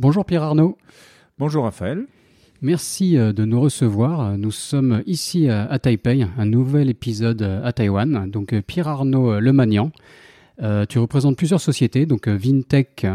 [0.00, 0.76] Bonjour Pierre Arnaud.
[1.38, 2.06] Bonjour Raphaël.
[2.62, 4.36] Merci euh, de nous recevoir.
[4.36, 8.28] Nous sommes ici à Taipei, un nouvel épisode à Taïwan.
[8.28, 9.92] Donc euh, Pierre Arnaud Lemagnan.
[10.60, 13.06] Euh, tu représentes plusieurs sociétés, donc Vintech,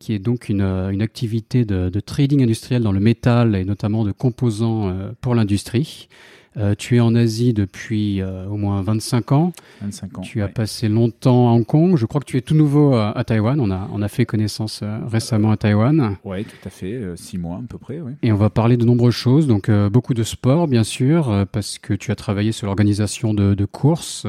[0.00, 4.04] qui est donc une, une activité de, de, trading industriel dans le métal et notamment
[4.04, 6.08] de composants pour l'industrie.
[6.56, 9.52] Euh, tu es en Asie depuis euh, au moins 25 ans.
[9.82, 10.20] 25 ans.
[10.20, 11.96] Tu as passé longtemps à Hong Kong.
[11.96, 13.58] Je crois que tu es tout nouveau à, à Taïwan.
[13.60, 16.16] On a, on a fait connaissance euh, récemment à Taïwan.
[16.24, 17.00] Oui, tout à fait.
[17.16, 18.00] six mois à peu près.
[18.00, 18.12] Oui.
[18.22, 19.46] Et on va parler de nombreuses choses.
[19.46, 23.64] Donc beaucoup de sport, bien sûr, parce que tu as travaillé sur l'organisation de, de
[23.64, 24.26] courses,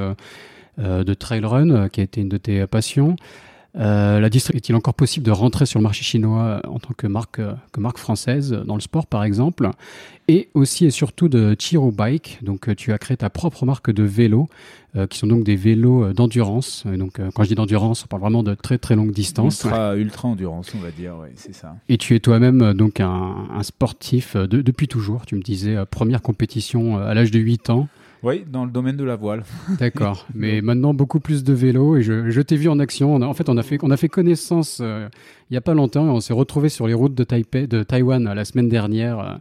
[0.77, 3.15] de trail run, qui a été une de tes passions.
[3.77, 7.41] Euh, la est-il encore possible de rentrer sur le marché chinois en tant que marque,
[7.71, 9.69] que marque française dans le sport par exemple?
[10.27, 13.91] Et aussi et surtout de Chiro Bike, donc euh, tu as créé ta propre marque
[13.91, 14.47] de vélos,
[14.95, 16.85] euh, qui sont donc des vélos d'endurance.
[16.85, 19.63] Donc quand je dis d'endurance, on parle vraiment de très très longue distance.
[19.63, 21.75] Ultra, ultra endurance, on va dire, oui, c'est ça.
[21.89, 26.21] Et tu es toi-même donc un, un sportif de, depuis toujours, tu me disais, première
[26.21, 27.87] compétition à l'âge de 8 ans.
[28.25, 29.43] Oui, dans le domaine de la voile.
[29.79, 30.25] D'accord.
[30.33, 33.13] Mais maintenant beaucoup plus de vélo et je, je t'ai vu en action.
[33.13, 35.07] On a, en fait, on a fait, on a fait connaissance euh,
[35.51, 37.83] il n'y a pas longtemps et on s'est retrouvé sur les routes de Taipei, de
[37.83, 39.19] Taïwan la semaine dernière.
[39.19, 39.33] Euh,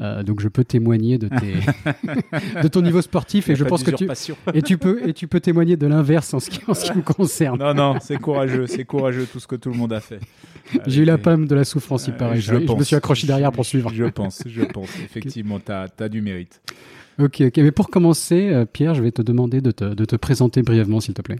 [0.00, 3.92] euh donc je peux témoigner de, tes de ton niveau sportif et je pense que
[3.92, 4.08] tu
[4.52, 6.98] et tu peux et tu peux témoigner de l'inverse en ce qui en ce qui
[6.98, 7.60] me concerne.
[7.60, 10.18] Non non, c'est courageux, c'est courageux tout ce que tout le monde a fait.
[10.88, 12.40] J'ai eu la palme de la souffrance, il paraît.
[12.40, 13.92] Je, je, me suis accroché derrière pour suivre.
[13.94, 14.88] Je pense, je pense.
[15.04, 16.60] Effectivement, tu as, as du mérite.
[17.18, 17.42] Ok.
[17.56, 21.22] Mais pour commencer, euh, Pierre, je vais te demander de te, présenter brièvement, s'il te
[21.22, 21.38] plaît.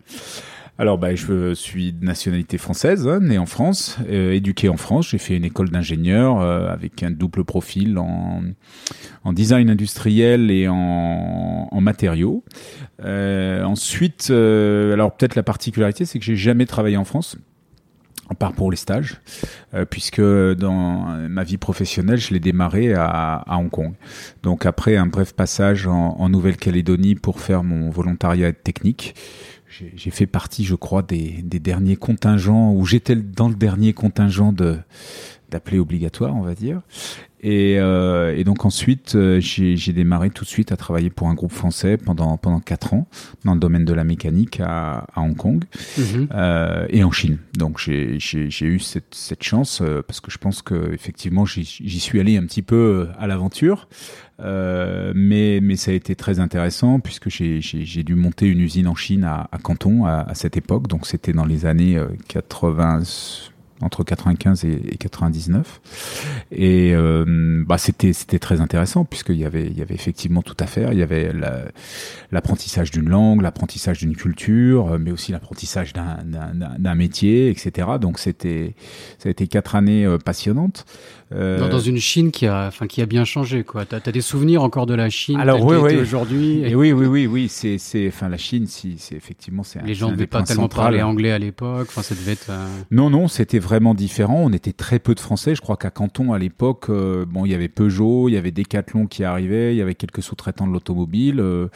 [0.76, 5.10] Alors, bah, je suis de nationalité française, hein, né en France, euh, éduqué en France.
[5.10, 8.42] J'ai fait une école d'ingénieur euh, avec un double profil en,
[9.32, 12.44] design industriel et en, matériaux.
[13.02, 17.36] Ensuite, alors peut-être la particularité, c'est que j'ai jamais travaillé en France
[18.30, 19.20] à part pour les stages,
[19.74, 23.06] euh, puisque dans ma vie professionnelle, je l'ai démarré à,
[23.46, 23.94] à, Hong Kong.
[24.42, 29.14] Donc après un bref passage en, en Nouvelle-Calédonie pour faire mon volontariat technique,
[29.96, 34.52] j'ai fait partie, je crois, des, des derniers contingents, où j'étais dans le dernier contingent
[34.52, 34.78] de
[35.54, 36.82] d'appeler obligatoire, on va dire.
[37.40, 41.34] Et, euh, et, donc ensuite, euh, j'ai démarré tout de suite à travailler pour un
[41.34, 43.06] groupe français pendant pendant quatre ans
[43.44, 45.62] dans le domaine de la mécanique à, à Hong Kong
[45.98, 46.28] mhm.
[46.34, 47.36] euh, et en Chine.
[47.58, 48.16] Donc j'ai
[48.62, 52.46] eu cette, cette chance euh, parce que je pense que effectivement j'y suis allé un
[52.46, 53.88] petit peu à l'aventure.
[54.40, 59.22] Mais, mais ça a été très intéressant puisque j'ai dû monter une usine en Chine
[59.22, 60.88] à, à Canton à, à, cette époque.
[60.88, 63.02] Donc c'était dans les années 80,
[63.84, 65.80] entre 95 et, 99.
[66.52, 70.56] Et euh, bah c'était c'était très intéressant puisqu'il y avait il y avait effectivement tout
[70.58, 70.92] à faire.
[70.92, 71.32] Il y avait
[72.30, 77.88] l'apprentissage d'une langue, l'apprentissage d'une culture, mais aussi l'apprentissage d'un métier, etc.
[78.00, 78.74] Donc c'était
[79.18, 80.84] ça a été quatre années euh, passionnantes.
[81.32, 81.68] Euh...
[81.68, 83.84] Dans, une Chine qui a, enfin, qui a bien changé, quoi.
[83.84, 85.96] T'as as des souvenirs encore de la Chine Alors oui, oui.
[85.96, 86.60] aujourd'hui.
[86.60, 86.74] Et...
[86.74, 87.48] oui, oui, oui, oui.
[87.48, 89.82] C'est, c'est, enfin, la Chine, si, c'est effectivement, c'est.
[89.82, 91.88] Les gens ne devaient pas tellement parler anglais à l'époque.
[91.88, 92.50] Enfin, ça devait être.
[92.50, 94.42] Euh, non, non, c'était vraiment différent.
[94.44, 95.54] On était très peu de Français.
[95.54, 98.52] Je crois qu'à Canton, à l'époque, euh, bon, il y avait Peugeot, il y avait
[98.52, 101.68] Decathlon qui arrivait, il y avait quelques sous-traitants de l'automobile, euh,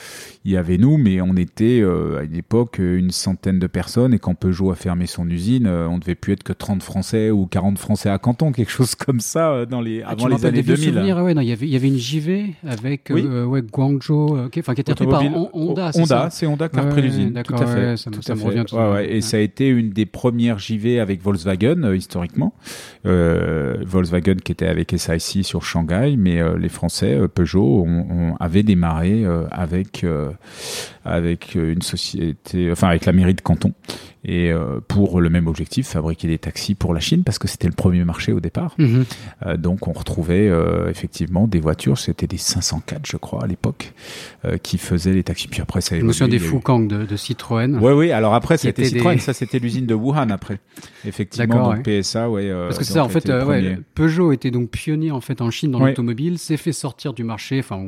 [0.44, 4.14] il y avait nous, mais on était à une époque une centaine de personnes.
[4.14, 7.46] Et quand Peugeot a fermé son usine, on devait plus être que 30 Français ou
[7.46, 10.62] 40 Français à Canton, quelque chose comme ça euh, dans les ah, avant les années
[10.62, 10.96] 2000.
[10.98, 13.24] ouais, non, il y avait y avait une JV avec oui.
[13.24, 15.22] euh, ouais, Guangzhou, euh, enfin qui était repris par
[15.52, 15.90] Honda.
[15.94, 17.42] Honda, c'est Honda qui a repris l'usine.
[17.44, 17.96] Tout à fait.
[17.96, 18.64] ça, tout ça me revient.
[18.66, 19.12] Tout ouais, ouais.
[19.12, 22.54] Et ça a été une des premières JV avec Volkswagen euh, historiquement.
[23.06, 28.62] Euh, Volkswagen qui était avec SIC sur Shanghai, mais les Français Peugeot ont, ont, avaient
[28.62, 30.04] démarré avec
[31.04, 33.72] avec une société, enfin avec la mairie de Canton
[34.28, 37.66] et euh, pour le même objectif, fabriquer des taxis pour la Chine parce que c'était
[37.66, 38.74] le premier marché au départ.
[38.76, 39.06] Mhm.
[39.46, 43.94] Euh, donc on retrouvait euh, effectivement des voitures, c'était des 504 je crois à l'époque,
[44.62, 45.48] qui faisaient les taxis.
[45.48, 47.78] Puis après ça Je me souviens des Fukang de, de, Citroën.
[47.80, 49.20] Oui oui, alors après c'était Citroën, des...
[49.20, 50.60] ça c'était l'usine de Wuhan après.
[51.06, 52.50] Effectivement donc PSA ouais.
[52.50, 55.70] parce que c'est ça en fait ouais, Peugeot était donc pionnier en fait en Chine
[55.70, 57.82] dans l'automobile, s'est fait sortir du marché, enfin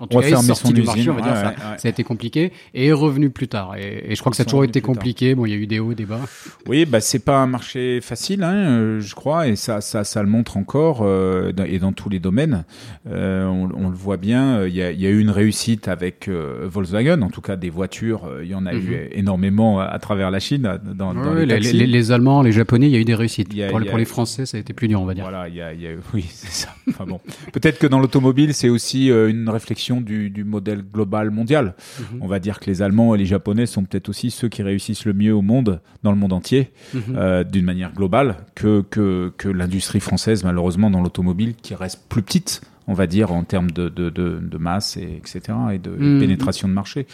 [0.00, 2.52] en tout cas est sorti du marché, on va dire ça, ça a été compliqué
[2.74, 3.76] et est revenu plus tard.
[3.76, 5.36] Et, et je crois que ça a toujours été compliqué.
[5.36, 6.20] Bon il y a eu des hauts, des bas.
[6.66, 10.22] Oui, bah c'est pas un marché facile, hein, euh, je crois, et ça, ça, ça
[10.22, 12.64] le montre encore, euh, et dans tous les domaines.
[13.08, 14.66] Euh, on, on, le voit bien.
[14.66, 17.70] Il y a, y a, eu une réussite avec euh, Volkswagen, en tout cas des
[17.70, 18.28] voitures.
[18.42, 19.08] Il y en a eu mhm.
[19.12, 20.78] énormément à travers la Chine.
[20.84, 23.50] Dans, dans les, les, les, Allemands, les Japonais, il y a eu des réussites.
[23.60, 25.24] A, pour, pour les Français, ça a été plus dur, on va dire.
[25.24, 26.68] Voilà, il y a, y oui, c'est ça.
[26.88, 27.20] Enfin bon,
[27.52, 31.74] peut-être que dans l'automobile, c'est aussi une réflexion du, du modèle global mondial.
[31.98, 32.18] Mhm.
[32.22, 35.04] On va dire que les Allemands et les Japonais sont peut-être aussi ceux qui réussissent
[35.04, 37.02] le mieux au monde monde, dans le monde entier, Mhm.
[37.16, 42.22] euh, d'une manière globale, que, que, que l'industrie française, malheureusement, dans l'automobile, qui reste plus
[42.22, 45.40] petite, on va dire, en termes de, de, de, de masse, et, etc.,
[45.72, 46.20] et de Mhm.
[46.20, 47.06] pénétration de marché.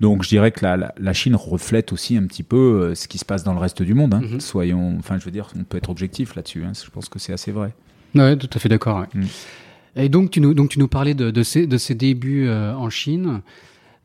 [0.00, 3.08] Donc, je dirais que la, la, la Chine reflète aussi un petit peu euh, ce
[3.08, 4.12] qui se passe dans le reste du monde.
[4.14, 4.20] Hein.
[4.22, 4.40] Mhm.
[4.40, 6.62] Soyons, enfin, je veux dire, on peut être objectif là-dessus.
[6.64, 6.72] Hein.
[6.74, 7.72] Je pense que c'est assez vrai.
[8.14, 8.98] Ouais, tout à fait d'accord.
[9.00, 9.20] ouais.
[9.22, 9.26] Mm.
[9.96, 12.74] Et donc tu nous donc tu nous parlais de, de ces de ces débuts euh,
[12.74, 13.42] en Chine.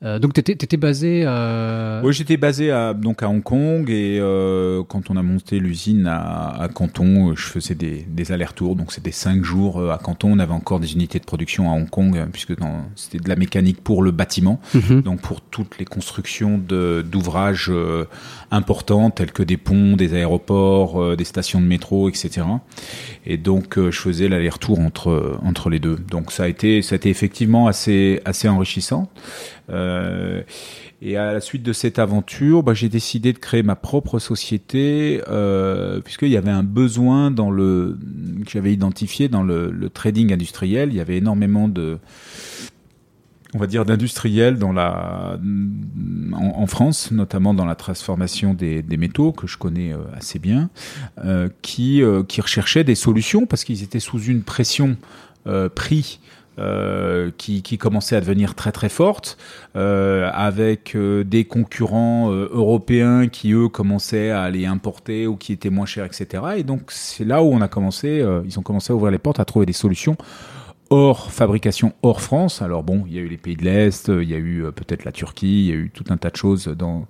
[0.01, 1.23] Euh, donc tu étais, basé.
[1.25, 2.01] Euh...
[2.03, 6.07] Oui, j'étais basé à, donc à Hong Kong et euh, quand on a monté l'usine
[6.07, 8.77] à, à, Canton, je faisais des, des allers-retours.
[8.77, 10.31] Donc c'était cinq jours euh, à Canton.
[10.31, 12.53] On avait encore des unités de production à Hong Kong euh, puisque
[12.95, 15.01] c'était de la mécanique pour le bâtiment, Mhm.
[15.01, 18.05] donc pour toutes les constructions d'ouvrages euh,
[18.51, 22.45] importants tels que des ponts, des aéroports, euh, des stations de métro, etc.
[23.25, 25.97] Et donc euh, je faisais l'aller-retour entre entre les deux.
[25.97, 29.09] Donc ça a été ça a été effectivement assez assez enrichissant.
[29.69, 30.41] Euh,
[31.01, 35.21] et à la suite de cette aventure, bah, j'ai décidé de créer ma propre société
[35.27, 37.97] euh, puisqu'il y avait un besoin dans le
[38.45, 40.89] que j'avais identifié dans le, trading industriel.
[40.91, 41.99] Il y avait énormément de
[43.55, 45.39] on va dire d'industriels dans la
[46.33, 50.69] en, France, notamment dans la transformation des, métaux que je connais euh, assez bien,
[51.61, 54.97] qui qui recherchaient des solutions parce qu'ils étaient sous une pression
[55.73, 56.19] prix
[56.59, 59.37] euh, qui, commençait à devenir très très forte,
[59.77, 65.69] euh, avec euh, des concurrents européens qui eux commençaient à les importer ou qui étaient
[65.69, 66.43] moins chers, etc.
[66.57, 69.39] Et donc c'est là où on a commencé, ils ont commencé à ouvrir les portes,
[69.39, 70.17] à trouver des solutions
[70.89, 72.61] hors fabrication, hors France.
[72.61, 75.05] Alors bon, il y a eu les pays de l'Est, il y a eu peut-être
[75.05, 77.05] la Turquie, il y a eu tout un tas de choses dans,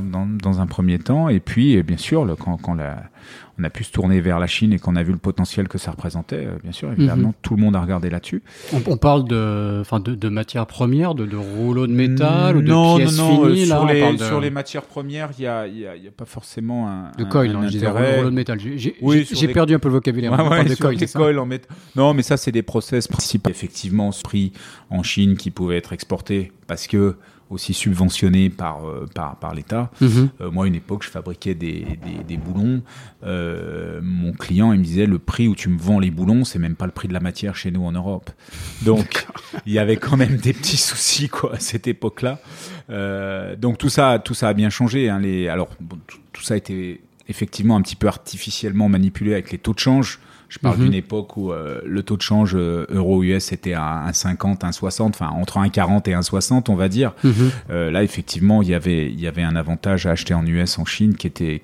[0.00, 1.28] dans, dans, dans un premier temps.
[1.28, 3.02] Et puis, et bien sûr, le, quand, quand la,
[3.58, 5.76] on a pu se tourner vers la Chine et qu'on a vu le potentiel que
[5.78, 7.34] ça représentait, euh, bien sûr, évidemment, Mhm.
[7.42, 8.42] tout le monde a regardé là-dessus.
[8.72, 12.68] On, on parle de, de, de matières premières, de, de rouleaux de métal ou de
[12.68, 13.64] non, pièces non, non, finies.
[13.64, 15.96] euh, là, sur, les, parle de, sur les matières premières, il n'y a, y a,
[15.96, 17.54] il y a pas forcément un, de un- coil.
[17.54, 18.16] un je disais intérêt.
[18.16, 18.58] rouleaux de métal.
[18.58, 20.32] J'ai Oui, les- perdu un peu le vocabulaire.
[20.32, 21.20] On parle de coil, ça?
[21.20, 23.50] en mét- Non, mais ça, c'est des process principaux.
[23.50, 24.52] Effectivement, pris
[24.90, 27.16] en Chine qui pouvaient être exportés parce que
[27.52, 29.90] aussi subventionnés par, euh, par, par l'État.
[30.00, 30.30] Mhm.
[30.40, 32.82] Euh, moi, à une époque, je fabriquais des, des, des boulons.
[33.24, 36.58] Euh, mon client, il me disait, le prix où tu me vends les boulons, c'est
[36.58, 38.30] même pas le prix de la matière chez nous en Europe.
[38.82, 39.26] Donc,
[39.66, 42.40] il y avait quand même des petits soucis, quoi, à cette époque-là.
[42.90, 45.08] Euh, donc, tout ça, tout ça a bien changé.
[45.08, 49.32] Hein, les, alors, bon, tout, tout ça a été effectivement un petit peu artificiellement manipulé
[49.32, 50.18] avec les taux de change.
[50.48, 50.84] Je parle Mhm.
[50.84, 55.28] d'une époque où euh, le taux de change euh, euro-US était à 1,50, 1,60, enfin
[55.28, 57.14] entre 1,40 et 1,60, on va dire.
[57.24, 57.50] Mhm.
[57.70, 60.78] Euh, là, effectivement, il y avait, il y avait un avantage à acheter en US,
[60.78, 61.62] en Chine, qui était,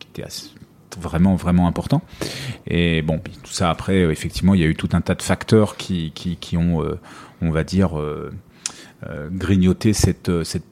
[0.00, 0.50] qui était assez-
[1.00, 2.02] vraiment, vraiment important.
[2.66, 5.76] Et bon, tout ça après, effectivement, il y a eu tout un tas de facteurs
[5.78, 6.82] qui, qui, qui ont,
[7.40, 7.92] on va dire,
[9.30, 10.64] grignoté cette, cette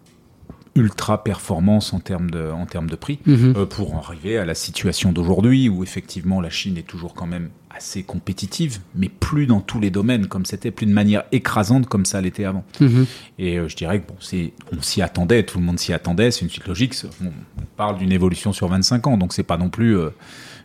[0.79, 3.55] ultra performance en termes de, en termes de prix Mhm.
[3.57, 7.27] euh, pour en arriver à la situation d'aujourd'hui où effectivement la Chine est toujours quand
[7.27, 11.87] même assez compétitive, mais plus dans tous les domaines comme c'était, plus de manière écrasante
[11.87, 12.65] comme ça l'était avant.
[12.81, 13.07] Mhm.
[13.39, 16.31] Et euh, je dirais que bon, c'est, on s'y attendait, tout le monde s'y attendait,
[16.31, 16.95] c'est une suite logique.
[17.23, 17.31] on
[17.77, 20.11] parle d'une évolution sur 25 ans, donc c'est pas non plus, euh,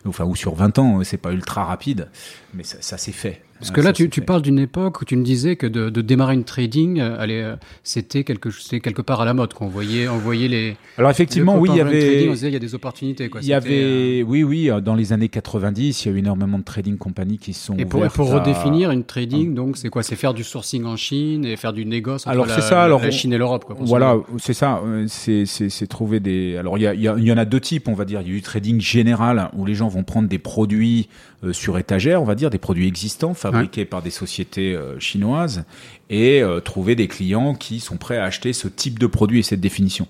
[0.06, 2.08] enfin ou sur 20 ans, c'est pas ultra rapide,
[2.54, 3.42] mais ça, ça s'est fait.
[3.64, 6.34] Parce que là, tu, parles d'une époque où tu me disais que de, de démarrer
[6.34, 9.54] une trading, euh, euh, c'était quelque, part à la mode.
[9.54, 10.76] Qu'on voyait, on voyait les.
[10.98, 13.28] Alors effectivement, oui, il y trading, avait, on disait, il y a des opportunités.
[13.30, 13.40] Quoi.
[13.42, 16.58] il y avait, oui, oui, euh, dans les années 90, il y a eu énormément
[16.58, 19.88] de trading compagnies qui se sont euh, Et pour, à- redéfinir une trading, donc c'est
[19.88, 20.02] quoi?
[20.02, 23.00] C'est faire du sourcing en Chine et faire du négoce entre Alors, la, ça, alors,
[23.02, 23.64] la Chine et l'Europe.
[23.80, 24.82] Voilà, c'est ça.
[24.84, 26.56] euh, C'est trouver des.
[26.58, 28.20] Alors, il y, a- y, a- y en a deux types, on va dire.
[28.20, 31.08] Il y a eu trading général où les gens vont prendre des produits
[31.44, 35.64] euh, sur étagère, on va dire, des produits existants fabriqués par des sociétés euh, chinoises
[36.10, 39.42] et euh, trouver des clients qui sont prêts à acheter ce type de produit et
[39.42, 40.06] cette définition.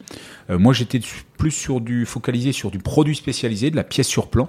[0.51, 1.01] Euh, moi, j'étais
[1.39, 4.49] plus sur du focalisé sur du produit spécialisé, de la pièce sur plan.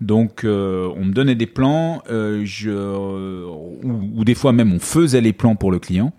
[0.00, 4.78] Donc, euh, on me donnait des plans, euh, je, ou, ou des fois même on
[4.80, 6.12] faisait les plans pour le client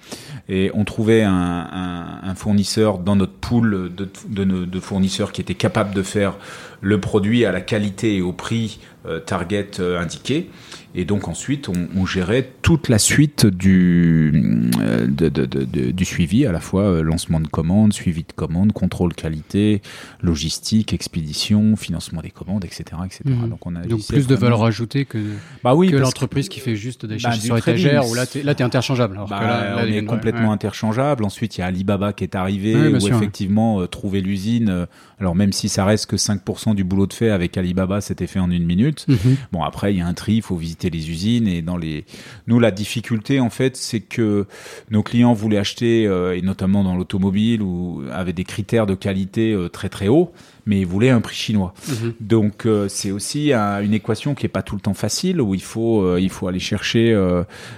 [0.50, 5.42] et on trouvait un, un- un fournisseur dans notre pool de, de, de fournisseurs qui
[5.42, 6.38] était capable de faire
[6.82, 10.50] le produit à la qualité et au prix euh, target indiqué.
[10.94, 15.92] Et donc ensuite, on, on gérait toute la suite du, euh, de- de- de- de-
[15.92, 19.82] du suivi, à la fois euh, lancement de commandes, suivi de commandes, contrôle qualité,
[20.22, 22.84] logistique, expédition, financement des commandes, etc.
[23.06, 23.22] etc.
[23.26, 23.50] Mhm.
[23.50, 25.18] Donc, on a Donc plus de valeur ajoutée que,
[25.64, 28.64] bah oui, que l'entreprise qui fait juste des Bah, sur étagère où là, là, t'es
[28.64, 29.16] interchangeable.
[29.16, 30.54] Alors Bah, que là, là, on est complètement ouais.
[30.54, 31.24] interchangeable.
[31.24, 34.88] Ensuite, il y a Alibaba qui est arrivé, Oui, où sûr, effectivement, euh, trouver l'usine.
[35.20, 38.40] alors même si ça reste que 5% du boulot de fait avec Alibaba, c'était fait
[38.40, 39.06] en une minute.
[39.08, 39.38] Mhm.
[39.52, 41.48] Bon, après, il y a un tri, il faut visiter les usines.
[41.48, 42.06] Et dans les,
[42.48, 44.46] nous, la difficulté, en fait, c'est que
[44.90, 49.54] nos clients voulaient acheter, euh, et notamment dans l'automobile, où avaient des critères de qualité
[49.54, 50.32] euh, très très hauts,
[50.66, 51.74] mais ils voulaient un prix chinois.
[51.90, 52.14] Mhm.
[52.20, 55.54] Donc euh, c'est aussi un- une équation qui est pas tout le temps facile, où
[55.56, 57.14] il faut il faut aller chercher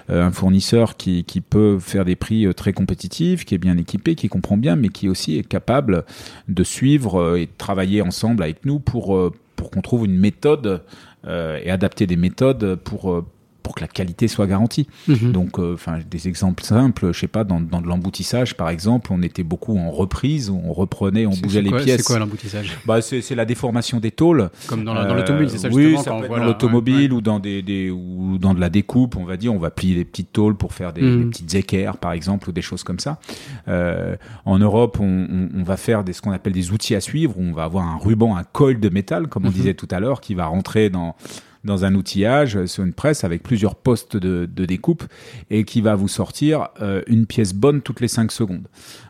[0.10, 4.28] un fournisseur qui, qui peut faire des prix très compétitifs, qui est bien équipé, qui
[4.28, 6.04] comprend bien, mais qui aussi est capable
[6.48, 10.82] de suivre et de travailler ensemble avec nous pour pour qu'on trouve une méthode
[11.28, 13.26] et adapter des méthodes pour euh,
[13.64, 14.88] pour que la qualité soit garantie.
[15.08, 15.32] Mhm.
[15.32, 19.12] Donc, euh, enfin, des exemples simples, je sais pas, dans, dans de l'emboutissage, par exemple,
[19.14, 22.02] on était beaucoup en reprise, où on reprenait, on bougeait les quoi- pièces.
[22.02, 22.78] C'est quoi l'emboutissage?
[22.86, 24.50] Bah, c'est c'est la déformation des tôles.
[24.68, 26.38] Comme dans la- Euh, l'automobile, c'est ça Oui, justement ça quand on peut être dans
[26.38, 29.54] la- l'automobile ouais, ou dans des, des ou dans de la découpe, on va dire,
[29.54, 31.20] on va plier des petites tôles pour faire des, Mhm.
[31.24, 33.20] des petites équerres, par exemple, ou des choses comme ça.
[33.68, 34.16] Euh,
[34.46, 37.38] en Europe, on, on- on va faire des, ce qu'on appelle des outils à suivre.
[37.38, 39.54] Où on va avoir un ruban, un coil de métal, comme on Mhm.
[39.54, 41.16] disait tout à l'heure, qui va rentrer dans
[41.64, 45.04] dans un outillage euh, sur une presse avec plusieurs postes de, découpe
[45.50, 48.68] et qui va vous sortir euh, une pièce bonne toutes les 5 secondes.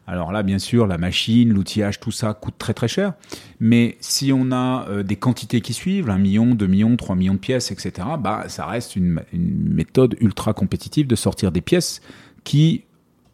[0.07, 3.13] Alors là, bien sûr, la machine, l'outillage, tout ça coûte très très cher.
[3.60, 7.36] Mais si on a euh, des quantités qui suivent, 1 million, 2 millions, 3 millions
[7.36, 12.01] de pièces, etc., bah, ça reste une, méthode ultra compétitive de sortir des pièces
[12.43, 12.83] qui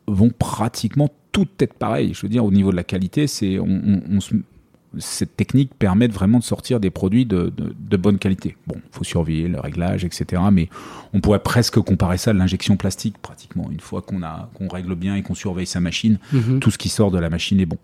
[0.07, 2.13] vont pratiquement toutes être pareilles.
[2.13, 4.35] Je veux dire, au niveau de la qualité, c'est on se-
[4.97, 8.57] cette technique permet vraiment de sortir des produits de, de, de bonne qualité.
[8.65, 10.41] Bon, faut surveiller le réglage, etc.
[10.51, 10.67] Mais
[11.13, 13.69] on pourrait presque comparer ça à l'injection plastique, pratiquement.
[13.71, 16.59] Une fois qu'on a qu'on règle bien et qu'on surveille sa machine, Mhm.
[16.59, 17.77] tout ce qui sort de la machine est bon.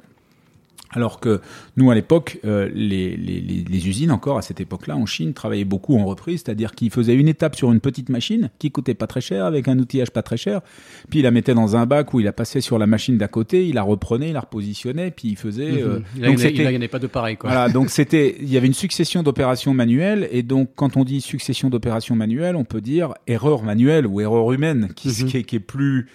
[0.91, 1.41] Alors que
[1.77, 5.33] nous, à l'époque, euh, les, les, les, les usines, encore à cette époque-là, en Chine,
[5.33, 8.93] travaillaient beaucoup en reprise, c'est-à-dire qu'ils faisaient une étape sur une petite machine qui coûtait
[8.93, 10.61] pas très cher, avec un outillage pas très cher,
[11.09, 13.27] puis il la mettait dans un bac où il la passait sur la machine d'à
[13.27, 15.81] côté, il la reprenait, il la repositionnait, puis il faisait...
[15.81, 16.21] euh, Mhm.
[16.21, 17.35] Là, donc il n'y en a pas de pareil.
[17.35, 17.49] Quoi.
[17.49, 21.19] voilà, donc c'était, il y avait une succession d'opérations manuelles, et donc quand on dit
[21.19, 25.43] succession d'opérations manuelles, on peut dire erreur manuelle ou erreur humaine, qui, Mhm.
[25.43, 26.07] qui est plus,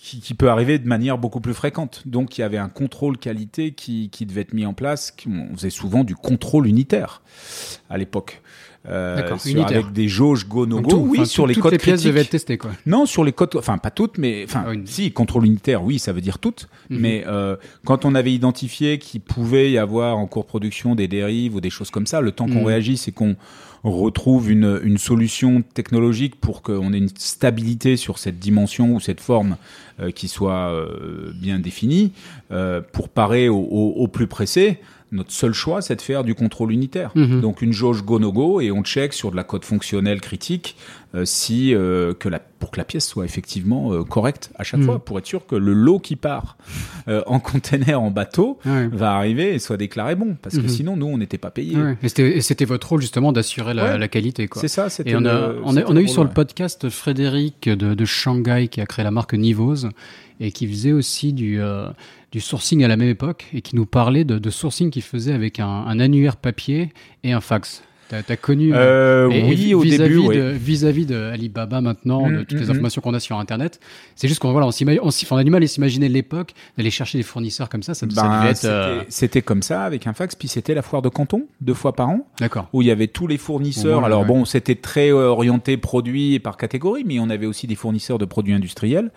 [0.00, 2.02] qui, qui peut arriver de manière beaucoup plus fréquente.
[2.06, 5.14] Donc il y avait un contrôle qualité qui, qui devait être mis en place.
[5.28, 7.22] On faisait souvent du contrôle unitaire
[7.90, 8.40] à l'époque.
[8.88, 11.72] Euh, D'accord, sur- avec des jauges go no go, tout- oui, sur les toutes codes
[11.72, 12.06] les pièces critiques.
[12.08, 12.56] devaient être testées.
[12.58, 12.70] Quoi.
[12.86, 14.82] Non, sur les codes, enfin pas toutes, mais enfin Ah oui.
[14.86, 16.68] si contrôle unitaire, oui, ça veut dire toutes.
[16.88, 16.98] Mhm.
[17.00, 21.08] Mais euh, quand on avait identifié qu'il pouvait y avoir en cours de production des
[21.08, 22.66] dérives ou des choses comme ça, le temps qu'on Mhm.
[22.66, 23.36] réagisse et qu'on
[23.84, 29.20] retrouve une, une solution technologique pour qu'on ait une stabilité sur cette dimension ou cette
[29.20, 29.56] forme
[30.14, 32.12] qui soit euh, bien définie,
[32.52, 34.78] euh, pour parer au, au- au plus pressé.
[35.10, 37.12] Notre seul choix, c'est de faire du contrôle unitaire.
[37.14, 37.40] Mhm.
[37.40, 40.76] Donc une jauge go no go et on check sur de la code fonctionnelle critique
[41.14, 44.80] euh, si euh, que la pour que la pièce soit effectivement euh, correcte à chaque
[44.80, 44.86] Mhm.
[44.86, 46.58] fois pour être sûr que le lot qui part
[47.06, 48.88] euh, en container en bateau Ouais.
[48.88, 50.68] va arriver et soit déclaré bon parce que Mhm.
[50.68, 51.76] sinon nous on n'était pas payés.
[51.76, 51.96] Ouais.
[52.02, 53.98] Et c'était- votre rôle justement d'assurer la, Ouais.
[53.98, 54.46] la qualité.
[54.56, 56.28] C'est ça, c'était Et on a, le- on a, c'était on a eu sur le
[56.30, 59.87] podcast Frédéric de, de Shanghai qui a créé la marque Nivose
[60.40, 61.90] et qui faisait aussi du, euh,
[62.32, 65.60] du sourcing à la même époque et qui nous parlait de, sourcing qu'il faisait avec
[65.60, 66.92] un annuaire papier
[67.24, 67.82] et un fax.
[68.08, 70.36] T'as as connu Euh, et- et oui, au vis-à-vis début, oui.
[70.38, 73.80] de, vis-à-vis de Alibaba maintenant, de Mm, toutes les mm, informations qu'on a sur Internet,
[74.16, 77.18] c'est juste qu'on voilà, on, s'imagine- on, a du mal à s'imaginer l'époque d'aller chercher
[77.18, 77.92] des fournisseurs comme ça.
[77.94, 78.56] Ça, ça Ben, devait être.
[78.56, 81.74] c'était euh, c'était comme ça avec un fax, puis c'était la foire de Canton deux
[81.74, 82.68] fois par an D'accord.
[82.72, 84.02] où il y avait tous les fournisseurs.
[84.04, 84.26] Alors ouais.
[84.26, 88.18] bon, c'était très euh, orienté produits et par catégorie, mais on avait aussi des fournisseurs
[88.18, 89.10] de produits industriels.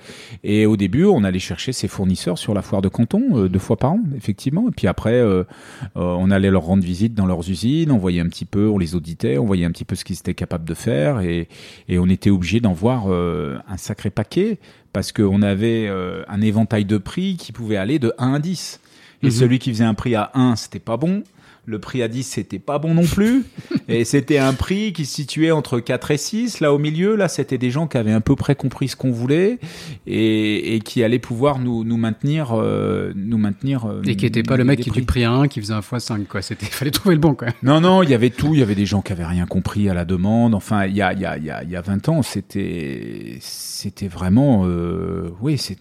[0.43, 3.59] Et au début, on allait chercher ces fournisseurs sur la foire de Canton euh, deux
[3.59, 4.67] fois par an, effectivement.
[4.67, 5.45] Et puis après, euh, euh,
[5.95, 8.95] on allait leur rendre visite dans leurs usines, on voyait un petit peu, on les
[8.95, 11.47] auditait, on voyait un petit peu ce qu'ils étaient capables de faire, et,
[11.87, 14.57] et on était obligé d'en voir euh, un sacré paquet
[14.93, 18.79] parce qu'on avait euh, un éventail de prix qui pouvait aller de 1 à 10.
[19.23, 19.31] Et Mhm.
[19.31, 21.23] celui qui faisait un prix à 1, c'était pas bon.
[21.71, 23.45] Le prix à 10, c'était pas bon non plus.
[23.87, 26.59] et c'était un prix qui se situait entre 4 et 6.
[26.59, 29.11] Là, au milieu, là, c'était des gens qui avaient à peu près compris ce qu'on
[29.11, 29.57] voulait
[30.05, 33.85] et, et qui allaient pouvoir nous, nous maintenir, euh, nous maintenir.
[33.85, 34.99] euh, Et qui n'était pas le mec qui prix.
[34.99, 36.25] du prix à 1 qui faisait un x5.
[36.25, 36.41] Quoi.
[36.41, 37.33] C'était, fallait trouver le bon.
[37.35, 37.47] Quoi.
[37.63, 38.53] Non, non, il y avait tout.
[38.53, 40.53] Il y avait des gens qui avaient rien compris à la demande.
[40.53, 42.21] Enfin, il y a, il y a, il y a, il y a 20 ans,
[42.21, 45.77] c'était, c'était vraiment, euh, oui, c'est,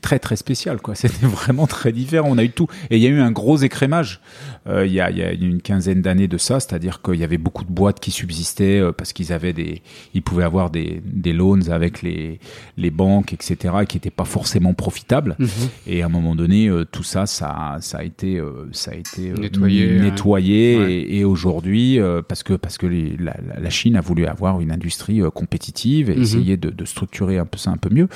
[0.00, 0.94] très, très spécial, quoi.
[1.04, 2.28] C'était vraiment très différent.
[2.30, 2.66] On a eu tout.
[2.90, 4.20] Et il y a eu un gros écrémage.
[4.66, 6.58] Euh, il y a, il y a une quinzaine d'années de ça.
[6.60, 9.82] C'est-à-dire qu'il y avait beaucoup de boîtes qui subsistaient euh, parce qu'ils avaient des,
[10.14, 12.40] ils pouvaient avoir des, des loans avec les,
[12.78, 15.36] les banques, etc., qui n'étaient pas forcément profitables.
[15.38, 15.48] Mhm.
[15.86, 18.40] Et à un moment donné, euh, tout ça, ça, ça a été,
[18.72, 20.78] ça a été Nettoyé, nettoyé.
[20.78, 20.92] Ouais.
[20.94, 25.20] Et, et aujourd'hui, parce que parce que les- la, Chine a voulu avoir une industrie
[25.34, 26.22] compétitive et Mhm.
[26.22, 28.08] essayer de, de structurer un peu ça un peu mieux.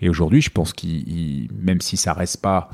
[0.00, 2.70] Et aujourd'hui, je pense qu'il, il- même si ça reste pas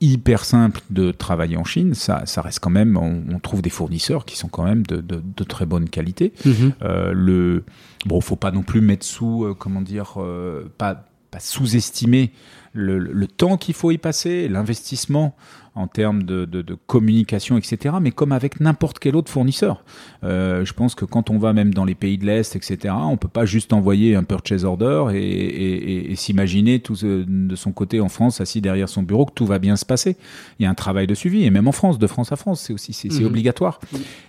[0.00, 3.70] hyper simple de travailler en Chine, ça, ça reste quand même, on, on trouve des
[3.70, 6.32] fournisseurs qui sont quand même de, de, de très bonne qualité.
[6.44, 6.72] Mhm.
[6.82, 7.64] Euh, le
[8.04, 12.32] bon, faut pas non plus mettre sous, euh, comment dire, euh, pas, pas sous-estimer
[12.76, 15.34] le, le temps qu'il faut y passer, l'investissement
[15.76, 17.96] en termes de, de, de, communication, etc.
[18.00, 19.84] Mais comme avec n'importe quel autre fournisseur.
[20.24, 23.18] Euh, je pense que quand on va même dans les pays de l'Est, etc., on
[23.18, 28.00] peut pas juste envoyer un purchase order et, et, et, s'imaginer tout de son côté
[28.00, 30.16] en France, assis derrière son bureau, que tout va bien se passer.
[30.58, 32.62] Il y a un travail de suivi, et même en France, de France à France,
[32.62, 33.26] c'est aussi c'est mmh.
[33.26, 33.78] obligatoire.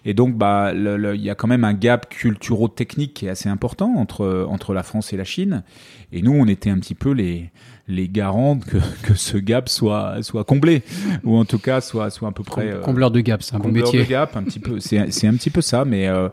[0.03, 3.93] Et donc, bah, il y a quand même un gap culturo-technique qui est assez important
[3.95, 5.63] entre entre la France et la Chine.
[6.11, 7.51] Et nous, on était un petit peu les
[7.87, 10.83] les garants que, que ce gap soit soit comblé.
[11.23, 13.59] Ou en tout cas soit soit à peu près euh, combleur de gap c'est un
[13.59, 14.03] bon métier.
[14.03, 14.79] de gap un petit peu.
[14.79, 16.29] C'est c'est un petit peu ça mais euh,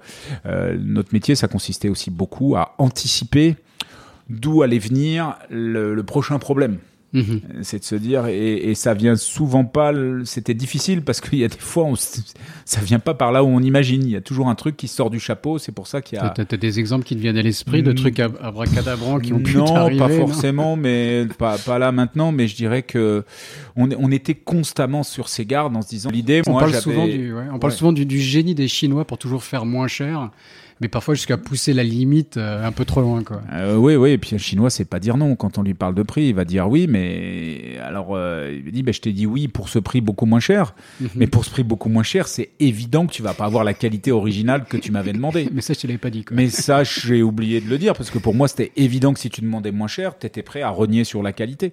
[0.47, 3.57] euh, notre métier ça consistait aussi beaucoup à anticiper
[4.29, 6.79] d'où allait venir le, le prochain problème
[7.15, 7.41] Mhm.
[7.63, 9.93] C'est de se dire, et, et, ça vient souvent pas,
[10.25, 13.47] c'était difficile parce qu'il y a des fois, on, ça vient pas par là où
[13.47, 14.03] on imagine.
[14.03, 16.21] Il y a toujours un truc qui sort du chapeau, c'est pour ça qu'il y
[16.21, 16.31] a.
[16.31, 17.95] T'as des exemples qui te viennent à l'esprit de mm.
[17.95, 22.57] trucs abracadabrants qui ont pu Non, pas forcément, mais pas, pas là maintenant, mais je
[22.57, 23.25] dirais que
[23.77, 27.33] on, on était constamment sur ses gardes en se disant l'idée, on parle souvent du,
[27.33, 30.31] ouais, on parle souvent du, du génie des Chinois pour toujours faire moins cher
[30.81, 33.23] mais parfois jusqu'à pousser la limite euh, un peu trop loin.
[33.23, 33.43] Quoi.
[33.53, 35.37] Euh, oui, oui, et puis le chinois, c'est pas dire non.
[35.37, 38.83] Quand on lui parle de prix, il va dire oui, mais alors euh, il dit
[38.83, 41.09] ben, Je t'ai dit oui pour ce prix beaucoup moins cher, mhm.
[41.15, 43.75] mais pour ce prix beaucoup moins cher, c'est évident que tu vas pas avoir la
[43.75, 45.49] qualité originale que tu m'avais demandé.
[45.53, 46.25] mais ça, je te l'avais pas dit.
[46.25, 46.37] Quoi.
[46.37, 49.31] Mais ça, j'ai oublié de le dire, parce que pour moi, c'était évident que si
[49.31, 51.73] tu demandais moins cher, tu étais prêt à renier sur la qualité.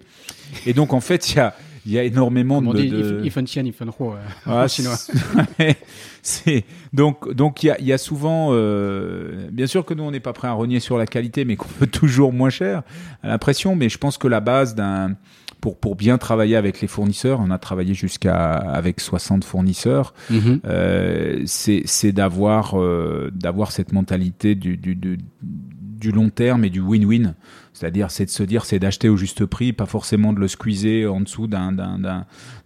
[0.65, 3.25] Et donc, en fait, il y a il y a énormément de, dit, de...
[3.25, 3.81] If, if if
[4.45, 4.97] ah, chinois.
[6.21, 10.11] c'est donc donc il y a, y a souvent euh, bien sûr que nous on
[10.11, 12.83] n'est pas prêt à renier sur la qualité mais qu'on veut toujours moins cher
[13.23, 15.15] à l'impression mais je pense que la base d'un
[15.61, 20.15] pour, pour bien travailler avec les fournisseurs, on a travaillé jusqu'à avec 60 fournisseurs,
[20.65, 26.81] euh, c'est d'avoir euh, d'avoir cette mentalité du, du, du, du long terme et du
[26.81, 27.35] win-win.
[27.73, 31.05] C'est-à-dire, c'est de se dire, c'est d'acheter au juste prix, pas forcément de le squeezer
[31.07, 31.71] en dessous d'un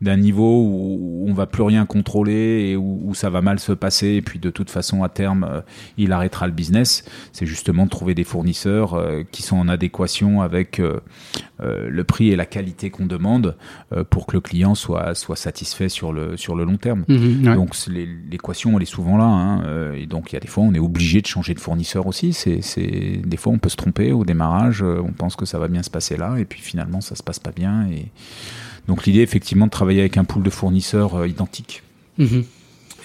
[0.01, 4.07] d'un niveau où on va plus rien contrôler et où, ça va mal se passer.
[4.07, 5.61] Et puis, de toute façon, à terme, euh,
[5.97, 7.05] il arrêtera le business.
[7.31, 10.99] C'est justement de trouver des fournisseurs euh, qui sont en adéquation avec euh,
[11.59, 13.55] le prix et la qualité qu'on demande
[14.09, 17.05] pour que le client soit soit satisfait sur le sur le long terme.
[17.07, 17.75] Mhm, donc,
[18.29, 19.25] l'équation, elle est souvent là.
[19.25, 22.07] Hein, et donc, il y a des fois, on est obligé de changer de fournisseur
[22.07, 22.33] aussi.
[22.33, 25.83] C'est des fois, on peut se tromper au démarrage on pense que ça va bien
[25.83, 27.87] se passer là, et puis finalement ça se passe pas bien.
[27.89, 28.05] Et
[28.87, 31.83] donc l'idée effectivement de travailler avec un pool de fournisseurs euh, identiques.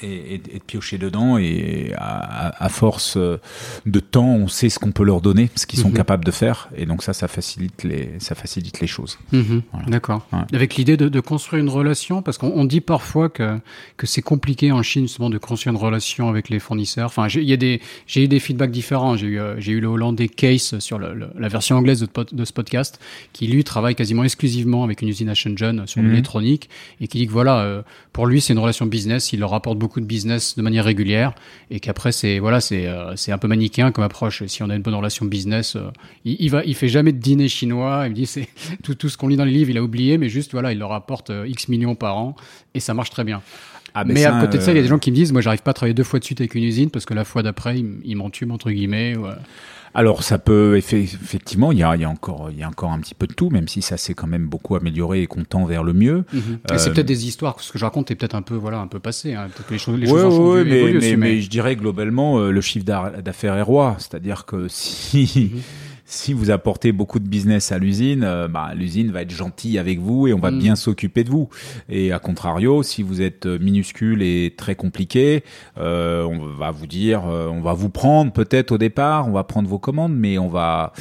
[0.03, 1.39] Et, et, de piocher dedans.
[1.39, 5.79] Et à, à, force de temps, on sait ce qu'on peut leur donner, ce qu'ils
[5.79, 5.97] sont mhm.
[5.97, 6.69] capables de faire.
[6.77, 9.19] Et donc ça, ça facilite les, ça facilite les choses.
[9.33, 9.63] Mhm.
[9.73, 9.89] Voilà.
[9.89, 10.27] D'accord.
[10.33, 10.41] Ouais.
[10.53, 13.59] Avec l'idée de, de, construire une relation, parce qu'on dit parfois que,
[13.97, 17.07] que c'est compliqué en Chine justement de construire une relation avec les fournisseurs.
[17.07, 19.17] Enfin, j'ai eu des feedbacks différents.
[19.17, 22.09] J'ai eu, euh, j'ai eu le Hollandais Case sur le, le, la version anglaise de,
[22.33, 23.01] de, ce podcast,
[23.33, 26.09] qui lui travaille quasiment exclusivement avec une usine à Shenzhen sur mhm.
[26.09, 26.69] l'électronique
[27.01, 27.83] et qui dit que voilà, euh,
[28.13, 31.35] pour lui c'est une relation business, il leur rapporte beaucoup de business de manière régulière
[31.70, 34.44] et qu'après c'est voilà c'est euh, c'est un peu manichéen comme approche.
[34.46, 35.90] Si on a une bonne relation business, euh,
[36.24, 38.03] il, il, va il fait jamais de dîner chinois.
[38.05, 38.48] Il me dit c'est
[38.85, 40.79] tout tout ce qu'on lit dans les livres, il a oublié, mais juste voilà il
[40.79, 42.37] leur apporte euh, x millions par an
[42.74, 43.42] et ça marche très bien.
[43.94, 45.40] Ah, mais, à côté de ça, il y a des gens qui me disent, moi,
[45.40, 47.42] j'arrive pas à travailler deux fois de suite avec une usine parce que la fois
[47.42, 49.16] d'après, ils, m'en tuent entre guillemets.
[49.16, 49.31] Ouais.
[49.92, 52.92] Alors ça peut effectivement, il y a, il y a encore, il y a encore
[52.92, 55.44] un petit peu de tout, même si ça s'est quand même beaucoup amélioré et qu'on
[55.44, 56.24] tend vers le mieux.
[56.33, 56.79] Mm -hmm.
[56.79, 59.00] C'est peut-être des histoires, ce que je raconte est peut-être un peu, voilà, un peu
[59.00, 59.35] passé.
[59.35, 59.48] Hein.
[59.48, 62.38] Peut-être que les choses, les ouais, choses ont changé, mais, mais, mais, je dirais globalement,
[62.38, 62.87] euh, le chiffre
[63.26, 65.61] d'affaires est roi, c'est-à-dire que si mm -hmm
[66.11, 70.01] si vous apportez beaucoup de business à l'usine, euh, bah, l'usine va être gentille avec
[70.01, 70.59] vous et on va mm.
[70.59, 71.49] bien s'occuper de vous.
[71.88, 75.44] Et à contrario, si vous êtes euh, minuscule et très compliqué,
[75.79, 79.44] euh, on va vous dire, euh, on va vous prendre peut-être au départ, on va
[79.44, 80.92] prendre vos commandes, mais on va,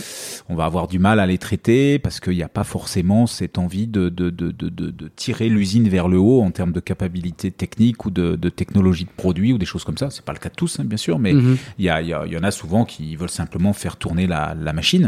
[0.47, 3.57] on va avoir du mal à les traiter parce qu'il n'y a pas forcément cette
[3.57, 7.49] envie de, de, de, de, de tirer l'usine vers le haut en termes de capacité
[7.49, 10.11] technique ou de, de technologie de produit ou des choses comme ça.
[10.11, 11.57] C'est pas le cas de tous, hein, bien sûr, mais mm-hmm.
[11.79, 14.71] il y, a, y, y en a souvent qui veulent simplement faire tourner la, la
[14.71, 14.98] machine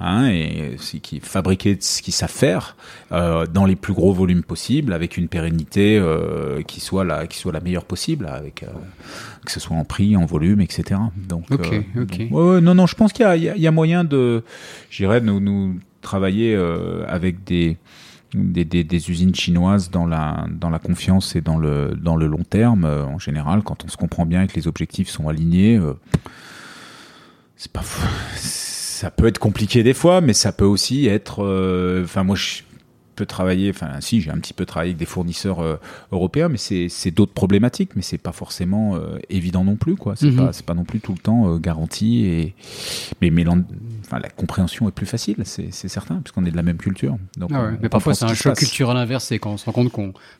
[0.00, 2.76] hein, et qui fabriquer ce qu'ils savent faire
[3.12, 7.38] euh, dans les plus gros volumes possibles, avec une pérennité euh, qui soit la qui
[7.38, 8.66] soit la meilleure possible, avec euh,
[9.44, 11.00] que ce soit en prix, en volume, etc.
[11.16, 12.28] Donc, okay, okay.
[12.30, 14.42] ouais, ouais, non, non, je pense qu'il y, y, y a, moyen de,
[14.90, 16.54] j'irais, nous, nous travailler
[17.08, 17.78] avec des
[18.34, 22.26] des, des, des, usines chinoises dans la, dans la confiance et dans le, dans le
[22.26, 25.28] long terme, euh, en général, quand on se comprend bien et que les objectifs sont
[25.28, 25.94] alignés, euh,
[27.56, 27.82] c'est pas
[28.96, 31.44] ça peut être compliqué des fois, mais ça peut aussi être.
[31.44, 32.62] Euh, enfin, moi, je
[33.16, 33.70] peux travailler.
[33.70, 35.76] Enfin, si, j'ai un petit peu travaillé avec des fournisseurs euh,
[36.12, 40.14] européens, mais c'est d'autres problématiques, mais c'est pas forcément euh, évident non plus, quoi.
[40.16, 40.46] C'est mm -hmm.
[40.46, 42.26] pas, pas non plus tout le temps garanti.
[42.26, 42.54] Et
[43.20, 46.80] mais, mais enfin, la compréhension est plus facile, c'est certain, puisqu'on est de la même
[46.86, 47.16] culture.
[47.36, 49.90] Donc, ah mais parfois, c'est un choc culturel inverse, c'est quand on se rend compte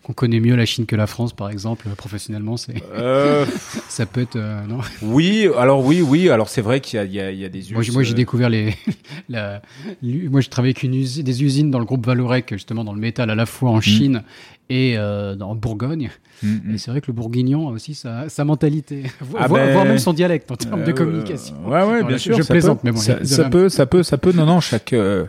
[0.02, 3.44] qu'on connaît mieux la Chine que la France, par exemple, professionnellement, c'est euh...
[3.98, 4.38] ça peut être
[4.72, 4.80] non?
[5.02, 8.14] Oui, alors oui, oui, alors c'est vrai qu'il y, y, y, a des Moi, j'ai
[8.14, 8.74] découvert les,
[9.28, 9.62] la,
[10.02, 12.98] moi, j'ai travaillé avec une usine, des usines dans le groupe Valorec, justement dans le
[12.98, 13.82] métal, à la fois en mmh.
[13.82, 14.22] Chine
[14.68, 16.10] et euh, en Bourgogne.
[16.42, 16.74] Mm, mm.
[16.74, 19.04] Et c'est vrai que le bourguignon a aussi sa, sa mentalité,
[19.38, 21.56] ah ben, voire, même son dialecte en termes de euh, communication.
[21.66, 22.36] Ouais, ouais, bien sûr.
[22.36, 23.16] Je, plaisante, mais bon, ça,
[23.48, 24.32] peut, ça peut, ça peut.
[24.32, 24.92] Non, non, chaque.
[24.92, 25.26] Euh,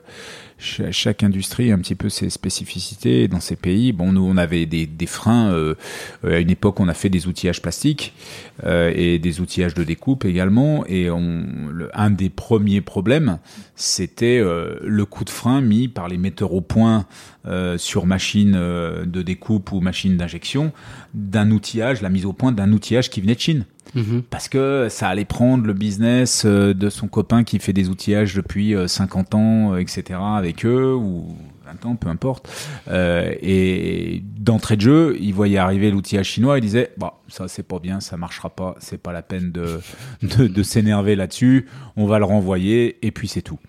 [0.60, 3.92] chaque industrie a un petit peu ses spécificités dans ces pays.
[3.92, 5.52] Bon, nous, on avait des, des freins.
[5.52, 5.76] Euh,
[6.24, 8.14] à une époque, on a fait des outillages plastiques
[8.64, 10.84] euh, et des outillages de découpe également.
[10.88, 13.38] Et on, le, un des premiers problèmes,
[13.76, 17.06] c'était euh, le coup de frein mis par les metteurs au point
[17.48, 20.72] euh, sur machine euh, de découpe ou machine d'injection
[21.14, 23.66] d'un outillage, la mise au point d'un outillage qui venait de Chine.
[23.96, 24.24] Mhm.
[24.30, 28.36] Parce que ça allait prendre le business euh, de son copain qui fait des outillages
[28.36, 31.36] depuis 50 ans, etc., avec eux, ou
[31.68, 32.50] 20 ans, peu importe.
[32.88, 37.68] Euh, et d'entrée de jeu, il voyait arriver l'outillage chinois, il disait, bah, ça c'est
[37.68, 39.80] pas bien, ça marchera pas, c'est pas la peine de,
[40.22, 43.60] de, de s'énerver là-dessus, on va le renvoyer, et puis c'est tout.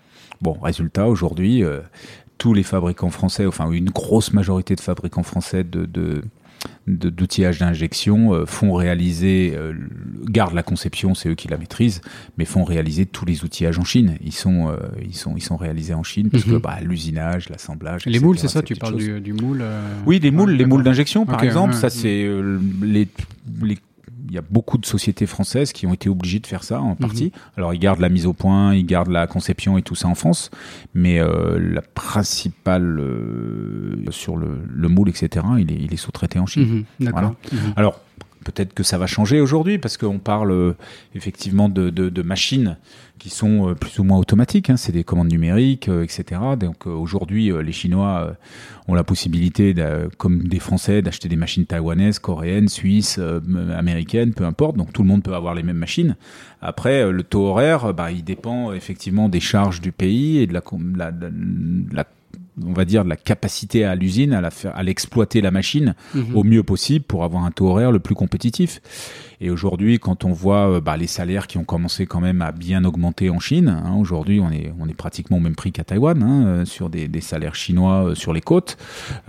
[0.41, 1.63] Bon, résultat, aujourd'hui,
[2.39, 6.23] tous les fabricants français, enfin une grosse majorité de fabricants français de, de
[6.87, 9.73] d'outillage d'injection euh, font réaliser, euh,
[10.25, 12.01] gardent la conception, c'est eux qui la maîtrisent,
[12.37, 14.17] mais font réaliser tous les outillages en Chine.
[14.21, 16.59] Ils sont, euh, ils sont, ils sont réalisés en Chine parce que mhm.
[16.59, 18.05] bah, l'usinage, l'assemblage.
[18.05, 19.63] Les moules, c'est ça Tu parles du, du, moule
[20.05, 21.75] Oui, des moules, les moules d'injection, par exemple.
[21.75, 22.27] ça, c'est
[22.81, 23.07] les,
[23.61, 23.77] les
[24.29, 26.95] il y a beaucoup de sociétés françaises qui ont été obligées de faire ça en
[26.95, 27.25] partie.
[27.25, 27.31] Mhm.
[27.57, 30.15] Alors ils gardent la mise au point, ils gardent la conception et tout ça en
[30.15, 30.51] France,
[30.93, 35.45] mais euh, la principale euh, sur le, le, moule, etc.
[35.57, 36.85] Il est, il est sous-traité en Chine.
[36.99, 37.09] Mhm.
[37.11, 37.33] Voilà.
[37.51, 37.73] Mhm.
[37.75, 38.01] Alors
[38.43, 40.73] peut-être que ça va changer aujourd'hui parce qu'on parle euh,
[41.15, 42.77] effectivement de, machines
[43.17, 44.69] qui sont euh, plus ou moins automatiques.
[44.69, 46.41] Hein, c'est des commandes numériques, euh, etc.
[46.59, 48.35] Donc aujourd'hui, les Chinois
[48.87, 49.75] ont la possibilité,
[50.17, 53.19] comme des Français, d'acheter des machines taïwanaises, coréennes, suisses,
[53.75, 54.77] américaines, peu importe.
[54.77, 56.15] Donc tout le monde peut avoir les mêmes machines.
[56.61, 60.61] Après, le taux horaire, bah, il dépend effectivement des charges du pays et de la,
[60.95, 61.11] la,
[61.91, 62.05] la
[62.65, 65.95] on va dire, de la capacité à l'usine à la faire, à l'exploiter la machine
[66.13, 66.35] mhm.
[66.35, 68.81] au mieux possible pour avoir un taux horaire le plus compétitif.
[69.41, 72.51] Et aujourd'hui, quand on voit euh, bah, les salaires qui ont commencé quand même à
[72.51, 75.85] bien augmenter en Chine, hein, aujourd'hui on est, on est pratiquement au même prix qu'à
[75.85, 78.77] Taïwan, hein, euh, sur des, des, salaires chinois euh, sur les côtes.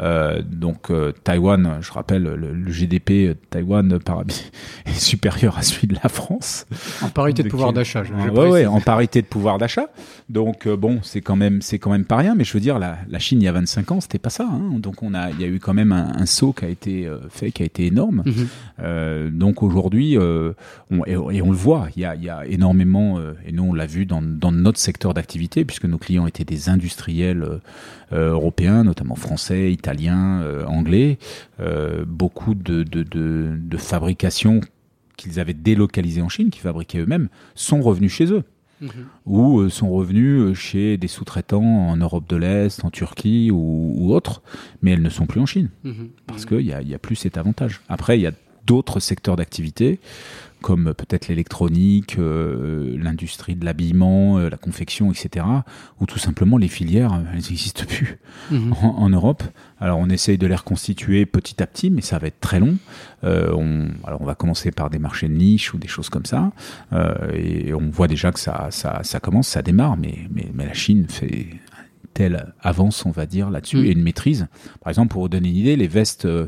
[0.01, 0.91] Donc
[1.25, 4.23] Taïwan, je rappelle, le, GDP de Taïwan par,
[4.87, 6.67] est supérieur à celui de la France.
[7.03, 8.03] En parité de pouvoir d'achat.
[8.03, 9.87] Ouais, ouais, en parité de pouvoir d'achat.
[10.29, 12.35] Donc bon, c'est quand même, c'est quand même pas rien.
[12.35, 14.49] Mais je veux dire, la, la Chine il y a 25 ans, c'était pas ça.
[14.51, 14.79] Hein.
[14.79, 17.09] Donc on a, il y a eu quand même un, un saut qui a été
[17.31, 18.25] fait, qui a été énorme.
[18.27, 19.31] Mhm.
[19.31, 20.17] donc aujourd'hui
[20.93, 24.07] euh, et, on le voit, il y a, énormément, euh, et nous on l'a vu
[24.07, 27.61] dans, notre secteur d'activité, puisque nos clients étaient des industriels
[28.13, 31.19] euh, européens, notamment français, italiens, anglais,
[32.07, 34.61] beaucoup de, de, fabrications
[35.17, 38.45] qu'ils avaient délocalisées en Chine, qui fabriquaient eux-mêmes, sont revenus chez eux.
[39.27, 44.43] Ou sont revenus chez des sous-traitants en Europe de l'Est, en Turquie ou, ou autres,
[44.83, 46.11] mais elles ne sont plus en Chine, mhm.
[46.27, 47.81] parce qu'il n'y a, y a plus cet avantage.
[47.89, 48.33] Après, il y a
[48.67, 50.01] d'autres secteurs d'activité,
[50.63, 55.47] comme peut-être l'électronique, euh, l'industrie de l'habillement, euh, la confection, etc.,
[56.01, 58.19] ou tout simplement les filières, euh, elles n'existent plus
[58.51, 58.73] mhm.
[58.83, 59.43] en, Europe.
[59.81, 62.77] Alors on essaye de les reconstituer petit à petit, mais ça va être très long.
[63.23, 66.53] on, alors on va commencer par des marchés de niche ou des choses comme ça,
[67.35, 70.75] et on voit déjà que ça, ça, ça commence, ça démarre, mais, mais, mais la
[70.75, 71.49] Chine fait
[72.15, 73.85] telle avance, on va dire, là-dessus, mm.
[73.85, 74.49] et une maîtrise.
[74.83, 76.47] Par exemple, pour vous donner une idée, les vestes euh,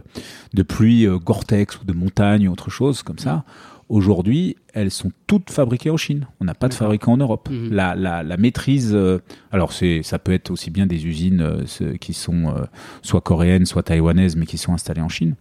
[0.55, 3.45] de pluie euh, Gore-Tex ou de montagne ou autre chose comme ça,
[3.93, 6.27] aujourd'hui, elles sont toutes fabriquées en Chine.
[6.41, 7.49] On n'a pas de fabricant en Europe.
[7.51, 7.73] Mhm.
[7.73, 9.19] La, la, la, maîtrise, euh,
[9.51, 12.65] alors c'est, ça peut être aussi bien des usines euh, qui sont euh,
[13.03, 15.35] soit coréennes, soit taïwanaises, mais qui sont installées en Chine.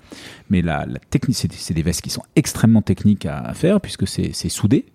[0.50, 4.32] Mais la, la technique, c'est, des vestes qui sont extrêmement techniques à, faire puisque c'est,
[4.34, 4.86] c'est soudé.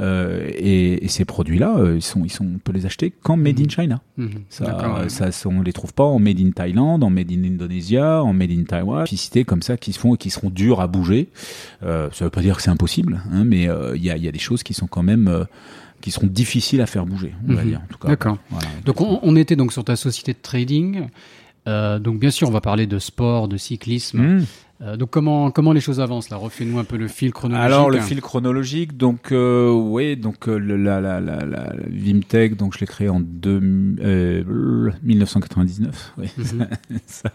[0.00, 3.64] Et, et, ces produits-là, ils sont, ils sont, on peut les acheter qu'en made in
[3.64, 3.70] mhm.
[3.70, 4.02] China.
[4.16, 4.30] Mhm.
[4.48, 8.32] Ça, ça, on les trouve pas en made in Thaïlande, en made in Indonesia, en
[8.32, 9.06] made in Taiwan.
[9.06, 11.28] Cités comme ça qui se font et qui seront durs à bouger.
[11.82, 14.62] ça veut pas dire que c'est impossible, hein, mais il euh, y, a, des choses
[14.62, 15.44] qui sont quand même euh,
[16.00, 17.68] qui seront difficiles à faire bouger, on va mhm.
[17.68, 17.80] dire.
[18.04, 18.38] D'accord.
[18.84, 21.08] donc on, était donc sur ta société de trading.
[21.68, 24.18] Euh, donc bien sûr, on va parler de sport, de cyclisme.
[24.18, 24.46] Mhm.
[24.82, 26.38] Euh, donc comment comment les choses avancent là?
[26.38, 27.66] Refais-nous un peu le fil chronologique.
[27.66, 32.72] Alors le fil chronologique, donc euh, oui, donc euh, la, la, la, la, Vimtech, donc
[32.74, 36.14] je l'ai créé en deux, 1999.
[36.16, 36.66] Oui, mhm.
[37.06, 37.30] ça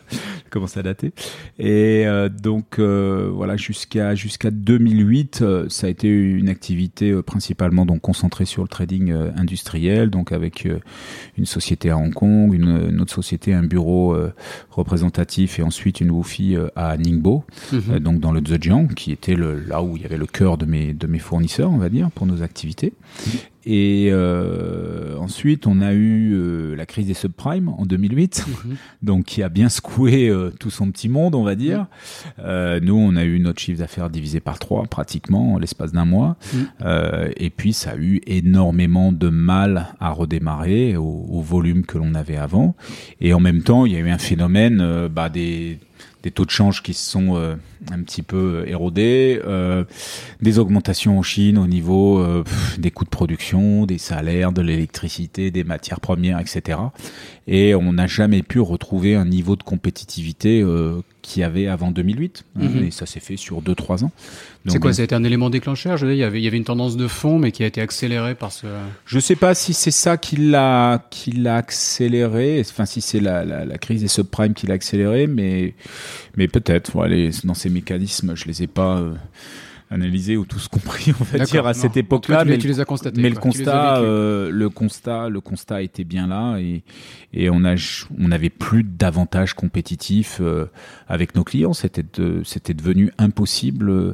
[0.49, 1.13] commence à dater.
[1.60, 2.05] Et
[2.41, 8.67] donc voilà jusqu'à jusqu'à 2008, ça a été une activité principalement donc concentrée sur le
[8.67, 10.67] trading industriel, donc avec
[11.38, 14.17] une société à Hong Kong, une, une autre société, un bureau
[14.71, 17.35] représentatif et ensuite une WUFI à Ningbo
[17.71, 17.82] Mhm.
[17.89, 20.58] Euh, donc dans le Zhejiang, qui était le, là où il y avait le cœur
[20.58, 22.93] de mes, de mes fournisseurs, on va dire, pour nos activités.
[23.67, 28.76] Et euh, ensuite, on a eu euh, la crise des subprimes en 2008, mhm.
[29.02, 31.88] donc qui a bien secoué tout son petit monde, on va dire.
[32.38, 36.38] nous, on a eu notre chiffre d'affaires divisé par trois, pratiquement, en l'espace d'un mois.
[36.54, 37.32] Mhm.
[37.38, 42.13] et puis, ça a eu énormément de mal à redémarrer au, au volume que l'on
[42.13, 42.76] avait avant.
[43.19, 45.80] Et en même temps, il y a eu un phénomène bah, des
[46.26, 47.56] des taux de change qui se sont euh,
[47.92, 49.84] un petit peu euh, érodés, euh,
[50.42, 52.26] des augmentations en Chine au niveau
[52.80, 56.80] des coûts de production, des salaires, de l'électricité, des matières premières, etc.
[57.47, 60.63] Et on n'a jamais pu retrouver un niveau de compétitivité
[61.21, 62.43] qu'il y avait avant 2008.
[62.55, 62.84] Hein, mhm.
[62.86, 64.12] Et ça s'est fait sur 2-3 ans.
[64.67, 66.43] C'est quoi Ça a été un élément déclencheur Je veux dire, il y, avait, il
[66.43, 68.65] y avait une tendance de fond, mais qui a été accélérée par ce.
[69.05, 72.63] Je sais pas si c'est ça qui l'a qui l'a accéléré.
[72.67, 75.75] Enfin, si c'est la, la, la, crise des subprimes qui l'a accéléré, mais
[76.36, 76.91] mais peut-être.
[76.93, 78.97] Voilà, dans ces mécanismes, je les ai pas.
[78.97, 79.13] Euh,
[79.89, 82.45] analysé ou tous compris, on va dire, à cette époque-là.
[82.45, 83.21] Mais, tu les as constatés.
[83.21, 86.84] Mais le constat, euh, le constat, le constat était bien là et,
[87.34, 87.76] et on a,
[88.17, 90.65] on n'avait plus d'avantages compétitifs euh,
[91.08, 91.74] avec nos clients.
[91.74, 94.13] C'était, de, c'était devenu impossible euh,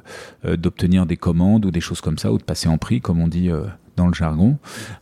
[0.57, 3.27] d'obtenir des commandes ou des choses comme ça ou de passer en prix, comme on
[3.27, 3.49] dit
[3.95, 4.57] dans le jargon.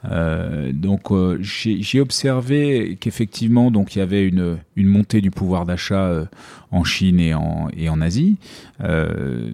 [0.06, 5.66] Euh, donc euh, j'ai observé qu'effectivement donc il y avait une, une montée du pouvoir
[5.66, 6.26] d'achat euh,
[6.72, 8.38] en Chine et en, et en Asie
[8.84, 9.52] euh,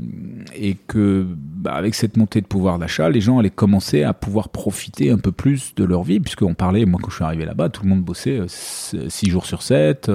[0.55, 4.49] et que bah, avec cette montée de pouvoir d'achat, les gens allaient commencer à pouvoir
[4.49, 7.69] profiter un peu plus de leur vie puisqu'on parlait, moi quand je suis arrivé là-bas,
[7.69, 10.11] tout le monde bossait 6 jours sur 7,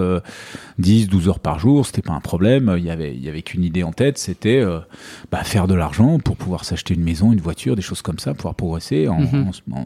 [0.78, 3.42] 10, 12 heures par jour, c'était pas un problème, il y avait, il y avait
[3.42, 4.62] qu'une idée en tête, c'était
[5.30, 8.34] bah, faire de l'argent pour pouvoir s'acheter une maison, une voiture, des choses comme ça,
[8.34, 9.50] pouvoir progresser en, mhm.
[9.72, 9.84] en,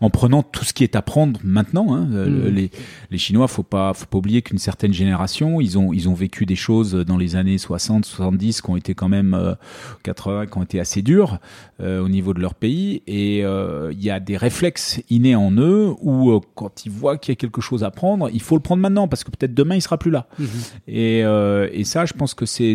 [0.00, 1.94] en, prenant tout ce qui est à prendre maintenant.
[1.94, 2.06] Hein.
[2.06, 2.48] Mhm.
[2.54, 2.70] Les,
[3.10, 6.46] les Chinois, faut pas, faut pas oublier qu'une certaine génération, ils ont, ils ont vécu
[6.46, 9.56] des choses dans les années 60, 70 qui ont été quand même
[10.04, 11.38] 80, euh, qui ont été assez dures
[11.80, 13.02] euh, au niveau de leur pays.
[13.06, 17.32] Et euh, il y a des réflexes innés en eux où quand ils voient qu'il
[17.32, 19.74] y a quelque chose à prendre, il faut le prendre maintenant parce que peut-être demain
[19.74, 20.26] il sera plus là.
[20.38, 20.48] Mhm.
[20.86, 22.74] Et, et ça, je pense que c'est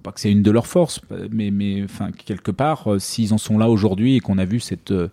[0.00, 3.38] pas que c'est une de leurs forces, mais, mais enfin, quelque part, euh, s'ils en
[3.38, 5.08] sont là aujourd'hui et qu'on a vu cette euh,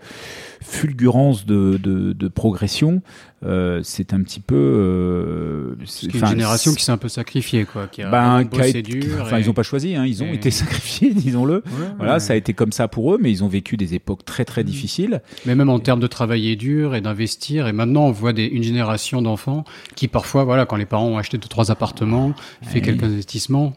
[0.62, 3.02] fulgurance de, de, de progression,
[3.46, 4.56] euh, c'est un petit peu.
[4.56, 7.86] Euh, c'est une génération qui s'est un peu sacrifiée, quoi.
[7.86, 9.20] Qui a ben, bossé dur.
[9.22, 11.64] Enfin, ils ont pas choisi, hein, ils ont été sacrifiés, disons-le.
[11.98, 14.44] voilà, ça a été comme ça pour eux, mais ils ont vécu des époques très
[14.44, 14.66] très mm.
[14.66, 15.22] difficiles.
[15.46, 18.64] Mais même en termes de travailler dur et d'investir, et maintenant on voit des, une
[18.64, 23.04] génération d'enfants qui parfois, voilà, quand les parents ont acheté deux trois appartements, fait quelques
[23.04, 23.74] investissements,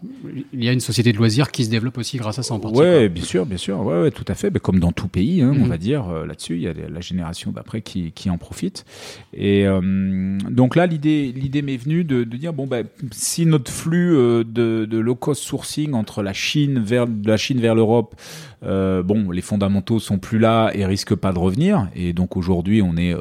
[0.54, 2.58] il y a une société de loisirs qui se développe aussi grâce à ça en
[2.58, 2.78] partie.
[2.78, 4.50] Ouais, bien sûr, bien sûr, ouais, ouais tout à fait.
[4.50, 5.68] Mais comme dans tout pays, hein, on mm.
[5.68, 8.84] va dire euh, là-dessus, il y a la génération d'après qui, qui en profite.
[9.32, 13.70] Et euh, donc là, l'idée, l'idée m'est venue de, de, dire bon ben, si notre
[13.70, 17.74] flux euh, de, de low cost sourcing entre la Chine vers de la Chine vers
[17.74, 18.14] l'Europe,
[18.62, 21.88] bon, les fondamentaux sont plus là et risquent pas de revenir.
[21.94, 23.14] Et donc aujourd'hui, on est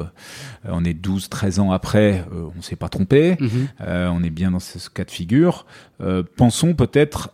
[0.68, 2.24] on est 12, 13 ans après,
[2.56, 3.36] on s'est pas trompé.
[3.40, 3.68] Mhm.
[3.80, 5.66] on est bien dans ce cas de figure.
[6.36, 7.30] pensons peut-être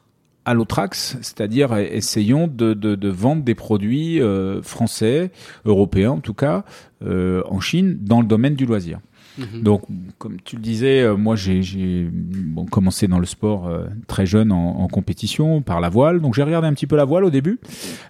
[0.46, 4.20] à l'autre axe, c'est-à-dire essayons de, vendre des produits
[4.62, 5.30] français,
[5.66, 6.64] européens en tout cas,
[7.04, 9.00] euh, en Chine dans le domaine du loisir.
[9.38, 9.62] Mhm.
[9.62, 9.83] Donc,
[10.18, 14.53] comme tu le disais, euh, moi j'ai bon, commencé dans le sport euh, très jeune
[14.53, 16.20] en, en, compétition par la voile.
[16.20, 17.59] Donc j'ai regardé un petit peu la voile au début.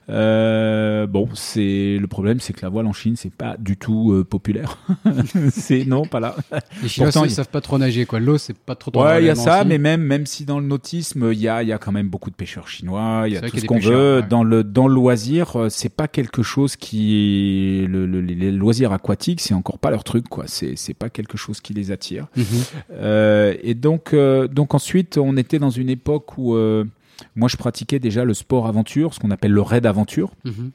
[0.08, 4.24] Euh, bon, c'est le problème, c'est que la voile en Chine c'est pas du tout
[4.28, 4.78] populaire.
[5.50, 6.36] c'est non, pas là.
[6.82, 8.20] Les Chinois Pourtant, ils savent pas trop nager quoi.
[8.20, 8.90] L'eau c'est pas trop.
[8.90, 11.48] trop ouais, il y a ça, mais même même si dans le nautisme il y
[11.48, 13.24] a il y a quand même beaucoup de pêcheurs chinois.
[13.26, 15.66] Il y a tout ce qu'on veut dans le dans le loisir.
[15.70, 20.28] C'est pas quelque chose qui le, le, les loisirs aquatiques, c'est encore pas leur truc
[20.28, 20.44] quoi.
[20.46, 22.26] C'est c'est pas quelque chose qui les attire.
[22.36, 22.44] Mhm.
[22.92, 26.84] Euh, et donc, euh, donc ensuite, on était dans une époque où euh,
[27.34, 30.30] moi je pratiquais déjà le sport aventure, ce qu'on appelle le raid aventure.
[30.44, 30.70] Mhm.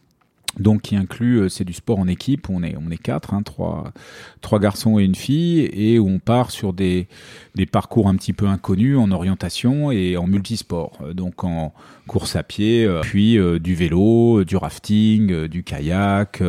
[0.59, 3.93] donc qui inclut c'est du sport en équipe on est on est quatre hein, trois
[4.41, 7.07] trois garçons et une fille et où on part sur des
[7.55, 11.73] des parcours un petit peu inconnus en orientation et en multisport donc en
[12.07, 16.41] course à pied euh, puis du vélo du rafting du kayak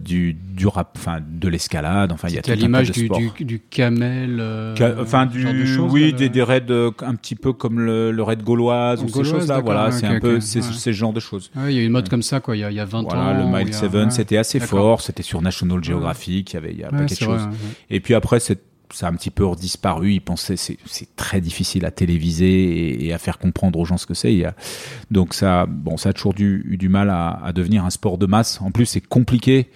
[0.00, 3.44] du du rap enfin de l'escalade enfin il y a tout à l'image du, du,
[3.44, 4.42] du, camel
[5.00, 5.46] enfin du
[5.78, 6.66] oui des, des raids
[7.00, 10.20] un petit peu comme le, le raid gauloise ou ces choses là voilà c'est un
[10.20, 11.50] peu c'est ce genre de choses.
[11.66, 13.02] Il y a une mode comme ça quoi il y a, il y a 20
[13.02, 16.78] voilà, le Mile 7, c'était assez fort, c'était sur National Geographic, il y avait, il
[16.78, 17.48] y a ouais, paquet de choses.
[17.90, 18.40] Et puis après,
[18.90, 20.12] ça a un petit peu disparu.
[20.12, 24.14] Ils pensaient c'est très difficile à téléviser et, à faire comprendre aux gens ce que
[24.14, 24.44] c'est.
[25.10, 28.26] Donc ça, bon, ça a toujours eu du mal à, à, devenir un sport de
[28.26, 28.60] masse.
[28.60, 29.70] En plus, c'est compliqué.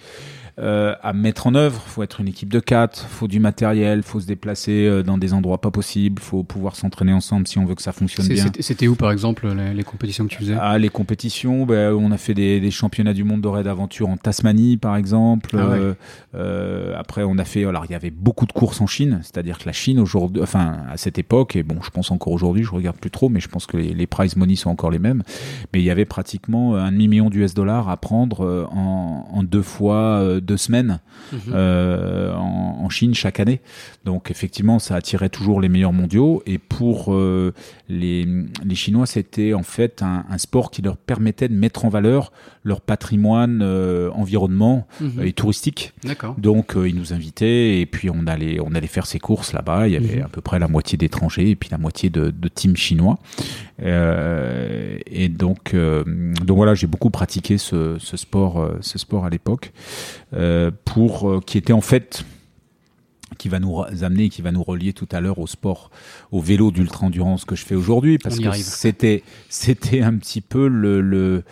[0.61, 1.81] Euh, à mettre en œuvre.
[1.87, 5.33] Faut être une équipe de quatre, faut du matériel, faut se déplacer euh, dans des
[5.33, 8.45] endroits pas possibles, faut pouvoir s'entraîner ensemble si on veut que ça fonctionne bien.
[8.59, 10.57] C'était où par exemple les, les, compétitions que tu faisais?
[10.59, 14.09] Ah les compétitions, ben, on a fait des, des, championnats du monde de raid d'aventure
[14.09, 15.51] en Tasmanie par exemple.
[15.57, 15.93] Ah ouais.
[16.35, 19.59] euh, après on a fait, alors il y avait beaucoup de courses en Chine, c'est-à-dire
[19.59, 22.71] que la Chine aujourd'hui, enfin à cette époque et bon je pense encore aujourd'hui, je
[22.71, 25.23] regarde plus trop, mais je pense que les, les prize money sont encore les mêmes.
[25.73, 29.61] Mais il y avait pratiquement un demi million d'US dollars à prendre en, en deux
[29.61, 30.99] fois deux semaines
[31.31, 31.39] mhm.
[31.53, 33.61] euh, en, en, Chine chaque année.
[34.03, 36.41] Donc effectivement, ça attirait toujours les meilleurs mondiaux.
[36.47, 37.53] Et pour euh,
[37.87, 38.27] les,
[38.65, 42.31] les, Chinois, c'était en fait un, un, sport qui leur permettait de mettre en valeur
[42.63, 45.23] leur patrimoine euh, environnement mhm.
[45.23, 45.93] et touristique.
[46.39, 49.87] Donc ils nous invitaient et puis on allait on allait faire ces courses là-bas.
[49.87, 50.25] Il y avait mhm.
[50.25, 53.19] à peu près la moitié d'étrangers et puis la moitié de, de teams chinois.
[53.79, 59.71] et donc donc voilà, j'ai beaucoup pratiqué ce, ce sport ce sport à l'époque.
[60.39, 62.23] Euh, pour euh, qui était en fait
[63.39, 65.89] qui va nous amener, qui va nous relier tout à l'heure au sport,
[66.31, 70.67] au vélo d'ultra endurance que je fais aujourd'hui, parce que c'était c'était un petit peu
[70.67, 71.43] le, le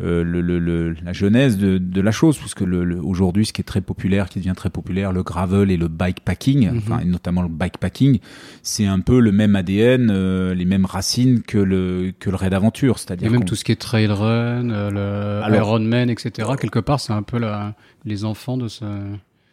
[0.00, 3.80] euh, le, le, la genèse de, de, la chose, puisque aujourd'hui, ce qui est très
[3.80, 7.48] populaire, qui devient très populaire, le gravel et le bikepacking, mm enfin, et notamment le
[7.48, 8.18] bikepacking,
[8.62, 12.54] c'est un peu le même ADN, euh, les mêmes racines que le que le raid
[12.54, 16.48] aventure, c'est-à-dire même tout ce qui est trail run, euh, le Ironman, etc.
[16.60, 18.84] Quelque part, c'est un peu la, les enfants de ce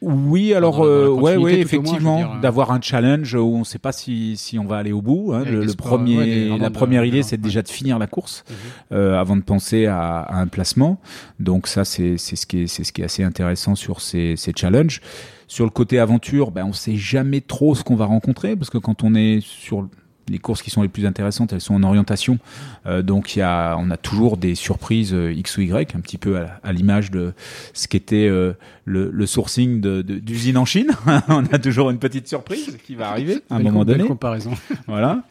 [0.02, 4.36] oui, alors euh, ouais, ouais, effectivement, d'avoir un challenge où on ne sait pas si,
[4.36, 5.32] si on va aller au bout.
[5.32, 5.44] Hein.
[5.46, 8.56] Le, premier, la première idée, c'est déjà de finir la course mhm.
[8.94, 11.00] euh, avant de penser à, à un placement.
[11.40, 14.36] Donc ça, c'est c'est ce qui est c'est ce qui est assez intéressant sur ces,
[14.38, 15.02] ces challenges.
[15.48, 18.80] Sur le côté aventure, ben on sait jamais trop ce qu'on va rencontrer parce que
[18.80, 19.88] quand on est sur
[20.32, 22.40] les courses qui sont les plus intéressantes, elles sont en orientation.
[22.86, 26.00] Euh, donc il y a, on a toujours des surprises euh, X ou Y, un
[26.00, 27.34] petit peu à, l'image de
[27.74, 28.54] ce qu'était euh,
[28.86, 30.92] le, le, sourcing d'usine en Chine.
[31.28, 34.06] on a toujours une petite surprise qui va arriver à un moment donné.
[34.06, 34.52] comparaison.
[34.88, 35.24] voilà.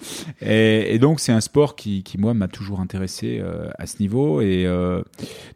[0.42, 3.96] Et, et donc c'est un sport qui, qui moi m'a toujours intéressé euh, à ce
[4.00, 4.40] niveau.
[4.40, 5.02] Et euh,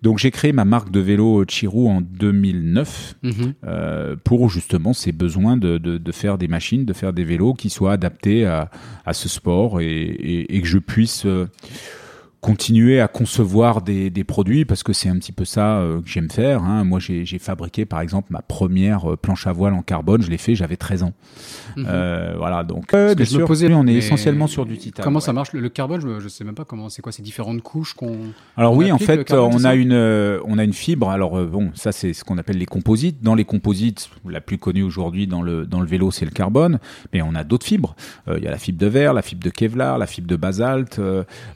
[0.03, 4.17] donc j'ai créé ma marque de vélo Chirou en 2009 mm -hmm.
[4.25, 7.71] pour justement ces besoins de, de, de, faire des machines, de faire des vélos qui
[7.71, 8.71] soient adaptés à,
[9.05, 11.49] à ce sport et, que je puisse euh,
[12.45, 16.09] continuer à concevoir des, des produits parce que c'est un petit peu ça euh, que
[16.09, 16.63] j'aime faire.
[16.63, 16.85] Hein.
[16.85, 20.21] Moi, j'ai fabriqué par exemple ma première euh, planche à voile en carbone.
[20.21, 21.15] Je l'ai fait, j'avais 13 ans.
[21.77, 21.87] Mhm.
[21.89, 25.03] Euh, voilà, donc euh, bien sûr, posais, on est essentiellement sur du titane.
[25.03, 26.91] Comment ça marche le, carbone je, je, sais même pas comment.
[26.91, 28.19] C'est quoi ces différentes couches qu'on.
[28.59, 31.09] Alors oui, en fait, on a une on a une fibre.
[31.09, 33.23] Alors bon, ça c'est ce qu'on appelle les composites.
[33.23, 36.79] Dans les composites, la plus connue aujourd'hui dans le dans le vélo, c'est le carbone.
[37.15, 37.97] Mais on a d'autres fibres.
[38.29, 41.01] Il y a la fibre de verre, la fibre de Kevlar, la fibre de basalte,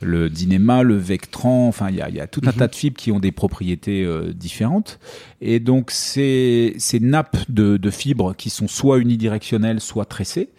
[0.01, 2.57] le Dynéma le Vectran, enfin il y a, y a, tout un mhm.
[2.57, 4.99] tas de fibres qui ont des propriétés euh, différentes.
[5.41, 10.51] Et donc ces, ces nappes de, de, fibres qui sont soit unidirectionnelles, soit tressées,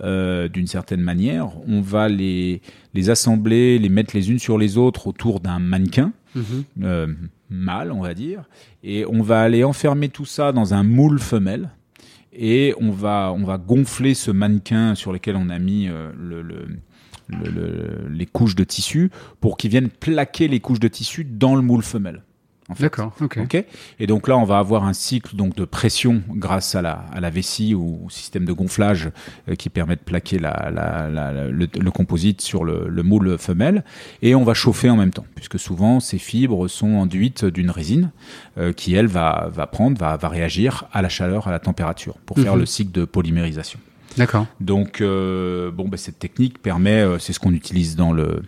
[0.00, 2.60] euh, d'une certaine manière, on va les,
[2.94, 6.12] les assembler, les mettre les unes sur les autres autour d'un mannequin.
[6.34, 6.64] Mhm.
[6.82, 7.06] Euh,
[7.50, 8.44] mâle, on va dire,
[8.84, 11.70] et on va aller enfermer tout ça dans un moule femelle
[12.34, 16.66] et on va on va gonfler ce mannequin sur lequel on a mis le, le,
[17.28, 19.10] le, le, les couches de tissu
[19.40, 22.22] pour qu'ils viennent plaquer les couches de tissu dans le moule femelle.
[22.70, 22.82] En fait.
[22.82, 23.12] D'accord.
[23.20, 23.40] Okay.
[23.40, 23.64] ok.
[23.98, 27.20] Et donc là, on va avoir un cycle donc de pression grâce à la, à
[27.20, 29.10] la vessie ou au système de gonflage
[29.48, 33.38] euh, qui permet de plaquer la, la, la le, le, composite sur le, le, moule
[33.38, 33.84] femelle.
[34.20, 38.10] Et on va chauffer en même temps, puisque souvent ces fibres sont enduites d'une résine
[38.58, 42.18] euh, qui elle va, va prendre, va, va réagir à la chaleur, à la température
[42.26, 42.58] pour faire -hmm.
[42.58, 43.80] le cycle de polymérisation.
[44.18, 44.46] D'accord.
[44.60, 48.42] Donc, euh, bon, bah, cette technique permet, euh, c'est ce qu'on utilise dans le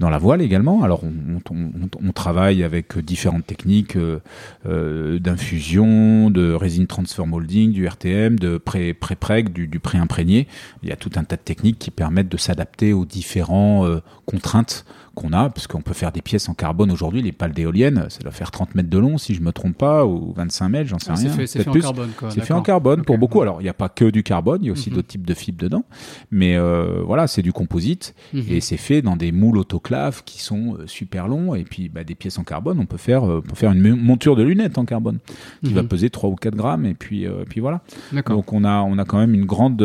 [0.00, 0.82] dans la voile également.
[0.82, 4.18] Alors, on, on, travaille avec différentes techniques euh,
[4.66, 10.48] euh, d'infusion, de résine transfer molding, du RTM, de pré-preg, du, du pré-imprégné.
[10.82, 14.84] Il y a tout un tas de techniques qui permettent de s'adapter aux différentes contraintes
[15.14, 18.18] qu'on a, parce qu'on peut faire des pièces en carbone aujourd'hui, les pales d'éoliennes, ça
[18.20, 20.98] doit faire 30 mètres de long, si je me trompe pas, ou 25 mètres, j'en
[20.98, 21.36] sais Ah, c'est rien.
[21.36, 22.30] fait, c'est fait en carbone, quoi.
[22.30, 23.40] C'est fait en carbone pour beaucoup.
[23.40, 24.96] Alors, il n'y a pas que du carbone, il y a aussi Mhm.
[24.96, 25.84] d'autres types de fibres dedans.
[26.30, 28.14] Mais euh, voilà, c'est du composite.
[28.32, 28.42] Mhm.
[28.48, 31.54] Et c'est fait dans des moules autoclaves qui sont euh, super longs.
[31.54, 33.80] Et puis, bah, des pièces en carbone, on peut faire, euh, on peut faire une
[33.80, 35.18] mo- monture de lunettes en carbone
[35.64, 35.88] qui va Mhm.
[35.88, 36.86] peser 3 ou 4 grammes.
[36.86, 37.82] Et puis, euh, puis voilà.
[38.12, 38.36] D'accord.
[38.36, 39.80] Donc, on a, on a quand même une grande.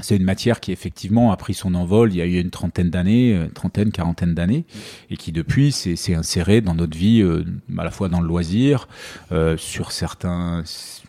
[0.00, 2.90] C'est une matière qui effectivement a pris son envol il y a eu une trentaine
[2.90, 4.64] d'années, trentaine, quarantaine d'années,
[5.10, 7.44] et qui depuis s'est insérée dans notre vie, euh,
[7.78, 8.88] à la fois dans le loisir,
[9.32, 10.64] euh, sur certains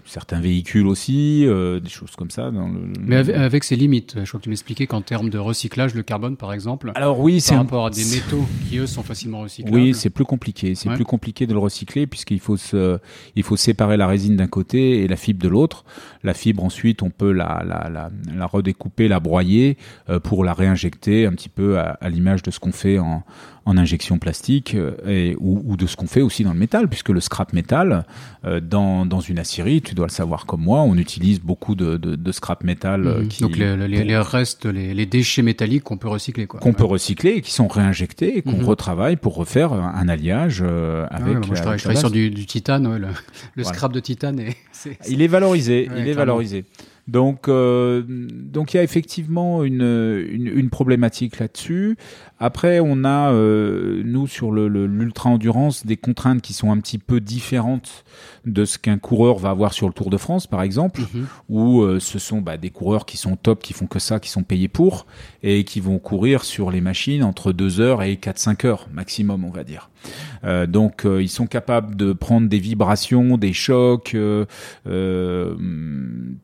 [0.06, 2.52] certains véhicules aussi, euh, des choses comme ça.
[2.52, 4.16] Dans le, Mais avec, avec ses limites.
[4.24, 7.42] Je crois que tu m'expliquais qu'en termes de recyclage, le carbone, par exemple, Alors oui,
[7.42, 9.76] c'est par un rapport à des métaux qui, eux, sont facilement recyclables.
[9.76, 10.76] Oui, c'est plus compliqué.
[10.76, 10.96] C'est Ouais.
[10.96, 13.00] plus compliqué de le recycler puisqu'il faut se,
[13.36, 15.84] il faut séparer la résine d'un côté et la fibre de l'autre.
[16.24, 19.78] La fibre, ensuite, on peut la, la, la, la redécouper, la broyer
[20.10, 23.24] euh, pour la réinjecter un petit peu à, à l'image de ce qu'on fait en,
[23.66, 26.88] en injection plastique euh, et, ou, ou de ce qu'on fait aussi dans le métal,
[26.88, 28.06] puisque le scrap métal,
[28.46, 31.98] euh, dans, dans une aciérie, tu dois le savoir comme moi, on utilise beaucoup de,
[31.98, 33.28] de, de scrap métal euh, Mhm.
[33.28, 36.46] qui, Donc les, les- les restes, les, les déchets métalliques qu'on peut recycler.
[36.46, 36.60] quoi.
[36.60, 38.66] qu'on peut recycler et qui sont réinjectés et qu'on Mhm.
[38.66, 41.28] retravaille pour refaire un alliage euh, Ah avec.
[41.40, 42.86] ouais, moi, je travaille, je la travaille sur du, du titane.
[42.88, 43.76] ouais, le le Voilà.
[43.78, 44.40] scrap de titane.
[44.42, 46.66] Et c'est- Il est valorisé, il est valorisé.
[47.08, 51.98] Donc, euh, donc il y a effectivement une, une, une problématique là-dessus.
[52.40, 56.78] Après, on a euh, nous sur le le- l'ultra endurance des contraintes qui sont un
[56.80, 58.04] petit peu différentes
[58.46, 61.28] de ce qu'un coureur va avoir sur le Tour de France, par exemple, Mhm.
[61.50, 64.30] où euh, ce sont bah, des coureurs qui sont top, qui font que ça, qui
[64.30, 65.06] sont payés pour
[65.44, 69.50] et qui vont courir sur les machines entre 2 heures et 4-5 heures maximum, on
[69.52, 69.90] va dire.
[70.44, 74.46] Euh, donc euh, ils sont capables de prendre des vibrations, des chocs euh,
[74.88, 75.56] euh,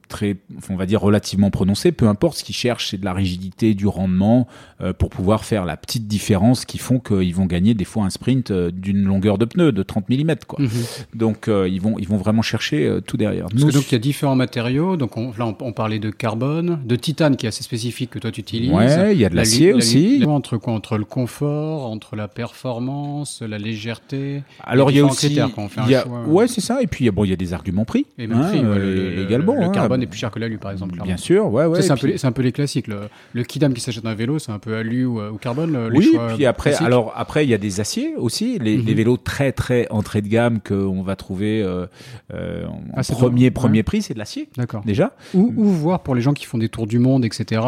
[0.07, 0.37] très,
[0.69, 1.91] on va dire relativement prononcés.
[1.91, 4.47] Peu importe, ce qu'ils cherchent, c'est de la rigidité, du rendement
[4.81, 8.09] euh, pour pouvoir faire la petite différence qui font qu'ils vont gagner des fois un
[8.09, 10.35] sprint euh, d'une longueur de pneu de 30 mm.
[10.47, 10.59] Quoi.
[10.61, 10.69] Mhm.
[11.15, 13.47] Donc euh, ils vont ils vont vraiment chercher euh, tout derrière.
[13.53, 14.97] Nous, donc il y a différents matériaux.
[14.97, 18.19] Donc on, là on, on parlait de carbone, de titane qui est assez spécifique que
[18.19, 18.71] toi tu utilises.
[18.71, 20.19] Ouais, il y a de La l'acier la aussi.
[20.19, 22.27] li- Entre quoi Entre le confort, entre la
[22.75, 24.43] performance, la légèreté?
[24.63, 26.23] Alors il y a aussi, critères quand on fait un il y a- choix.
[26.27, 26.81] ouais c'est ça.
[26.81, 28.05] Et puis bon il y a des arguments prix.
[28.17, 29.53] Et même hein, prix, euh, le, le- également.
[29.55, 29.69] le hein.
[29.69, 30.99] carbone est plus cher que l'alu par exemple.
[31.03, 31.81] Bien sûr, ouais, ouais.
[31.81, 32.87] C'est un, peu puis- un peu les classiques.
[32.87, 33.01] Le,
[33.33, 35.70] le kidam qui s'achète un vélo, c'est un peu alu ou, ou carbone.
[35.77, 36.85] Les Oui, choix puis après, classiques.
[36.87, 38.85] alors après, il y a des aciers aussi, les, Mhm.
[38.85, 41.85] les vélos très très entrée de gamme qu'on va trouver euh,
[42.33, 43.83] euh, en Ah, premier bon, premier ouais.
[43.83, 44.83] prix, c'est de l'acier D'accord.
[44.85, 45.13] déjà.
[45.33, 47.61] Ou, ou voir pour les gens qui font des tours du monde, etc.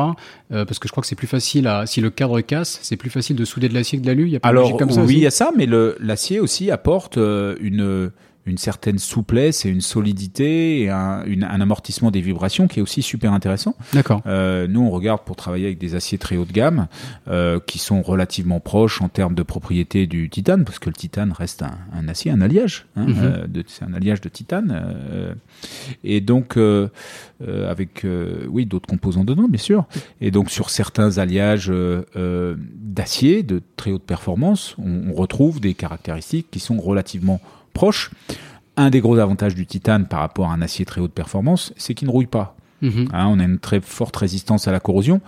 [0.52, 2.98] euh, parce que je crois que c'est plus facile à, si le cadre casse, c'est
[2.98, 4.26] plus facile de souder de l'acier que de l'alu.
[4.28, 5.68] Il y a pas de Alors logique comme ça oui, il y a ça, mais
[6.00, 8.12] l'acier aussi apporte euh, une
[8.46, 12.82] une certaine souplesse et une solidité et un, une- un amortissement des vibrations qui est
[12.82, 13.76] aussi super intéressant.
[13.94, 14.22] D'accord.
[14.26, 16.88] Euh, nous, on regarde pour travailler avec des aciers très haut de gamme
[17.30, 21.32] euh, qui sont relativement proches en termes de propriété du titane, parce que le titane
[21.32, 22.86] reste un, un acier, un alliage.
[22.98, 23.16] Hein, Mhm.
[23.22, 24.72] euh, c'est un alliage de titane.
[24.74, 25.34] euh,
[26.04, 26.90] et donc, euh,
[27.48, 29.86] euh, avec euh, oui d'autres composants dedans, bien sûr.
[30.20, 31.72] Et donc, sur certains alliages
[32.82, 37.40] d'acier de très haute performance, on, on retrouve des caractéristiques qui sont relativement
[37.74, 38.12] proches.
[38.76, 41.94] Un des gros avantages du titane par rapport à un acier très haute performance, c'est
[41.94, 42.56] qu'il ne rouille pas.
[42.82, 43.08] Mhm.
[43.14, 45.22] Hein, on a une très forte résistance à la corrosion.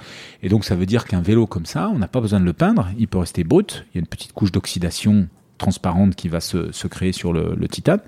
[0.44, 2.54] Et donc, ça veut dire qu'un vélo comme ça, on n'a pas besoin de le
[2.54, 2.88] peindre.
[2.98, 3.86] Il peut rester brut.
[3.94, 5.28] Il y a une petite couche d'oxydation
[5.58, 8.02] transparente qui va se, se créer sur le, le titane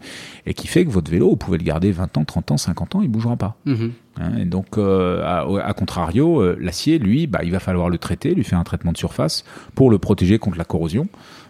[0.46, 2.96] et qui fait que votre vélo, vous pouvez le garder 20 ans, 30 ans, 50
[2.96, 3.56] ans, il bougera pas.
[3.66, 3.94] Mhm.
[4.20, 7.98] Hein, et donc, euh, à, à contrario, euh, l'acier, lui, bah, il va falloir le
[7.98, 11.08] traiter, lui faire un traitement de surface pour le protéger contre la corrosion,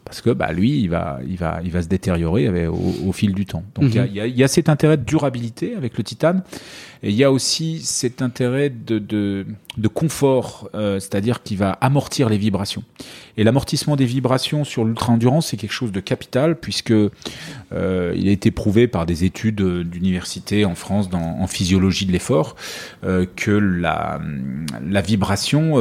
[0.08, 3.12] parce que bah, lui, il va, il va, il va se détériorer avec- au, au
[3.12, 3.64] fil du temps.
[3.76, 4.10] Donc, il y a- Mhm.
[4.12, 6.44] il y, a, il y a cet intérêt de durabilité avec le titane,
[7.04, 9.46] et il y a aussi cet intérêt de, de,
[9.78, 12.84] de confort, euh, c'est-à-dire qu'il va amortir les vibrations.
[13.38, 18.32] Et l'amortissement des vibrations sur l'ultra-endurance, c'est quelque chose de capital, puisque euh, il a
[18.32, 22.56] été prouvé par des études euh, d'université en France dans, en physiologie de l'effort
[23.04, 24.20] euh, que la,
[24.90, 25.78] la vibration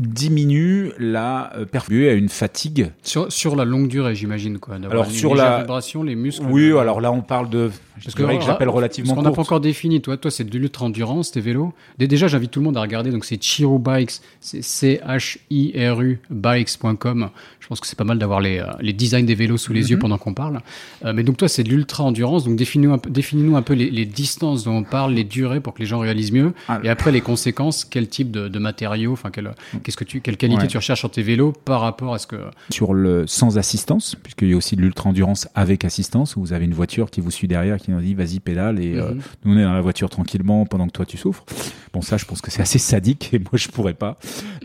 [0.00, 2.90] diminue la euh, perfusion à une fatigue.
[3.02, 4.58] Sur, sur la longue durée, j'imagine.
[4.58, 6.46] Quoi, Alors, une sur la- vibration, les muscles.
[6.48, 7.70] Oui, alors là on parle de,
[8.02, 10.58] Parce que, que j'appelle Parce relativement qu'on n'a pas encore défini, toi, toi c'est de
[10.58, 11.72] l'ultra-endurance, tes vélos.
[11.98, 17.30] Dé- Déjà, j'invite tout le monde à regarder, donc c'est Chiru Bikes, c'est C-H-I-R-U bikes.com.
[17.60, 19.82] Je pense que c'est pas mal d'avoir les, euh, les designs des vélos sous les
[19.82, 19.86] Mhm.
[19.88, 20.60] yeux pendant qu'on parle.
[21.04, 23.90] Euh, mais donc toi, c'est de l'ultra-endurance, donc définis-nous un, peu- définis-nous un peu les,
[23.90, 26.52] les distances dont on parle, les durées pour que les gens réalisent mieux.
[26.68, 26.80] Ah.
[26.82, 29.52] Et après, les conséquences, quel type de, de matériaux, enfin, quel-
[29.84, 32.26] qu'est-ce qu'est-ce que tu, quelle qualité tu recherches sur tes vélos par rapport à ce
[32.26, 32.36] que
[32.70, 36.52] sur le sans assistance, puisqu'il y a aussi de l'ultra endurance avec assistance où vous
[36.52, 39.20] avez une voiture qui vous suit derrière qui nous dit vas-y pédale et euh, mhm.
[39.44, 41.44] nous on est dans la voiture tranquillement pendant que toi tu souffres.
[41.92, 44.16] Bon ça, je pense que c'est assez sadique et moi je pourrais pas.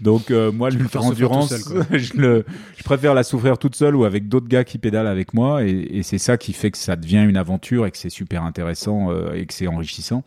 [0.01, 1.53] Donc euh, moi l'ultra endurance,
[1.91, 2.45] je, le,
[2.77, 5.71] je préfère la souffrir toute seule ou avec d'autres gars qui pédalent avec moi et,
[5.71, 9.09] et c'est ça qui fait que ça devient une aventure et que c'est super intéressant
[9.33, 10.23] et que c'est enrichissant.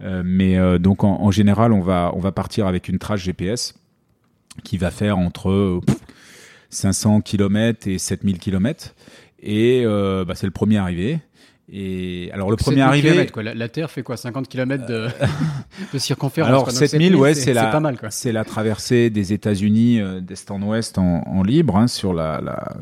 [0.00, 3.74] Euh, mais euh, donc en, général, on va on va partir avec une trace GPS
[4.62, 5.80] qui va faire entre
[6.70, 8.94] 500 km et 7000 km.
[9.40, 11.20] Et euh, bah, c'est le premier arrivé.
[11.70, 13.42] Et alors le premier arrivé, quoi.
[13.42, 15.08] La, Terre fait quoi 50 km de,
[15.92, 16.48] de circonférence.
[16.48, 20.62] Alors 7000, ouais, c'est la, pas mal, c'est la traversée des États-Unis euh, d'est en
[20.62, 21.76] ouest en, en libre.
[21.76, 22.76] Hein, sur la, la,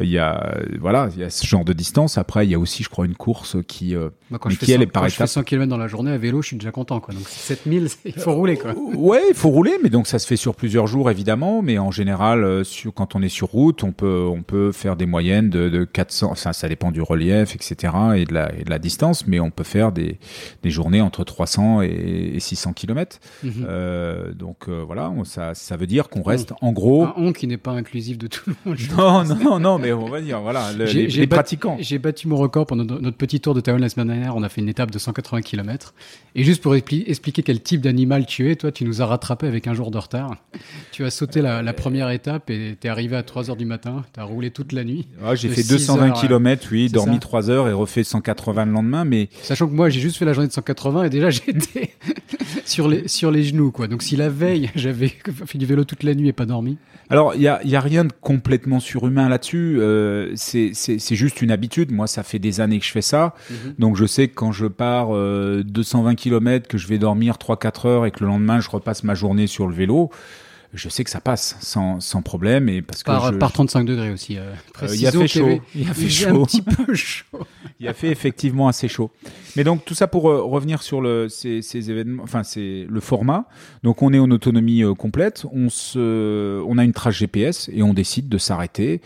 [0.00, 2.16] il y a, voilà, il y a ce genre de distance.
[2.16, 4.64] Après, il y a aussi, je crois, une course qui, euh, Moi, quand je fais
[4.64, 6.56] 100, est par quand je fais 100 km dans la journée à vélo, je suis
[6.56, 7.12] déjà content, quoi.
[7.12, 8.74] Donc 7000, il faut rouler, quoi.
[8.94, 11.60] Ouais, il faut rouler, mais donc ça se fait sur plusieurs jours, évidemment.
[11.60, 14.96] Mais en général, euh, sur, quand on est sur route, on peut, on peut faire
[14.96, 16.30] des moyennes de, de 400.
[16.30, 17.92] Enfin, ça dépend du relief, etc.
[18.16, 20.18] Et de la, et de la distance, mais on peut faire des,
[20.62, 23.18] des journées entre 300 et, 600 km.
[23.42, 23.52] Mhm.
[23.66, 27.04] euh, donc euh, voilà, ça, ça veut dire qu'on reste en gros.
[27.04, 28.78] Un on qui n'est pas inclusif de tout le monde.
[28.96, 31.76] Non, non, non, mais on va dire, voilà, les, les pratiquants.
[31.80, 34.36] J'ai battu mon record pendant notre petit tour de Taïwan la semaine dernière.
[34.36, 35.94] On a fait une étape de 180 km.
[36.34, 39.66] Et juste pour expliquer quel type d'animal tu es, toi, tu nous as rattrapé avec
[39.66, 40.36] un jour de retard.
[40.90, 43.66] Tu as sauté la, la première étape et tu es arrivé à 3 heures du
[43.66, 44.04] matin.
[44.12, 45.06] Tu as roulé toute la nuit.
[45.34, 49.66] j'ai fait 220 km, oui, dormi 3 heures et refait 180 le lendemain, mais sachant
[49.66, 51.94] que moi j'ai juste fait la journée de 180 et déjà j'étais
[52.64, 53.88] sur les sur les genoux quoi.
[53.88, 56.78] Donc si la veille j'avais fait du vélo toute la nuit et pas dormi.
[57.10, 59.78] Alors il y a y a rien de complètement surhumain là-dessus.
[59.80, 61.92] Euh, c'est c'est juste une habitude.
[61.92, 63.74] Moi ça fait des années que je fais ça, mhm.
[63.78, 67.88] donc je sais que quand je pars 220 euh, km que je vais dormir 3-4
[67.88, 70.10] heures et que le lendemain je repasse ma journée sur le vélo
[70.74, 74.10] je sais que ça passe sans, sans problème et parce que par, par 35 degrés
[74.10, 74.38] aussi.
[74.38, 74.52] Euh,
[74.82, 75.60] euh, il a fait chaud.
[75.74, 76.42] Il a fait chaud.
[76.42, 77.46] Un petit peu chaud.
[77.78, 79.10] il a fait effectivement assez chaud.
[79.56, 83.00] Mais donc tout ça pour euh, revenir sur le, ces, ces, événements, enfin c'est le
[83.00, 83.44] format.
[83.82, 85.44] Donc on est en autonomie euh, complète.
[85.52, 89.00] On se, on a une trace GPS et on décide de s'arrêter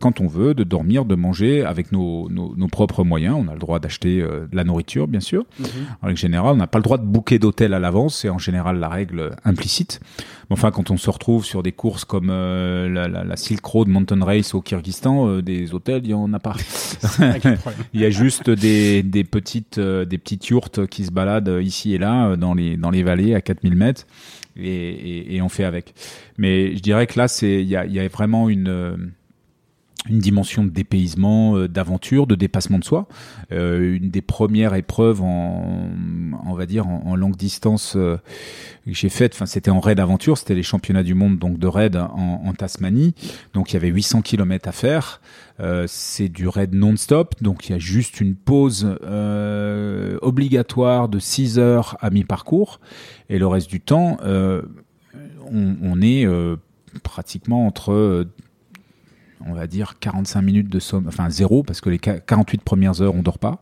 [0.00, 3.36] quand on veut, de dormir, de manger avec nos, nos, nos propres moyens.
[3.38, 5.44] On a le droit d'acheter de la nourriture, bien sûr.
[5.58, 5.64] Mm
[6.02, 8.20] En général, on n'a pas le droit de booker d'hôtel à l'avance.
[8.20, 10.00] C'est en général la règle implicite.
[10.48, 13.88] Enfin, quand on se retrouve sur des courses comme euh, la, la, la, Silk Road
[13.88, 16.54] Mountain Race au Kyrgyzstan, euh, des hôtels, il y en a pas.
[17.92, 21.94] il y a juste des, des petites euh, des petites yourtes qui se baladent ici
[21.94, 24.06] et là dans les dans les vallées à 4000 mètres
[24.56, 25.94] et, et, et on fait avec.
[26.38, 29.12] Mais je dirais que là, c'est il y a, y a vraiment une
[30.08, 33.06] une dimension de dépaysement, euh, d'aventure, de dépassement de soi.
[33.52, 35.90] Euh, une des premières épreuves en,
[36.46, 38.16] on va dire, en, longue distance euh,
[38.84, 41.66] que j'ai faite, enfin c'était en raid aventure, c'était les championnats du monde donc de
[41.66, 43.14] raid en, Tasmanie.
[43.54, 45.20] Donc il y avait 800 km à faire.
[45.86, 48.86] C'est du raid non-stop, donc il y a juste une pause
[50.22, 52.80] obligatoire de 6 heures à mi-parcours,
[53.28, 56.26] et le reste du temps, on, est
[57.02, 58.26] pratiquement entre
[59.44, 63.14] on va dire 45 minutes de somme, enfin zéro parce que les 48 premières heures
[63.14, 63.60] on dort pas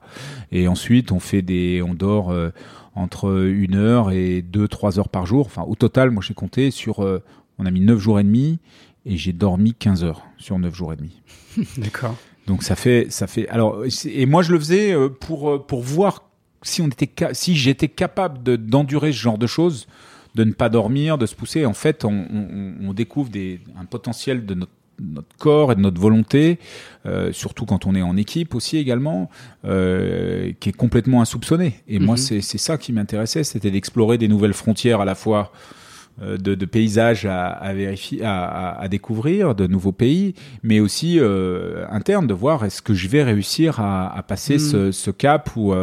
[0.53, 2.51] et ensuite on fait des, on dort euh,
[2.95, 5.47] entre une heure et deux trois heures par jour.
[5.47, 7.22] Enfin au total, moi j'ai compté sur, euh,
[7.59, 8.61] on a mis 9 jours et demi
[9.05, 11.20] et j'ai dormi 15 heures sur 9 jours et demi.
[11.79, 12.16] D'accord.
[12.47, 13.49] Donc ça fait, ça fait.
[13.49, 16.25] Alors et moi je le faisais euh, pour pour voir
[16.62, 19.87] si on était, si j'étais capable d'endurer ce genre de choses
[20.35, 21.64] de ne pas dormir, de se pousser.
[21.64, 25.80] En fait, on, on, on découvre des, un potentiel de notre notre corps et de
[25.80, 26.59] notre volonté,
[27.07, 29.30] euh, surtout quand on est en équipe aussi également,
[29.64, 31.80] euh, qui est complètement insoupçonné.
[31.88, 32.40] Et moi, mhm.
[32.40, 35.53] c'est ça qui m'intéressait, c'était d'explorer des nouvelles frontières à la fois
[36.22, 41.18] euh, de, de, paysages à, à vérifier, à, à, découvrir, de nouveaux pays, mais aussi
[41.18, 44.61] euh, interne, de voir est-ce que je vais réussir à, passer mhm.
[44.61, 45.74] ce, ce, cap ou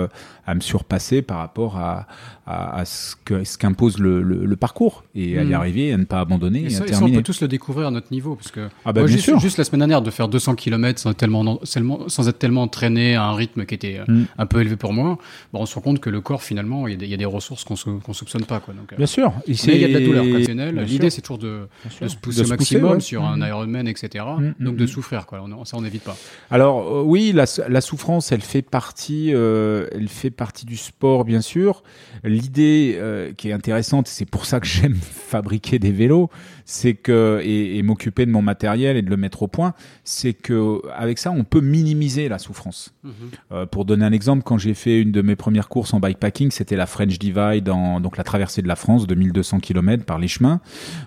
[0.45, 2.07] à me surpasser par rapport à,
[2.45, 3.15] à, à ce
[3.57, 5.53] qu'impose le, le, le, parcours et à y hmm.
[5.53, 6.65] arriver, à ne pas abandonner.
[6.65, 8.93] Et, ça, et, ça, on peut tous le découvrir à notre niveau parce que ah
[8.93, 12.39] bah, moi, juste, juste, la semaine dernière de faire 200 km sans, tellement, sans être
[12.39, 14.23] tellement entraîné à un rythme qui était hmm.
[14.37, 15.17] un peu élevé pour moi,
[15.53, 17.17] on se rend compte que le corps finalement il y a des, il y a
[17.17, 18.73] des ressources qu'on qu soupçonne pas quoi.
[18.73, 20.79] Donc, bien sûr, il y a de la douleur occasionnelle.
[20.79, 21.67] L'idée c'est toujours de,
[22.01, 22.99] de, se pousser au maximum ouais.
[22.99, 23.47] sur un hmm.
[23.47, 24.25] Ironman etc.
[24.59, 25.41] Donc de souffrir quoi.
[25.41, 26.17] On, ça on n'évite pas.
[26.49, 31.25] Alors euh, oui, la, la, souffrance elle fait partie, euh, elle fait partie du sport
[31.25, 31.83] bien sûr.
[32.23, 36.29] L'idée euh, qui est intéressante, c'est pour ça que j'aime fabriquer des vélos,
[36.71, 39.73] c'est que et, et m'occuper de mon matériel et de le mettre au point,
[40.05, 42.93] c'est que avec ça on peut minimiser la souffrance.
[43.03, 43.09] -hmm.
[43.51, 46.49] euh, pour donner un exemple, quand j'ai fait une de mes premières courses en bikepacking,
[46.49, 50.17] c'était la French Divide, en, donc la traversée de la France de 1200 km par
[50.17, 50.61] les chemins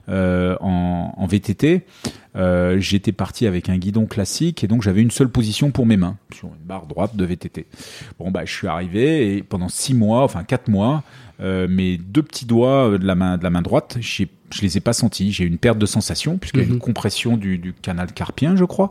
[0.08, 1.86] en, en, VTT.
[2.78, 6.16] J'étais parti avec un guidon classique et donc j'avais une seule position pour mes mains
[6.34, 7.66] sur une barre droite de VTT.
[8.18, 11.04] Bon bah je suis arrivé et pendant six mois, enfin quatre mois,
[11.78, 14.80] mes deux petits doigts de la main de la main droite, j'ai je les ai
[14.80, 15.32] pas sentis.
[15.32, 16.78] J'ai eu une perte de sensation puisqu'il y a une mhm.
[16.78, 18.88] compression du, du, canal carpien, je crois,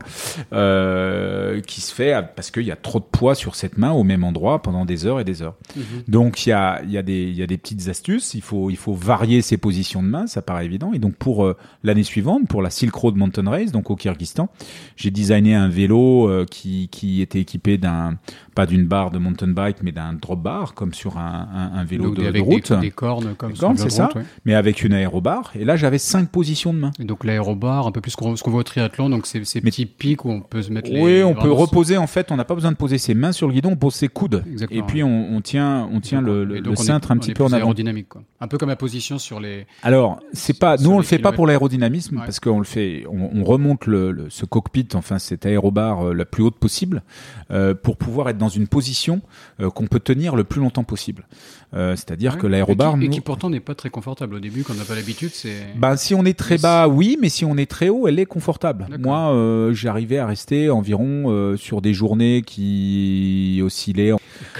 [0.52, 4.04] euh, qui se fait parce qu'il y a trop de poids sur cette main au
[4.04, 5.54] même endroit pendant des heures et des heures.
[5.74, 5.82] Mhm.
[6.06, 8.34] Donc il y a, il y, a des, il y a des petites astuces.
[8.34, 10.92] Il faut, il faut varier ses positions de main, ça paraît évident.
[10.92, 14.50] Et donc pour euh, l'année suivante, pour la Silk Road Mountain Race, donc au Kyrgyzstan,
[14.96, 18.18] j'ai designé un vélo euh, qui, qui était équipé d'un
[18.54, 21.84] pas d'une barre de mountain bike, mais d'un drop bar, comme sur un, un, un
[21.84, 22.72] vélo de, route.
[22.72, 24.10] Des, des cornes comme cornes, c'est ça,
[24.44, 25.52] mais avec une aérobarre.
[25.58, 26.90] Et là, j'avais cinq positions de main.
[26.98, 29.86] Et donc l'aérobar, un peu plus ce qu'on voit au triathlon, donc c'est ces petits
[29.86, 31.00] pics où on peut se mettre les.
[31.00, 31.96] Oui, on peut reposer.
[31.96, 33.94] En fait, on n'a pas besoin de poser ses mains sur le guidon, on pose
[33.94, 34.44] ses coudes.
[34.70, 37.56] Et puis on, tient, on tient le, le, cintre un petit peu en avant.
[37.56, 38.22] aérodynamique, quoi.
[38.40, 39.66] Un peu comme la position sur les.
[39.82, 43.44] Alors, c'est pas, nous on le fait pas pour l'aérodynamisme parce qu'on le fait, on,
[43.44, 47.02] remonte le, ce cockpit, enfin cet aérobar euh, la plus haute possible,
[47.50, 49.20] euh, pour pouvoir être dans une position
[49.60, 51.26] euh, qu'on peut tenir le plus longtemps possible.
[51.74, 52.96] Euh, c'est-à-dire que l'aérobar.
[53.00, 55.30] Et, qui pourtant n'est pas très confortable au début, quand on n'a pas l'habitude.
[55.34, 55.66] C'est.
[55.74, 58.26] Ben, si on est très bas, oui, mais si on est très haut, elle est
[58.26, 58.86] confortable.
[59.00, 64.12] Moi, euh, j'arrivais à rester environ euh, sur des journées qui oscillaient.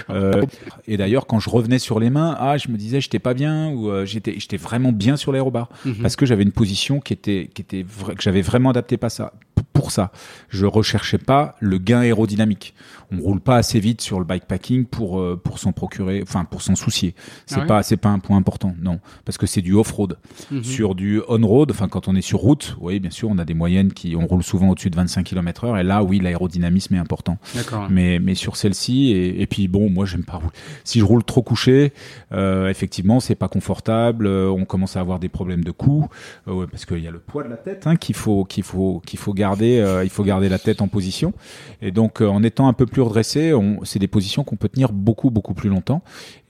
[0.09, 0.41] Euh,
[0.85, 3.71] et d'ailleurs, quand je revenais sur les mains, ah, je me disais, j'étais pas bien
[3.71, 6.01] ou j'étais, j'étais vraiment bien sur l'aérobar mhm.
[6.01, 9.31] parce que j'avais une position qui était, qui était, que j'avais vraiment adapté pas ça
[9.75, 10.11] pour ça.
[10.49, 12.73] Je recherchais pas le gain aérodynamique.
[13.11, 16.63] On roule pas assez vite sur le bikepacking pour euh, pour s'en procurer, enfin pour
[16.63, 17.13] s'en soucier.
[17.45, 20.17] C'est ah pas c'est pas un point important, non, parce que c'est du off-road.
[20.49, 20.63] Mhm.
[20.65, 23.53] Sur du on-road, enfin quand on est sur route, oui, bien sûr, on a des
[23.53, 27.37] moyennes qui on roule souvent au-dessus de 25 km/h et là oui, l'aérodynamisme est important.
[27.89, 30.49] Mais mais sur celle-ci et, puis bon, moi j'aime pas rouler.
[30.83, 31.93] Si je roule trop couché,
[32.31, 36.07] euh, effectivement, c'est pas confortable, euh, on commence à avoir des problèmes de cou
[36.45, 39.19] parce qu'il y a le poids de la tête hein, qu'il faut qu'il faut qu'il
[39.19, 41.33] faut garder euh, il faut garder la tête en position.
[41.81, 43.53] Et donc, euh, en étant un peu plus redressé,
[43.83, 46.01] c'est des positions qu'on peut tenir beaucoup, beaucoup plus longtemps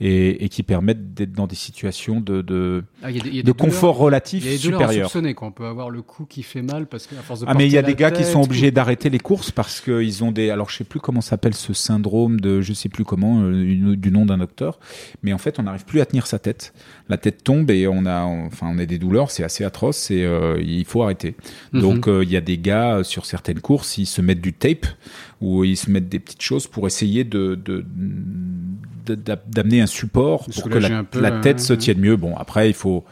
[0.01, 5.09] et, qui permettent d'être dans des situations de, de, ah, de confort relatif supérieur.
[5.35, 7.71] qu'on peut avoir le cou qui fait mal parce qu'à force de Ah, mais il
[7.71, 10.49] y a des gars qui sont obligés d'arrêter les courses parce qu'ils ont des.
[10.49, 14.11] Alors, je sais plus comment s'appelle ce syndrome de, je sais plus comment, euh, du
[14.11, 14.79] nom d'un docteur,
[15.23, 16.73] mais en fait, on n'arrive plus à tenir sa tête.
[17.07, 20.27] La tête tombe et on a, enfin, on a des douleurs, c'est assez atroce et
[20.59, 21.35] il faut arrêter.
[21.71, 21.81] Mhm.
[21.81, 24.87] Donc, il y a des gars sur certaines courses, ils se mettent du tape
[25.45, 27.53] ou ils se mettent des petites choses pour essayer de,
[29.05, 30.79] d'amener un support pour que
[31.19, 32.17] la, tête se tienne mieux.
[32.17, 33.05] Bon, après, il faut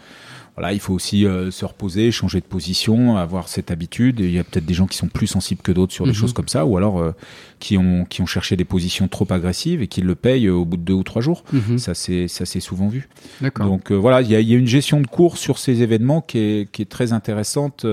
[0.56, 4.20] voilà, il faut aussi euh, se reposer, changer de position, avoir cette habitude.
[4.20, 6.18] il y a peut-être des gens qui sont plus sensibles que d'autres sur des mhm.
[6.18, 7.16] choses comme ça, ou alors euh,
[7.60, 10.66] qui ont qui ont cherché des positions trop agressives et qui le payent euh, au
[10.66, 11.44] bout de deux ou trois jours.
[11.54, 11.80] Mhm.
[11.80, 13.10] Ça c'est ça c'est souvent vu.
[13.58, 16.38] Donc voilà, il y a, y a, une gestion de cours sur ces événements qui
[16.38, 17.86] est qui est très intéressante.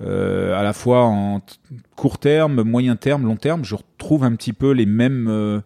[0.00, 1.42] à la fois en
[1.94, 5.62] court terme, moyen terme, long terme, je retrouve un petit peu les mêmes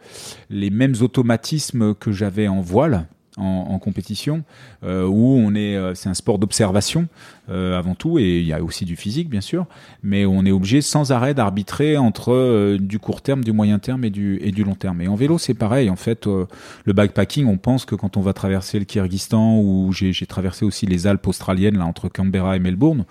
[0.50, 3.06] les mêmes automatismes que j'avais en voile
[3.36, 4.42] en, compétition,
[4.84, 7.08] euh, où on est, euh, c'est un sport d'observation
[7.50, 9.66] euh, avant tout, et il y a aussi du physique bien sûr,
[10.02, 14.10] mais on est obligé sans arrêt d'arbitrer entre du court terme, du moyen terme et
[14.10, 15.00] du, et du long terme.
[15.00, 18.32] Et en vélo c'est pareil, en fait, le bikepacking, on pense que quand on va
[18.32, 23.04] traverser le Kyrgyzstan, ou j'ai traversé aussi les Alpes australiennes là entre Canberra et Melbourne,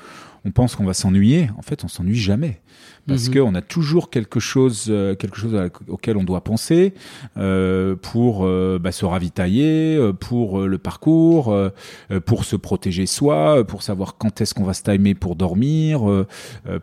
[0.45, 1.49] on pense qu'on va s'ennuyer.
[1.57, 2.61] En fait, on s'ennuie jamais
[3.07, 3.33] parce mhm.
[3.33, 6.93] qu'on a toujours quelque chose, euh, quelque chose auquel on doit penser
[7.37, 11.55] euh, pour euh, bah, se ravitailler, pour le parcours,
[12.25, 16.01] pour se protéger soi, pour savoir quand est-ce qu'on va se timer pour dormir,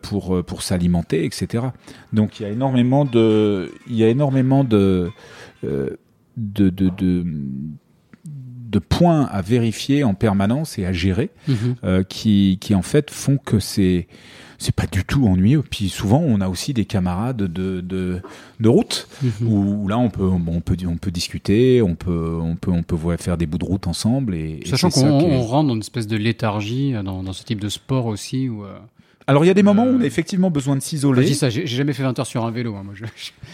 [0.01, 1.65] pour pour s'alimenter, etc.
[2.13, 5.09] Donc il y a énormément de, il y a énormément de
[5.63, 7.25] de, de, de
[8.79, 11.75] de points à vérifier en permanence et à gérer mhm.
[11.83, 14.07] euh, qui, qui en fait font que c'est
[14.59, 15.61] c'est pas du tout ennuyeux.
[15.61, 18.21] Puis souvent, on a aussi des camarades de, de,
[18.59, 19.47] de route mhm.
[19.47, 22.97] où, là, on peut, on peut, on peut discuter, on peut, on peut, on peut
[23.17, 24.33] faire des bouts de route ensemble.
[24.33, 28.07] Et, Sachant qu'on rentre dans une espèce de léthargie dans, dans ce type de sport
[28.07, 28.65] aussi où.
[28.65, 28.79] Euh,
[29.29, 31.23] alors il y a des moments où on a euh, effectivement besoin de s'isoler.
[31.23, 32.75] Je dis ça, j'ai jamais fait 20 heures sur un vélo.
[32.75, 32.93] Hein, moi,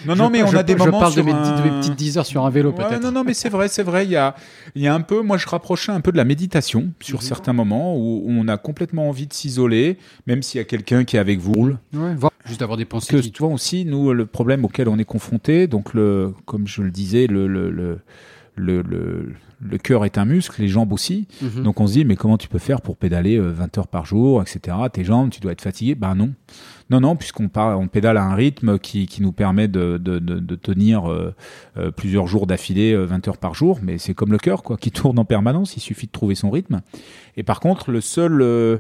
[0.06, 1.00] non, non, mais on a des moments.
[1.00, 3.02] Je parle de, mes, petites 10 heures sur un vélo peut-être.
[3.02, 4.06] Non, non, mais c'est vrai, c'est vrai.
[4.06, 4.36] Il y a,
[4.76, 7.26] y a un peu, moi je rapprochais un peu de la méditation sur mhm.
[7.26, 9.98] certains moments où, on a complètement envie de s'isoler,
[10.28, 11.76] même s'il y a quelqu'un qui est avec vous.
[11.94, 12.16] Ouais,
[12.46, 13.14] juste avoir des pensées.
[13.14, 13.44] Que, qui...
[13.44, 17.48] aussi, nous, le problème auquel on est confronté, donc le, comme je le disais, le,
[17.48, 18.00] le, le
[18.56, 19.34] le, le,
[19.70, 21.28] le cœur est un muscle, les jambes aussi.
[21.42, 21.64] Mhm.
[21.64, 24.06] Donc on se dit, mais comment tu peux faire pour pédaler euh, 20 heures par
[24.06, 24.76] jour, etc.
[24.92, 25.96] Tes jambes, tu dois être fatigué?
[25.96, 26.32] Ben non.
[26.90, 30.40] Non, non, puisqu'on on pédale à un rythme qui, qui nous permet de, de, de,
[30.40, 31.34] de tenir euh,
[31.78, 33.80] euh, plusieurs jours d'affilée, euh, 20 heures par jour.
[33.82, 35.76] Mais c'est comme le cœur, quoi, qui tourne en permanence.
[35.78, 36.82] Il suffit de trouver son rythme.
[37.38, 38.78] Et par contre, le seul, euh,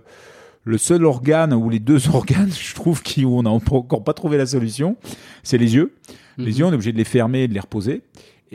[0.65, 4.13] le seul organe ou les deux organes, je trouve, qui, où on n'a encore pas
[4.13, 4.97] trouvé la solution,
[5.41, 5.95] c'est les yeux.
[6.38, 6.57] Les Mhm.
[6.57, 8.01] yeux, on est obligé de les fermer et de les reposer.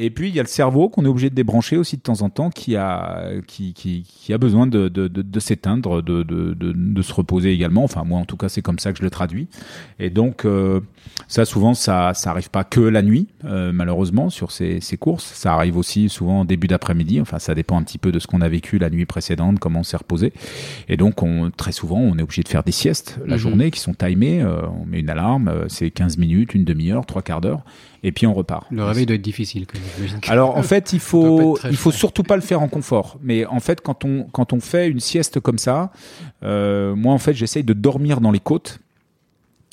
[0.01, 2.23] Et puis il y a le cerveau qu'on est obligé de débrancher aussi de temps
[2.23, 6.23] en temps, qui a qui, qui, qui a besoin de, de, de, de s'éteindre, de,
[6.23, 7.83] de, de, de se reposer également.
[7.83, 9.49] Enfin moi en tout cas c'est comme ça que je le traduis.
[9.99, 10.81] Et donc euh,
[11.27, 15.25] ça souvent ça ça arrive pas que la nuit euh, malheureusement sur ces, ces courses.
[15.35, 17.21] Ça arrive aussi souvent en début d'après-midi.
[17.21, 19.81] Enfin ça dépend un petit peu de ce qu'on a vécu la nuit précédente, comment
[19.81, 20.33] on s'est reposé.
[20.89, 23.41] Et donc on très souvent on est obligé de faire des siestes la Mhm.
[23.41, 24.43] journée qui sont timées.
[24.43, 27.63] Euh, on met une alarme, euh, c'est 15 minutes, une demi-heure, trois quarts d'heure,
[28.03, 28.67] et puis on repart.
[28.71, 30.21] Le réveil doit être difficile, quand même, j'imagine.
[30.29, 33.19] Alors en fait, il faut il faut surtout pas le faire en confort.
[33.23, 35.91] Mais en fait, quand on quand on fait une sieste comme ça,
[36.43, 38.81] euh, moi en fait, j'essaye de dormir dans les côtes.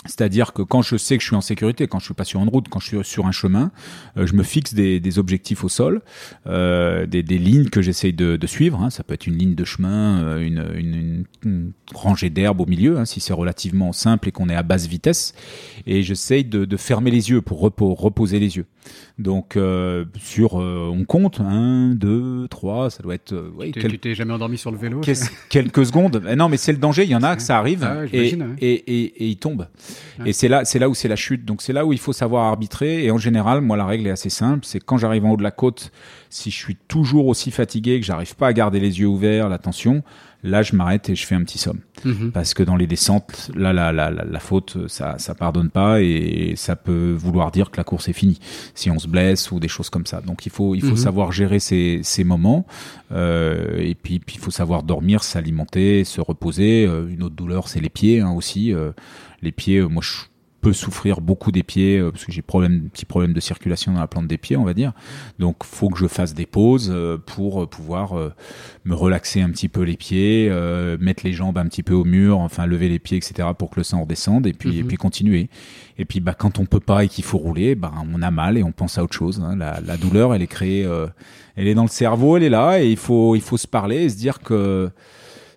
[0.05, 2.41] C'est-à-dire que quand je sais que je suis en sécurité, quand je suis pas sur
[2.41, 3.71] une route, quand je suis sur un chemin,
[4.17, 6.01] euh, je me fixe des, des objectifs au sol,
[6.47, 8.81] euh, des, des lignes que j'essaye de, de suivre.
[8.81, 8.89] hein.
[8.89, 12.97] Ça peut être une ligne de chemin, euh, une, une, une- rangée d'herbe au milieu,
[12.97, 15.33] hein, si c'est relativement simple et qu'on est à basse vitesse.
[15.85, 18.65] Et j'essaye de, de fermer les yeux pour repo- reposer les yeux.
[19.17, 23.97] Donc euh, sur, euh, on compte, un, deux, trois, ça doit être ouais, Tu quel-
[23.99, 25.01] t'es jamais endormi sur le vélo
[25.49, 26.23] quelques secondes.
[26.29, 27.03] Eh Non, mais c'est le danger.
[27.03, 29.67] Il y en a que ça arrive Ah ouais, et, et, et, et il tombe.
[30.25, 31.45] Et c'est là, c'est là où c'est la chute.
[31.45, 33.03] Donc c'est là où il faut savoir arbitrer.
[33.05, 34.65] Et en général, moi, la règle est assez simple.
[34.65, 35.91] C'est quand j'arrive en haut de la côte,
[36.29, 40.03] si je suis toujours aussi fatigué que j'arrive pas à garder les yeux ouverts, l'attention,
[40.43, 41.79] là, je m'arrête et je fais un petit somme.
[42.03, 42.31] Mhm.
[42.31, 46.01] Parce que dans les descentes, là, la, la, la, la faute, ça, ça pardonne pas
[46.01, 48.39] et ça peut vouloir dire que la course est finie
[48.75, 50.21] si on se blesse ou des choses comme ça.
[50.21, 50.97] Donc il faut, il faut Mhm.
[50.97, 52.65] savoir gérer ces, ces moments
[53.11, 56.85] euh, et puis, puis il faut savoir dormir, s'alimenter, se reposer.
[56.85, 58.73] Euh, une autre douleur, c'est les pieds hein, aussi.
[58.73, 58.91] Euh,
[59.45, 60.11] les pieds, euh, moi je
[60.61, 63.99] peux souffrir beaucoup des pieds euh, parce que j'ai problème, petit problème de circulation dans
[63.99, 64.93] la plante des pieds, on va dire.
[65.37, 68.15] Donc faut que je fasse des pauses euh, pour pouvoir
[68.83, 70.49] me relaxer un petit peu les pieds,
[70.99, 73.49] mettre les jambes un petit peu au mur, enfin lever les pieds, etc.
[73.57, 74.87] pour que le sang redescende et puis, et Mhm.
[74.87, 75.49] puis continuer.
[75.99, 78.57] Et puis bah, quand on peut pas et qu'il faut rouler, bah, on a mal
[78.57, 79.39] et on pense à autre chose.
[79.45, 79.55] hein.
[79.55, 81.05] La, la douleur, elle est créée, euh,
[81.55, 84.03] elle est dans le cerveau, elle est là et il faut, il faut se parler
[84.05, 84.89] et se dire que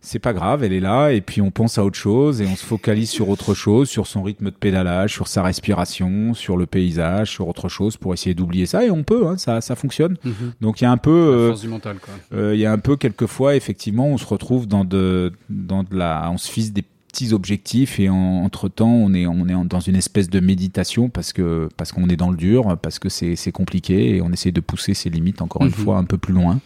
[0.09, 2.57] c'est pas grave, elle est là, et puis on pense à autre chose, et on
[2.57, 6.65] se focalise sur autre chose, sur son rythme de pédalage, sur sa respiration, sur le
[6.65, 10.17] paysage, sur autre chose, pour essayer d'oublier ça, et on peut, hein, ça, ça fonctionne.
[10.25, 10.53] Mhm.
[10.63, 12.15] Donc il y a un peu, La euh, force du mental, quoi.
[12.33, 15.95] euh, il y a un peu quelquefois, effectivement, on se retrouve dans de, dans de
[15.95, 19.65] la, on se fixe des petits objectifs et entre temps on est on est en-
[19.65, 23.09] dans une espèce de méditation parce que parce qu'on est dans le dur parce que
[23.09, 25.75] c'est c'est compliqué et on essaie de pousser ses limites encore une Mhm.
[25.75, 26.61] fois un peu plus loin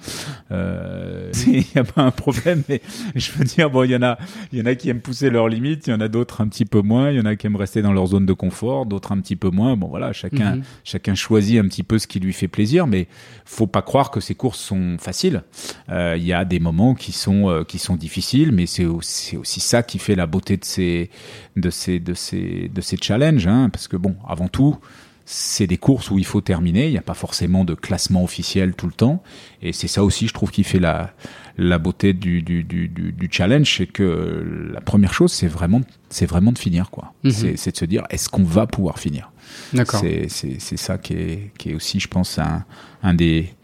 [0.51, 2.80] euh, il y a pas un problème mais
[3.14, 4.18] je veux dire bon il y en a
[4.53, 6.49] il y en a qui aiment pousser leurs limites il y en a d'autres un
[6.49, 8.86] petit peu moins il y en a qui aiment rester dans leur zone de confort
[8.86, 10.62] d'autres un petit peu moins bon voilà chacun Mhm.
[10.84, 13.07] chacun choisit un petit peu ce qui lui fait plaisir, mais
[13.45, 15.43] faut pas croire que ces courses sont faciles.
[15.88, 19.30] Euh, Il y a des moments qui sont euh, qui sont difficiles, mais c'est aussi,
[19.30, 21.10] c'est aussi ça qui fait la beauté de ces
[21.56, 24.76] de ces de ces de ces challenges, hein, parce que bon, avant tout.
[25.24, 26.86] C'est des courses où il faut terminer.
[26.86, 29.22] Il n'y a pas forcément de classement officiel tout le temps,
[29.62, 31.12] et c'est ça aussi, je trouve, qui fait la
[31.56, 36.26] la beauté du du du, du, challenge, c'est que la première chose, c'est vraiment c'est
[36.26, 37.14] vraiment de finir, quoi.
[37.22, 37.56] Mhm.
[37.56, 39.30] C'est de se dire, est-ce qu'on va pouvoir finir?
[39.72, 40.02] D'accord.
[40.28, 42.64] c'est ça qui est qui est aussi, je pense, un
[43.04, 43.54] un des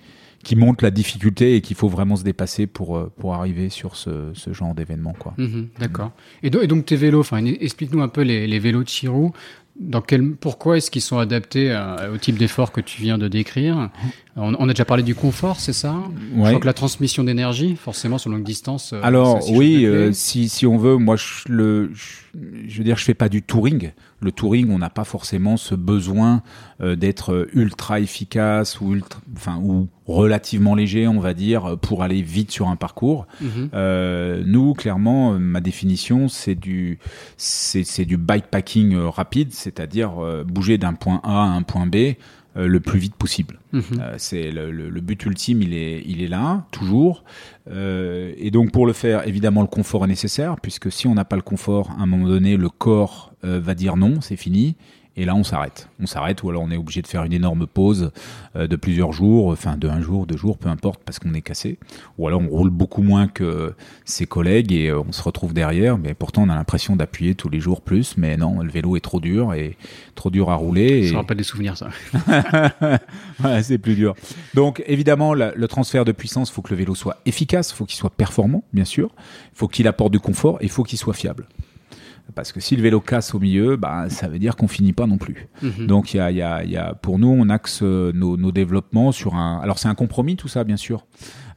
[0.45, 3.97] qui montre la difficulté et qu'il faut vraiment se dépasser pour euh, pour arriver sur
[3.97, 5.35] ce ce genre d'événement, quoi.
[5.39, 6.13] Mhm, D'accord.
[6.43, 7.23] Et, do- et donc tes vélos,
[7.61, 9.33] explique-nous un peu les, les vélos de Chirou.
[9.81, 10.01] Dans
[10.35, 11.71] pourquoi est-ce qu'ils sont adaptés
[12.13, 13.91] au type d'effort que tu viens de décrire?
[14.39, 15.95] On, on a déjà parlé du confort, c'est ça?
[16.35, 16.49] Je Ouais.
[16.49, 18.93] crois que la transmission d'énergie, forcément sur longue distance.
[18.93, 22.85] euh, Alors assez oui, euh, si si on veut, moi je le je, je veux
[22.85, 23.93] dire, je fais pas du touring.
[24.21, 26.43] Le touring, on n'a pas forcément ce besoin
[26.81, 32.23] euh, d'être ultra efficace ou ultra, enfin ou relativement léger, on va dire, pour aller
[32.23, 33.27] vite sur un parcours.
[33.41, 33.71] Mhm.
[33.75, 36.99] Euh, nous, clairement, ma définition, c'est du,
[37.37, 40.13] c'est, c'est du bikepacking rapide, c'est-à-dire
[40.47, 42.15] bouger d'un point A à un point B
[42.67, 43.61] le plus vite possible.
[43.73, 43.83] Mhm.
[44.01, 47.23] Euh, c'est le, le- le but ultime, il est, il est là, toujours.
[47.71, 51.25] Euh, et donc, pour le faire, évidemment, le confort est nécessaire, puisque si on n'a
[51.25, 54.77] pas le confort, à un moment donné, le corps euh, va dire non, c'est fini.
[55.19, 55.89] Et là, on s'arrête.
[56.01, 58.13] On s'arrête ou alors on est obligé de faire une énorme pause
[58.55, 61.77] de plusieurs jours, enfin de un jour, deux jours, peu importe, parce qu'on est cassé.
[62.19, 66.15] Ou alors on roule beaucoup moins que ses collègues et on se retrouve derrière, mais
[66.15, 68.17] pourtant on a l'impression d'appuyer tous les jours plus.
[68.17, 69.77] Mais non, le vélo est trop dur et
[70.15, 71.09] trop dur à rouler.
[71.09, 71.89] Ça rappelle des souvenirs, ça.
[73.63, 74.15] c'est plus dur.
[74.55, 77.87] Donc évidemment, le transfert de puissance, il faut que le vélo soit efficace, il faut
[77.87, 79.11] qu'il soit performant, bien sûr.
[79.53, 81.49] Il faut qu'il apporte du confort et il faut qu'il soit fiable.
[82.35, 85.07] Parce que si le vélo casse au milieu, bah, ça veut dire qu'on finit pas
[85.07, 85.49] non plus.
[85.63, 85.87] Mhm.
[85.87, 89.13] Donc, y a, y a, y a, pour nous, on axe euh, nos, nos développements
[89.13, 89.61] sur un.
[89.61, 91.07] Alors, c'est un compromis, tout ça, bien sûr.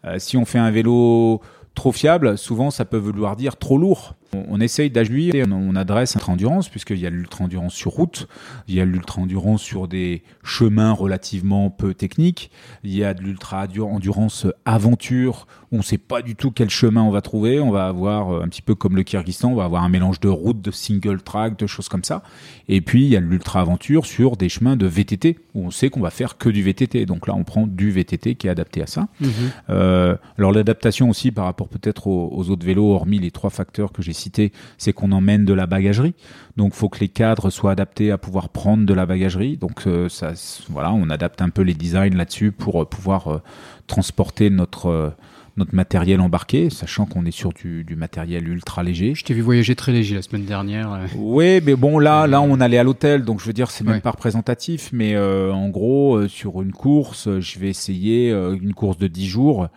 [0.06, 1.42] Euh, si on fait un vélo
[1.76, 4.16] trop fiable, souvent, ça peut vouloir dire trop lourd.
[4.34, 8.28] On, essaye d'ajouter, on, adresse l'ultra-endurance, puisqu'il y a l'ultra-endurance sur route,
[8.68, 12.52] il y a l'ultra-endurance sur des chemins relativement peu techniques,
[12.84, 17.12] il y a de l'ultra-endurance aventure, on ne sait pas du tout quel chemin on
[17.12, 19.84] va trouver, on va avoir, euh, un petit peu comme le Kyrgyzstan, on va avoir
[19.84, 22.24] un mélange de routes, de single track, de choses comme ça.
[22.68, 26.02] Et puis, il y a l'ultra-aventure sur des chemins de VTT, où on sait qu'on
[26.02, 27.06] va faire que du VTT.
[27.06, 29.08] Donc là, on prend du VTT qui est adapté à ça.
[29.20, 29.30] Mhm.
[29.70, 33.92] Euh, alors l'adaptation aussi par rapport peut-être aux, aux autres vélos, hormis les trois facteurs
[33.92, 34.14] que j'ai
[34.78, 36.14] c'est qu'on emmène de la bagagerie.
[36.58, 39.58] Donc, faut que les cadres soient adaptés à pouvoir prendre de la bagagerie.
[39.58, 40.34] Donc, euh, ça,
[40.70, 43.42] voilà, on adapte un peu les designs là-dessus pour euh, pouvoir euh,
[43.88, 45.14] transporter notre
[45.58, 49.16] notre matériel embarqué, sachant qu'on est sur du, matériel ultra léger.
[49.16, 50.98] Je t'ai vu voyager très léger la semaine dernière.
[51.18, 54.00] Oui, mais bon, là, là, on allait à l'hôtel, donc je veux dire, c'est même
[54.00, 59.28] pas représentatif, mais en gros, sur une course, je vais essayer une course de 10
[59.28, 59.68] jours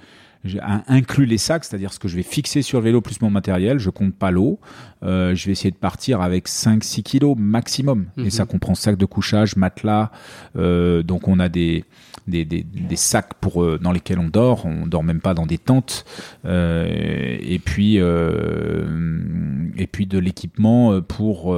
[0.88, 3.78] inclus les sacs, c'est-à-dire ce que je vais fixer sur le vélo plus mon matériel,
[3.78, 4.58] je compte pas l'eau.
[5.02, 8.06] Euh, je vais essayer de partir avec 5-6 kilos maximum.
[8.18, 8.50] Et ça mhm.
[8.50, 10.10] comprend sac de couchage, matelas.
[10.56, 11.84] Euh, donc on a des,
[12.26, 14.66] des, des, des sacs pour, euh, dans lesquels on dort.
[14.66, 16.04] On dort même pas dans des tentes.
[16.44, 21.56] Euh, et puis et puis de l'équipement pour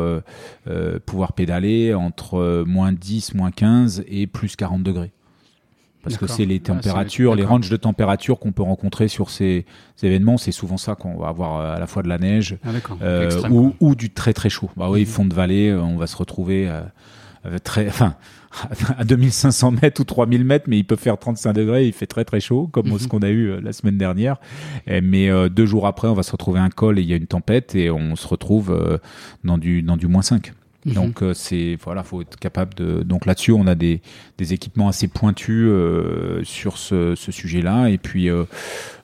[1.06, 5.12] pouvoir pédaler entre moins 10, moins 15 et plus 40 degrés
[6.06, 9.66] parce que c'est les ah, températures, les ranges de température qu'on peut rencontrer sur ces,
[10.02, 10.38] événements.
[10.38, 12.68] C'est souvent ça qu'on va avoir euh, à la fois de la neige ah,
[13.02, 14.70] euh, ou, ou, du très très chaud.
[14.76, 15.06] Bah oui, mhm.
[15.06, 16.70] fond de vallée, euh, on va se retrouver
[17.64, 18.14] très, enfin,
[18.96, 22.24] à 2500 mètres ou 3000 mètres, mais il peut faire 35 degrés, il fait très
[22.24, 22.98] très chaud, comme mhm.
[23.00, 24.36] ce qu'on a eu la semaine dernière.
[24.86, 27.26] mais deux jours après, on va se retrouver un col et il y a une
[27.26, 29.00] tempête et on se retrouve
[29.42, 30.52] dans du dans du moins 5.
[30.86, 30.94] Mhm.
[30.94, 33.02] Donc euh, c'est voilà, faut être capable de.
[33.02, 34.00] Donc là-dessus, on a des,
[34.38, 37.88] des équipements assez pointus euh, sur ce, ce sujet-là.
[37.88, 38.44] Et puis euh,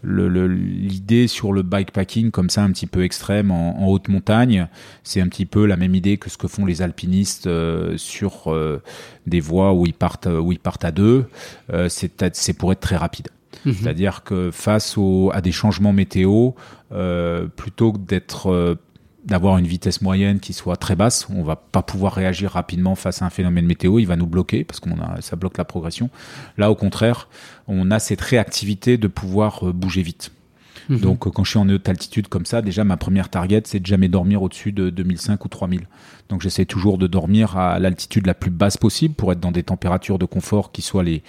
[0.05, 4.69] l'idée sur le bikepacking comme ça, un petit peu extrême en, en haute montagne,
[5.03, 7.49] c'est un petit peu la même idée que ce que font les alpinistes
[7.97, 8.55] sur
[9.27, 11.27] des voies où ils partent où ils partent à deux.
[11.89, 13.29] c'est c'est pour être très rapide.
[13.65, 13.75] Mhm.
[13.75, 16.51] C'est-à-dire que face au, à des changements météo,
[16.93, 18.77] euh, plutôt que d'être
[19.25, 21.29] d'avoir une vitesse moyenne qui soit très basse.
[21.31, 23.99] On va pas pouvoir réagir rapidement face à un phénomène météo.
[23.99, 26.11] Il va nous bloquer parce qu'on a, ça bloque la progression.
[26.59, 27.29] Là, au contraire,
[27.69, 30.33] on a cette réactivité de pouvoir euh, bouger vite.
[30.89, 30.99] Mhm.
[30.99, 33.81] Donc, euh, quand je suis en haute altitude comme ça, déjà ma première target, c'est
[33.81, 35.87] de jamais dormir au-dessus de 2005 ou 3000.
[36.33, 39.65] Donc, j'essaie toujours de dormir à l'altitude la plus basse possible pour être dans des
[39.65, 41.23] températures de confort qui soient les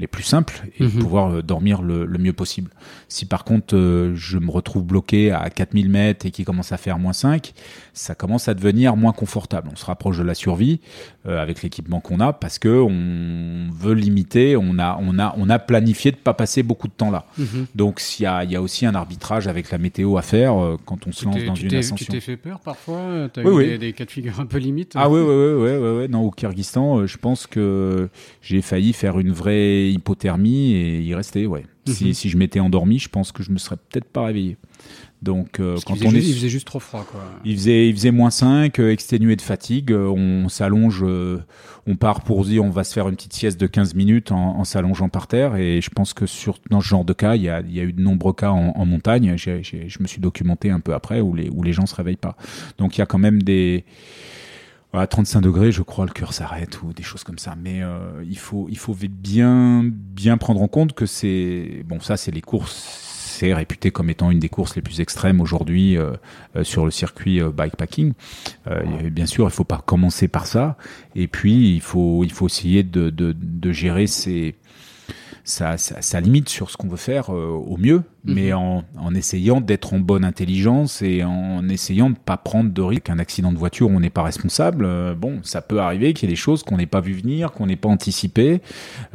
[0.00, 0.98] les plus simples et mhm.
[0.98, 2.70] pouvoir euh, dormir le, mieux possible.
[3.08, 6.78] Si par contre euh, je me retrouve bloqué à 4000 mètres et qui commence à
[6.78, 7.52] faire moins 5,
[7.92, 9.68] ça commence à devenir moins confortable.
[9.70, 10.80] On se rapproche de la survie
[11.26, 15.50] euh, avec l'équipement qu'on a parce que on veut limiter, on a, on a, on
[15.50, 17.26] a planifié de pas passer beaucoup de temps là.
[17.36, 17.66] Mhm.
[17.74, 20.54] Donc il y a, y a aussi un arbitrage avec la météo à faire
[20.86, 22.06] quand on se lance dans une ascension.
[22.06, 25.20] Tu t'es fait peur parfois as eu Des, cas de figure peu limites Ah oui,
[25.20, 28.08] oui, oui, oui, oui, Non, au Kyrgyzstan, je pense que
[28.42, 31.64] j'ai failli faire une vraie hypothermie et y rester, ouais.
[31.86, 32.12] si, mhm.
[32.14, 34.56] si, je m'étais endormi, je pense que je me serais peut-être pas réveillé.
[35.22, 37.20] Donc euh, quand on est, il faisait juste trop froid quoi.
[37.44, 42.22] Il faisait il faisait moins 5, euh, exténué de fatigue, euh, on s'allonge on part
[42.22, 45.26] pour dire on va se faire une petite sieste de 15 minutes en, s'allongeant par
[45.26, 47.74] terre et je pense que sur dans ce genre de cas, il y a, il
[47.74, 51.20] y a eu de nombreux cas en, montagne, je me suis documenté un peu après
[51.20, 52.36] où les où les gens se réveillent pas.
[52.78, 53.84] Donc il y a quand même des
[54.92, 57.54] à 35 degrés, je crois, le cœur s'arrête ou des choses comme ça.
[57.62, 57.82] Mais
[58.26, 62.00] il faut, il faut bien, bien prendre en compte que c'est bon.
[62.00, 63.09] Ça, c'est les courses.
[63.40, 66.10] C'est réputé comme étant une des courses les plus extrêmes aujourd'hui euh,
[66.56, 68.12] euh, sur le circuit bikepacking.
[69.10, 70.76] bien sûr, il faut pas commencer par ça.
[71.16, 77.78] Et puis, il faut, essayer de, gérer sa, limite sur ce qu'on veut faire au
[77.78, 82.70] mieux mais en, en essayant d'être en bonne intelligence et en essayant de pas prendre
[82.70, 83.08] de risques.
[83.10, 84.84] Un accident de voiture, on n'est pas responsable.
[84.86, 87.52] Euh, bon, ça peut arriver qu'il y ait des choses qu'on n'ait pas vu venir,
[87.52, 88.60] qu'on n'ait pas anticipé,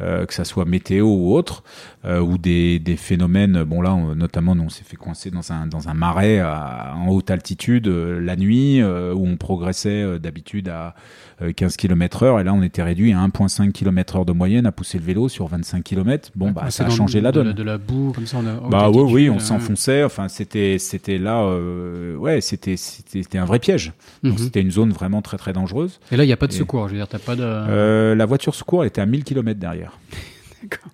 [0.00, 1.62] euh, que ça soit météo ou autre,
[2.04, 3.62] euh, ou des, des phénomènes.
[3.64, 6.94] Bon là, on- notamment, nous, on s'est fait coincer dans un dans un marais à-
[6.96, 10.94] en haute altitude la nuit, où on progressait d'habitude à
[11.42, 14.64] euh, 15 km heure, et là, on était réduit à 1,5 km heure de moyenne
[14.64, 16.30] à pousser le vélo sur 25 km.
[16.34, 17.52] Bon, bah, ça a changé la de donne.
[17.52, 18.68] De la boue, comme ça, on a.
[18.70, 20.04] Bah oui, oui, on euh, s'enfonçait.
[20.04, 23.92] Enfin, c'était, c'était là, euh, ouais, c'était, c'était, c'était un vrai piège.
[24.22, 24.38] Donc, mhm.
[24.38, 26.00] c'était une zone vraiment très, très dangereuse.
[26.12, 26.88] Et là, il n'y a pas de Et- secours.
[26.88, 27.42] Je veux dire, t'as pas de.
[27.44, 29.98] Euh, la voiture secours, elle était à 1000 km derrière.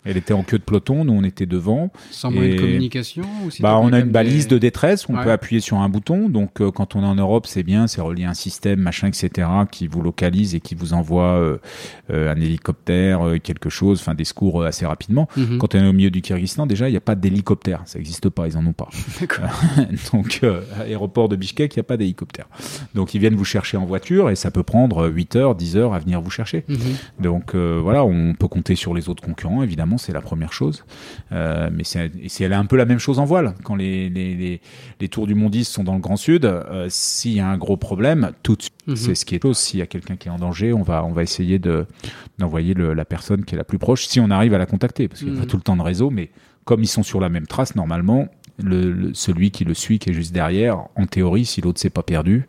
[0.04, 1.90] Elle était en queue de peloton, nous on était devant.
[2.10, 5.14] Sans moyen de communication ou si Bah, on a une balise des- de détresse, on
[5.16, 5.24] Ouais.
[5.24, 6.28] peut appuyer sur un bouton.
[6.28, 9.08] Donc euh, quand on est en Europe, c'est bien, c'est relié à un système, machin,
[9.08, 11.58] etc., qui vous localise et qui vous envoie euh,
[12.10, 15.28] euh, un hélicoptère, euh, quelque chose, enfin des secours euh, assez rapidement.
[15.36, 15.58] Mhm.
[15.58, 17.82] Quand on est au milieu du Kyrgyzstan, déjà, il n'y a pas d'hélicoptère.
[17.86, 18.88] Ça n'existe pas, ils en ont pas.
[20.12, 22.48] Donc, euh, à l'aéroport de Bishkek, il n'y a pas d'hélicoptère.
[22.94, 25.94] Donc, ils viennent vous chercher en voiture et ça peut prendre 8 heures, 10 heures
[25.94, 26.64] à venir vous chercher.
[26.68, 26.76] Mhm.
[27.20, 30.84] Donc, euh, voilà, on peut compter sur les autres concurrents, évidemment, c'est la première chose.
[31.32, 33.54] Euh, mais c'est un peu la même chose en voile.
[33.64, 34.60] Quand les, les, les,
[35.00, 37.76] les tours du mondiste sont dans le Grand Sud, euh, s'il y a un gros
[37.76, 38.96] problème, tout de suite, Mhm.
[38.96, 39.58] c'est ce qui est chose.
[39.58, 41.86] S'il y a quelqu'un qui est en danger, on va, on va essayer de
[42.38, 45.20] d'envoyer la personne qui est la plus proche, si on arrive à la contacter, parce
[45.20, 45.44] qu'il n'y a Mhm.
[45.46, 46.30] pas tout le temps de réseau, mais
[46.64, 48.28] comme ils sont sur la même trace, normalement,
[48.62, 51.90] le, le- celui qui le suit, qui est juste derrière, en théorie, si l'autre s'est
[51.90, 52.46] pas perdu,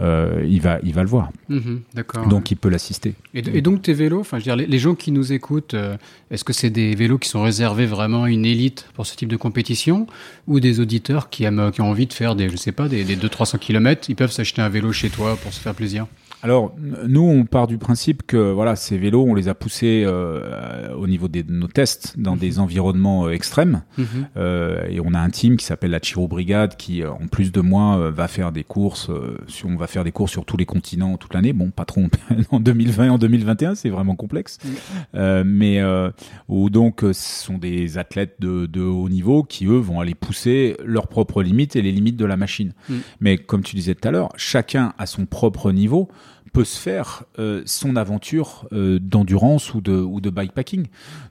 [0.00, 1.30] euh, il va, il va le voir.
[1.48, 1.80] Mhm.
[1.94, 2.26] D'accord.
[2.28, 3.14] Donc, il peut l'assister.
[3.34, 5.74] Et, et donc tes vélos, enfin je veux dire, les, les gens qui nous écoutent,
[5.74, 5.96] euh,
[6.30, 9.28] est-ce que c'est des vélos qui sont réservés vraiment à une élite pour ce type
[9.28, 10.06] de compétition,
[10.46, 13.04] ou des auditeurs qui aiment, qui ont envie de faire des, je sais pas, des,
[13.04, 16.06] des 200-300 km, ils peuvent s'acheter un vélo chez toi pour se faire plaisir?
[16.42, 16.74] Alors,
[17.06, 21.06] nous, on part du principe que voilà, ces vélos, on les a poussés euh, au
[21.06, 23.82] niveau des- de nos tests dans des environnements euh, extrêmes.
[23.98, 24.06] Mhm.
[24.38, 27.52] Euh, et on a un team qui s'appelle la Chiro Brigade qui, euh, en plus
[27.52, 29.10] de moi, euh, va faire des courses.
[29.10, 31.52] euh, sur, on va faire des courses sur tous les continents toute l'année.
[31.52, 32.00] Bon, pas trop
[32.50, 34.56] en 2020 et en 2021, c'est vraiment complexe.
[34.64, 34.70] Mhm.
[35.16, 36.10] Euh, mais euh,
[36.48, 40.76] où donc, ce sont des athlètes de, de haut niveau qui, eux, vont aller pousser
[40.86, 42.72] leurs propres limites et les limites de la machine.
[42.88, 43.00] Mhm.
[43.20, 46.08] Mais comme tu disais tout à l'heure, chacun à son propre niveau
[46.52, 50.86] peut se faire euh, son aventure euh, d'endurance ou de, ou de bikepacking.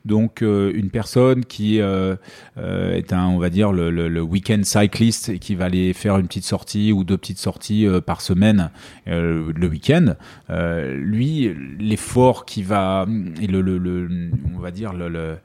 [0.06, 2.16] Donc euh, une personne qui euh,
[2.58, 5.92] euh, est un, on va dire, le, le, le week-end cycliste et qui va aller
[5.94, 8.72] faire une petite sortie ou deux petites sorties euh, par semaine
[9.08, 10.16] euh, le week-end,
[10.50, 13.06] euh, lui, l'effort qui va,
[13.42, 14.10] et le, le, le-
[14.56, 15.38] on va dire, le, le-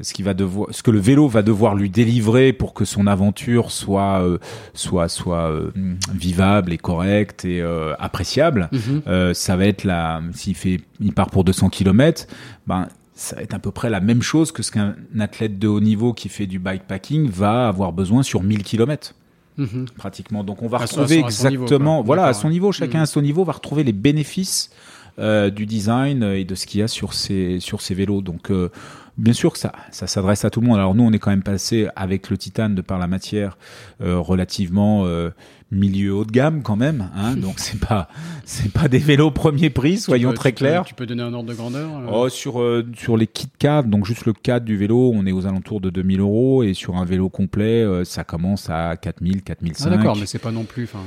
[0.00, 3.06] ce qui va devoir, ce que le vélo va devoir lui délivrer pour que son
[3.06, 4.38] aventure soit, euh,
[4.74, 5.70] soit, soit euh,
[6.12, 9.02] vivable et correcte et euh, appréciable, Mhm.
[9.30, 12.26] Euh, ça va être la, s'il fait, il part pour 200 km,
[12.66, 15.68] ben, ça va être à peu près la même chose que ce qu'un athlète de
[15.68, 19.14] haut niveau qui fait du bikepacking va avoir besoin sur 1000 km
[19.58, 19.84] Mhm.
[19.96, 20.44] pratiquement.
[20.44, 23.02] Donc on va À retrouver son- niveau, exactement, voilà, à son niveau, chacun Mhm.
[23.04, 24.70] à son niveau va retrouver les bénéfices
[25.18, 28.22] euh, du design et de ce qu'il y a sur ces sur ces vélos.
[28.22, 28.70] Donc euh,
[29.18, 30.78] bien sûr que ça ça s'adresse à tout le monde.
[30.78, 33.58] Alors nous on est quand même passé avec le titane de par la matière
[34.00, 35.28] euh, relativement euh,
[35.72, 37.10] milieu haut de gamme quand même.
[37.16, 38.08] Hein, donc c'est pas
[38.44, 40.84] c'est pas des vélos premier prix, soyons peux- très clairs.
[40.84, 43.88] Tu peux donner un ordre de grandeur euh, Oh, sur, euh, sur les kits cadres,
[43.88, 46.96] donc juste le cadre du vélo, on est aux alentours de 2000 euros et sur
[46.96, 49.90] un vélo complet, euh, ça commence à 4000, Ah 4005.
[49.90, 50.84] d'accord, mais c'est pas non plus.
[50.84, 50.98] enfin,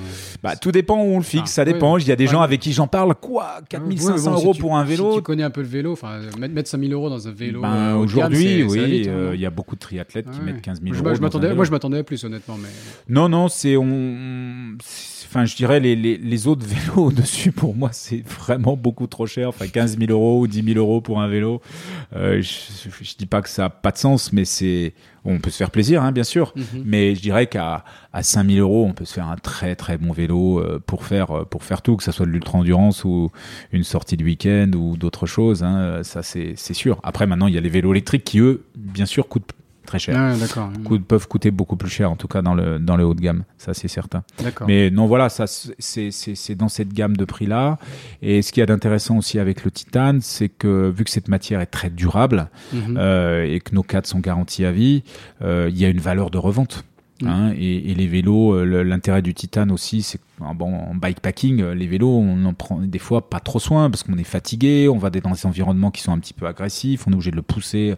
[0.41, 1.74] Bah, tout dépend où on le fixe, Ah, ça ouais.
[1.74, 1.97] dépend.
[1.97, 2.32] Il y a des Ouais.
[2.32, 3.13] gens avec qui j'en parle.
[3.16, 5.61] Quoi 4500 Ouais, bon, si euros tu- pour un Si vélo tu connais un peu
[5.61, 7.61] le vélo, enfin mettre, mettre 5000 euros dans un vélo.
[7.61, 10.82] Ben, euh, gamme, Aujourd'hui, oui, hein, il y a beaucoup de triathlètes qui mettent 15
[10.82, 11.55] 000 Moi, je- euros.
[11.55, 12.70] moi je m'attendais à plus honnêtement, mais
[13.09, 14.55] Non, non, c'est on.
[15.26, 19.26] Enfin, je dirais les, les, les autres vélos dessus pour moi c'est vraiment beaucoup trop
[19.26, 19.49] cher.
[19.49, 21.62] Enfin, 15 000 euros ou 10 000 euros pour un vélo.
[22.16, 24.93] Euh, je, je dis pas que ça a pas de sens, mais c'est
[25.28, 26.53] on peut se faire plaisir, hein, bien sûr.
[26.56, 26.84] Mhm.
[26.86, 27.84] Mais je dirais qu'à
[28.14, 31.03] à 5 000 euros, on peut se faire un très très bon vélo euh, pour
[31.03, 33.32] faire pour faire tout, que ça soit de l'ultra endurance ou
[33.72, 35.64] une sortie de week-end ou d'autres choses.
[35.64, 36.99] Hein, ça c'est c'est sûr.
[37.03, 39.53] Après, maintenant, il y a les vélos électriques qui eux, bien sûr, coûtent
[39.86, 40.16] très cher.
[40.18, 40.70] Ah, d'accord.
[40.84, 43.22] Coûtent- peuvent coûter beaucoup plus cher, en tout cas dans le dans le haut de
[43.22, 44.24] gamme, ça c'est certain.
[44.44, 44.68] D'accord.
[44.68, 45.76] Mais non, voilà, ça c'est
[46.12, 47.78] c'est c'est dans cette gamme de prix là.
[48.22, 51.28] Et ce qu'il y a d'intéressant aussi avec le titane, c'est que vu que cette
[51.28, 52.96] matière est très durable Mhm.
[52.98, 55.04] euh, et que nos cadres sont garantis à vie,
[55.42, 56.84] euh, il y a une valeur de revente.
[57.22, 57.28] Mhm.
[57.30, 61.62] Hein, et, et les vélos, euh, l'intérêt du titane aussi, c'est ah bon, en bikepacking,
[61.62, 64.90] euh, les vélos, on en prend des fois pas trop soin parce qu'on est fatigué,
[64.90, 67.38] on va dans des environnements qui sont un petit peu agressifs, on est obligé de
[67.38, 67.96] le pousser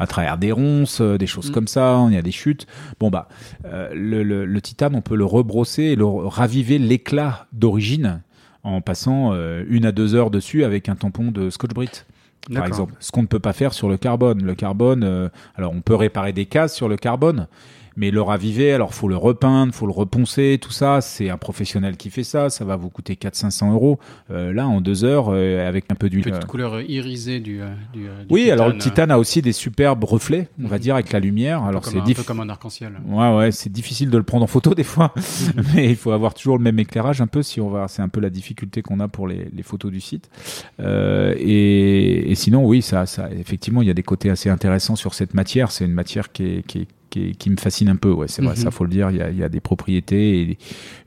[0.00, 1.54] à travers des ronces, euh, des choses Mhm.
[1.54, 2.66] comme ça, il y a des chutes.
[2.98, 3.28] Bon bah,
[3.66, 8.22] euh, le, le, le titane, on peut le rebrosser et le raviver l'éclat d'origine
[8.64, 12.06] en passant euh, une à deux heures dessus avec un tampon de Scotch Brite
[12.54, 12.94] par exemple.
[13.00, 14.42] Ce qu'on ne peut pas faire sur le carbone.
[14.42, 17.46] Le carbone, euh, alors on peut réparer des cases sur le carbone,
[18.00, 21.98] mais le raviver, alors faut le repeindre, faut le reponcer, tout ça, c'est un professionnel
[21.98, 23.98] qui fait ça, ça va vous coûter 400-500 euros.
[24.30, 26.24] Euh, là, en deux heures, euh, avec un peu d'huile.
[26.24, 27.60] Petite couleur irisée du.
[27.92, 30.94] du, du oui, titane, alors le titane a aussi des superbes reflets, on va dire,
[30.94, 31.62] avec la lumière.
[31.62, 32.94] Alors comme c'est un, un diff- peu comme un arc-en-ciel.
[33.06, 35.12] Ouais, ouais, c'est difficile de le prendre en photo des fois,
[35.74, 37.86] mais il faut avoir toujours le même éclairage un peu si on va.
[37.88, 40.30] C'est un peu la difficulté qu'on a pour les, les photos du site.
[40.80, 44.96] Euh, et, et sinon, oui, ça, ça, effectivement, il y a des côtés assez intéressants
[44.96, 45.70] sur cette matière.
[45.70, 48.40] C'est une matière qui est, qui est qui, qui me fascine un peu, ouais, c'est
[48.42, 48.62] vrai, Mhm.
[48.62, 49.10] ça faut le dire.
[49.10, 50.58] Il y, a, il y a des propriétés et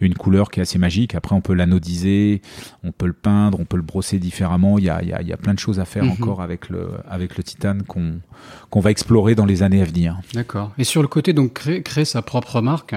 [0.01, 1.15] une couleur qui est assez magique.
[1.15, 2.41] Après, on peut l'anodiser,
[2.83, 4.77] on peut le peindre, on peut le brosser différemment.
[4.77, 6.11] Il y a, il y a, il y a plein de choses à faire Mhm.
[6.11, 8.19] encore avec le, avec le titane qu'on
[8.69, 10.19] qu'on va explorer dans les années à venir.
[10.33, 10.71] D'accord.
[10.77, 12.93] Et sur le côté, donc, créer, créer sa propre marque,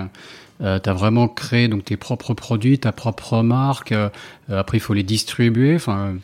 [0.61, 3.93] euh, tu as vraiment créé donc, tes propres produits, ta propre marque.
[3.93, 4.09] euh,
[4.51, 5.77] euh, après, il faut les distribuer.
[5.77, 6.15] Enfin, euh,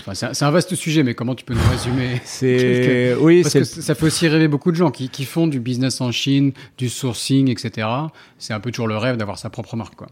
[0.00, 3.64] enfin, c'est un- vaste sujet, mais comment tu peux nous résumer C'est oui, Parce que
[3.64, 6.88] ça fait aussi rêver beaucoup de gens qui, qui font du business en Chine, du
[6.88, 7.86] sourcing, etc.
[8.38, 9.94] C'est un peu toujours le rêve d'avoir sa propre marque.
[9.96, 10.08] Quoi.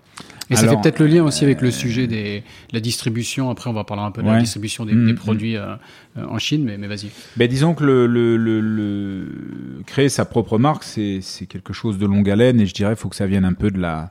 [0.50, 3.50] Et ça fait peut-être le lien aussi avec le sujet des, de la distribution.
[3.50, 5.16] Après, on va parler un peu de la distribution des, Mm, des mm.
[5.16, 5.74] produits euh,
[6.16, 7.10] euh, en Chine, mais, mais vas-y.
[7.36, 11.98] Ben, disons que le, le, le, le- créer sa propre marque, c'est c'est quelque chose
[11.98, 14.10] de longue haleine et je dirais faut que ça vienne un peu de la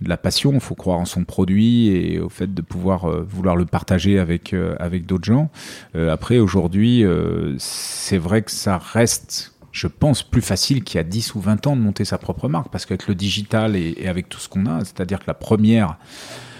[0.00, 3.22] de la passion, il faut croire en son produit et au fait de pouvoir euh,
[3.28, 5.50] vouloir le partager avec euh, avec d'autres gens.
[5.96, 11.00] Euh, après aujourd'hui, euh, c'est vrai que ça reste je pense plus facile qu'il y
[11.00, 13.94] a 10 ou 20 ans de monter sa propre marque parce qu'avec le digital et,
[13.98, 15.98] et avec tout ce qu'on a, c'est-à-dire que la première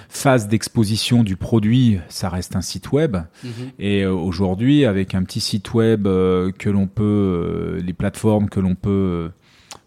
[0.09, 3.17] phase d'exposition du produit, ça reste un site web.
[3.79, 8.49] Et euh, aujourd'hui, avec un petit site web euh, que l'on peut, euh, les plateformes
[8.49, 9.29] que l'on peut euh,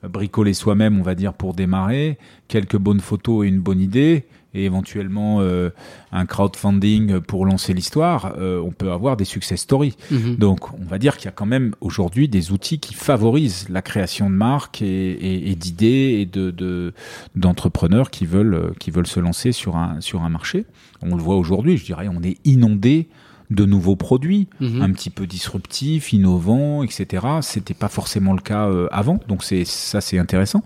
[0.09, 4.65] bricoler soi-même, on va dire, pour démarrer, quelques bonnes photos et une bonne idée, et
[4.65, 5.69] éventuellement euh,
[6.11, 9.95] un crowdfunding pour lancer l'histoire, euh, on peut avoir des success stories.
[10.11, 10.35] Mhm.
[10.35, 13.81] Donc, on va dire qu'il y a quand même aujourd'hui des outils qui favorisent la
[13.81, 16.93] création de marques et, et- et d'idées et de de-
[17.35, 20.65] d'entrepreneurs qui veulent euh, qui veulent se lancer sur un sur un marché.
[21.01, 23.07] On le voit aujourd'hui, je dirais, on est inondé
[23.51, 24.81] de nouveaux produits, Mhm.
[24.81, 27.05] un petit peu disruptifs, innovants, etc.
[27.41, 30.63] C'était pas forcément le cas euh, avant, donc c'est ça c'est intéressant.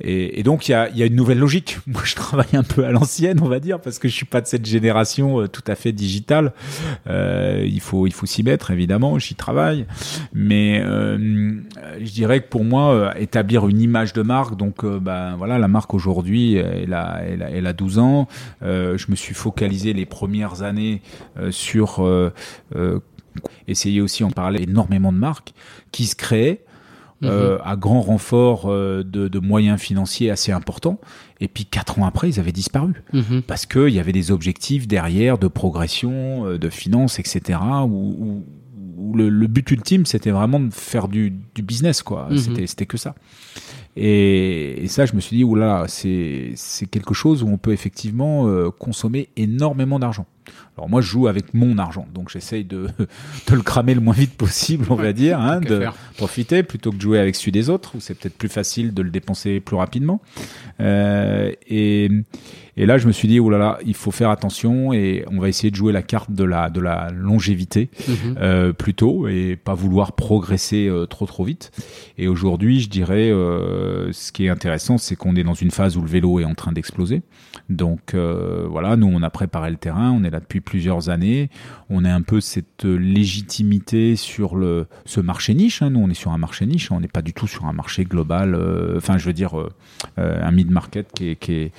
[0.00, 1.78] Et, et donc il y a, y a une nouvelle logique.
[1.86, 4.40] Moi, je travaille un peu à l'ancienne, on va dire, parce que je suis pas
[4.40, 6.52] de cette génération euh, tout à fait digitale.
[7.06, 9.18] Euh, il faut, il faut s'y mettre, évidemment.
[9.18, 9.86] J'y travaille,
[10.32, 11.56] mais euh,
[12.00, 15.58] je dirais que pour moi, euh, établir une image de marque, donc euh, ben voilà,
[15.58, 18.28] la marque aujourd'hui, elle a, elle a, elle a 12 ans.
[18.62, 21.02] Euh, je me suis focalisé les premières années
[21.50, 22.04] sur
[23.68, 25.52] essayer aussi en parler énormément de marques
[25.92, 26.64] qui se créaient
[27.22, 30.98] euh, à grand renfort euh, de, de moyens financiers assez importants.
[31.40, 33.42] Et puis quatre ans après, ils avaient disparu Mhm.
[33.46, 37.58] parce qu'il y avait des objectifs derrière de progression, euh, de finances, etc.
[37.84, 38.44] Où, où-
[38.96, 42.28] où le, le but ultime, c'était vraiment de faire du, du business, quoi.
[42.30, 42.36] Mhm.
[42.38, 43.14] C'était, c'était que ça.
[43.96, 47.72] Et, et ça, je me suis dit, oula, c'est, c'est quelque chose où on peut
[47.72, 50.26] effectivement euh, consommer énormément d'argent.
[50.76, 52.86] Alors moi, je joue avec mon argent, donc j'essaye de,
[53.48, 55.94] de le cramer le moins vite possible, on va dire, hein, de faire.
[56.16, 59.02] profiter plutôt que de jouer avec celui des autres, où c'est peut-être plus facile de
[59.02, 60.20] le dépenser plus rapidement.
[60.80, 62.08] Euh, et,
[62.76, 65.38] et là, je me suis dit, oh là là, il faut faire attention et on
[65.38, 68.36] va essayer de jouer la carte de la, de la longévité Mhm.
[68.40, 71.70] euh, plutôt et pas vouloir progresser euh, trop trop vite.
[72.18, 75.96] Et aujourd'hui, je dirais, euh, ce qui est intéressant, c'est qu'on est dans une phase
[75.96, 77.22] où le vélo est en train d'exploser.
[77.70, 81.50] Donc euh, voilà, nous on a préparé le terrain, on est là depuis plusieurs années,
[81.88, 85.80] on a un peu cette légitimité sur le ce marché niche.
[85.80, 85.90] Hein.
[85.90, 88.04] Nous on est sur un marché niche, on n'est pas du tout sur un marché
[88.04, 88.56] global.
[88.56, 89.68] euh, Enfin, je veux dire euh,
[90.16, 91.70] un mid market qui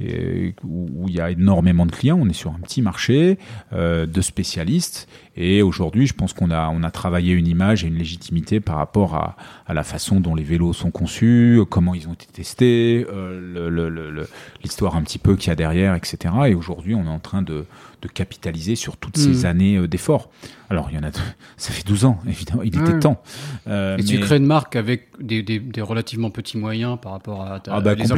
[0.00, 2.18] où il y a énormément de clients.
[2.20, 3.38] On est sur un petit marché
[3.72, 5.08] de spécialistes.
[5.40, 8.74] Et aujourd'hui, je pense qu'on a, on a travaillé une image et une légitimité par
[8.74, 9.36] rapport à,
[9.68, 14.24] à la façon dont les vélos sont conçus, comment ils ont été testés, euh,
[14.64, 16.34] l'histoire un petit peu qu'il y a derrière, etc.
[16.48, 17.66] Et aujourd'hui, on est en train de,
[18.02, 19.44] de capitaliser sur toutes ces Mhm.
[19.46, 20.28] années euh, d'efforts.
[20.70, 21.10] Alors, il y en a,
[21.56, 22.98] ça fait 12 ans, évidemment, il était Ouais.
[23.00, 23.22] temps.
[23.68, 27.12] Euh, Et tu mais- crées une marque avec des, des, des relativement petits moyens par
[27.12, 28.12] rapport à ta, Ah bah, les que tu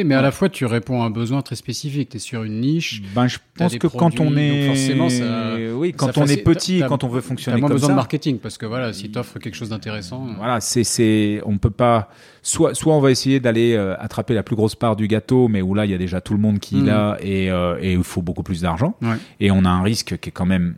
[0.00, 2.10] as mais à la fois tu réponds à un besoin très spécifique.
[2.10, 5.92] Tu es sur une niche, Ben, je pense que quand on est, forcément, ça- oui,
[5.92, 7.88] quand ça on est petit, t'as- quand on veut tu as fonctionner moins comme besoin
[7.88, 10.26] ça, de marketing parce que voilà, si tu offres quelque chose d'intéressant.
[10.28, 12.08] euh, Voilà, c'est on peut pas
[12.42, 15.62] soit soit on va essayer d'aller euh, attraper la plus grosse part du gâteau, mais
[15.62, 16.86] où là il y a déjà tout le monde qui Mm.
[16.86, 19.16] l'a et euh, et il faut beaucoup plus d'argent Ouais.
[19.40, 20.76] et on a un risque qui est quand même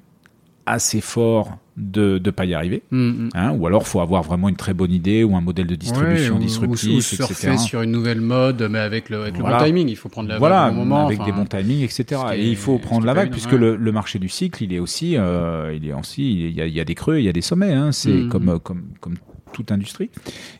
[0.71, 2.83] assez fort de de pas y arriver.
[2.91, 3.29] Mm, mm.
[3.35, 6.35] Hein, ou alors faut avoir vraiment une très bonne idée ou un modèle de distribution
[6.35, 7.57] Ouais, ou- disruptif, ou, ou surfer etc.
[7.59, 9.57] sur une nouvelle mode, mais avec le, avec Voilà.
[9.59, 9.89] le bon timing.
[9.89, 11.07] Il faut prendre la voilà, vague au moment.
[11.07, 12.21] avec enfin, des bons timings, etc.
[12.35, 13.59] Et il faut prendre la vague puisque ouais.
[13.59, 16.67] le, le marché du cycle, il est aussi, euh, il est aussi, il y a,
[16.67, 17.73] il y a des creux, il y a des sommets.
[17.73, 18.29] Hein, c'est Mhm.
[18.29, 19.15] comme, comme, comme
[19.53, 20.11] toute industrie.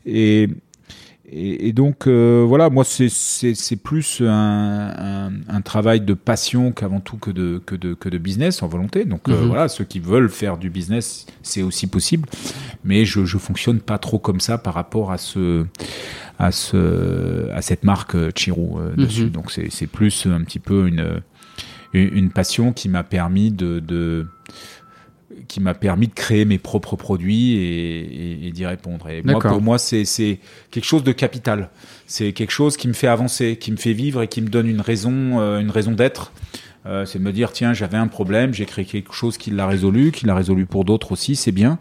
[0.07, 0.49] Et
[1.33, 6.73] et, et, donc euh, voilà, moi c'est c'est plus un, un, un, travail de passion
[6.73, 9.05] qu'avant tout que de que de que de business en volonté.
[9.05, 9.47] Donc euh, mhm.
[9.47, 12.29] voilà, ceux qui veulent faire du business, c'est aussi possible,
[12.83, 15.67] mais je je fonctionne pas trop comme ça par rapport à ce
[16.41, 18.97] à ce à cette marque euh, Chirou euh, mhm.
[18.97, 19.31] dessus.
[19.31, 21.23] Donc c'est c'est plus un petit peu une
[21.93, 24.29] une passion qui m'a permis de, de
[25.49, 29.09] qui m'a permis de créer mes propres produits et, et, d'y répondre.
[29.09, 30.39] Et moi, pour moi, c'est
[30.71, 31.71] quelque chose de capital.
[32.07, 34.67] C'est quelque chose qui me fait avancer, qui me fait vivre et qui me donne
[34.67, 36.33] une raison, euh, une raison d'être.
[36.87, 39.67] Euh, c'est de me dire tiens, j'avais un problème, j'ai créé quelque chose qui l'a
[39.67, 41.79] résolu, qui l'a résolu pour d'autres aussi, c'est bien.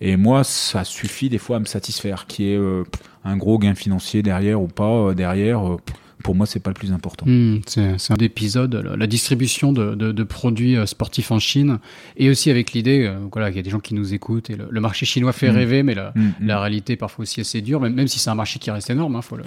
[0.00, 2.82] Et moi, ça suffit des fois à me satisfaire, qui est euh,
[3.24, 5.76] un gros gain financier derrière ou pas derrière
[6.22, 7.26] pour moi, c'est pas le plus important.
[7.26, 11.78] Hmm, c'est un épisode, la distribution de, de, de, produits euh, sportifs en Chine,
[12.16, 14.56] et aussi avec l'idée, euh, voilà, qu'il y a des gens qui nous écoutent, et
[14.56, 15.54] le, marché chinois fait hmm.
[15.54, 18.34] rêver, mais la, hmm, la, réalité parfois aussi assez dure, même, même si c'est un
[18.34, 19.16] marché qui reste énorme.
[19.16, 19.44] Hein, faut le...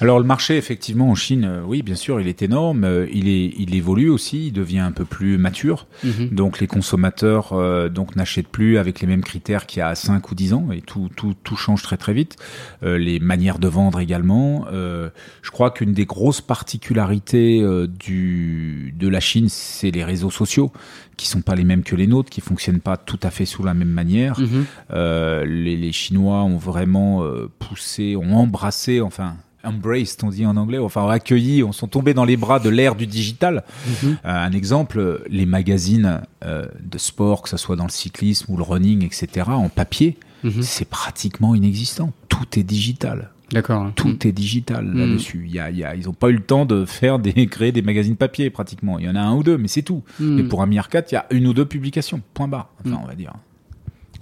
[0.00, 3.52] Alors le marché, effectivement, en Chine, euh, oui, bien sûr, il est énorme, il, est,
[3.58, 6.28] il évolue aussi, il devient un peu plus mature, mhm.
[6.30, 7.54] donc les consommateurs
[7.90, 10.80] donc n'achètent plus avec les mêmes critères qu'il y a 5 ou 10 ans, et
[10.80, 12.36] tout, tout, tout change très très vite.
[12.82, 14.66] les manières de vendre également.
[14.72, 20.72] je crois qu'une des grosse particularité euh, du, de la Chine, c'est les réseaux sociaux
[21.18, 23.62] qui sont pas les mêmes que les nôtres, qui fonctionnent pas tout à fait sous
[23.62, 24.40] la même manière.
[24.40, 24.64] Mhm.
[24.92, 30.56] Euh, les, les, Chinois ont vraiment euh, poussé, ont embrassé, enfin embraced, on dit en
[30.56, 33.64] anglais, enfin accueilli, on sont tombés dans les bras de l'ère du digital.
[33.86, 34.16] Mhm.
[34.24, 39.04] un exemple, les magazines de sport, que ce soit dans le cyclisme ou le running,
[39.04, 40.62] etc., en papier, mhm.
[40.62, 42.12] c'est pratiquement inexistant.
[42.28, 43.32] Tout est digital.
[43.52, 43.92] D'accord.
[43.94, 44.18] Tout mm.
[44.24, 44.98] est digital mm.
[44.98, 45.44] là-dessus.
[45.46, 47.46] Il y a, il y a, ils n'ont pas eu le temps de faire des,
[47.46, 48.98] créer des magazines papier pratiquement.
[48.98, 50.02] Il y en a un ou deux, mais c'est tout.
[50.18, 50.38] Mm.
[50.38, 52.20] Et pour un milliard 4, il y a une ou deux publications.
[52.34, 52.70] Point barre.
[52.84, 53.32] Enfin, on va dire.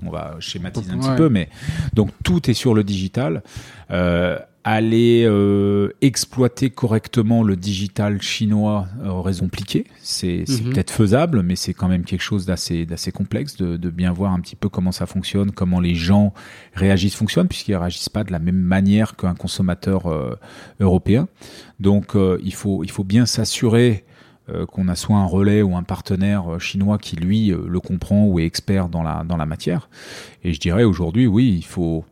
[0.06, 1.48] On va schématiser un petit peu, mais
[1.94, 3.42] donc tout est sur le digital.
[3.90, 9.85] Euh, aller euh, exploiter correctement le digital chinois euh, raison pliquée.
[10.01, 10.70] C'est mhm.
[10.70, 14.32] peut-être faisable, mais c'est quand même quelque chose d'assez d'assez complexe de, de, bien voir
[14.32, 16.32] un petit peu comment ça fonctionne, comment les gens
[16.73, 20.35] réagissent, fonctionnent, puisqu'ils réagissent pas de la même manière qu'un consommateur euh,
[20.81, 21.28] européen.
[21.78, 24.05] Donc euh, il faut il faut bien s'assurer
[24.70, 28.45] qu'on a soit un relais ou un partenaire chinois qui lui le comprend ou est
[28.45, 29.89] expert dans la dans la matière.
[30.43, 32.05] Et je dirais aujourd'hui, oui, il faut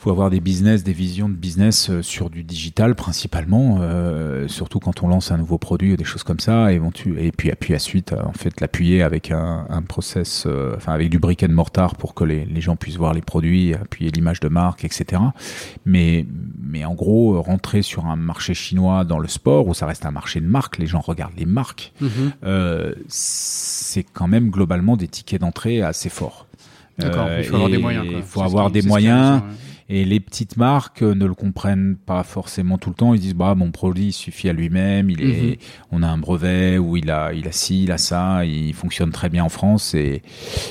[0.00, 4.80] faut avoir des business, des visions de business euh, sur du digital principalement, euh, surtout
[4.80, 6.80] quand on lance un nouveau produit ou des choses comme ça, et,
[7.18, 10.94] et puis appuyer à suite, euh, en fait, l'appuyer avec un, un process, euh, enfin
[10.94, 14.10] avec du brick and mortar pour que les, les, gens puissent voir les produits, appuyer
[14.10, 15.20] l'image de marque, etc.
[15.84, 16.24] Mais,
[16.62, 20.12] mais en gros, rentrer sur un marché chinois dans le sport où ça reste un
[20.12, 22.08] marché de marque, les gens regardent les marques, mm-hmm.
[22.44, 26.46] euh, c'est quand même globalement des tickets d'entrée assez forts.
[26.98, 28.06] D'accord, il faut avoir des moyens.
[28.10, 29.42] Il faut avoir des moyens.
[29.92, 33.12] Et les petites marques ne le comprennent pas forcément tout le temps.
[33.12, 35.10] Ils disent bah mon produit il suffit à lui-même.
[35.10, 35.56] Il est, mhm.
[35.90, 38.44] on a un brevet ou il a, il a ci, il a ça.
[38.44, 39.94] Il fonctionne très bien en France.
[39.94, 40.22] Et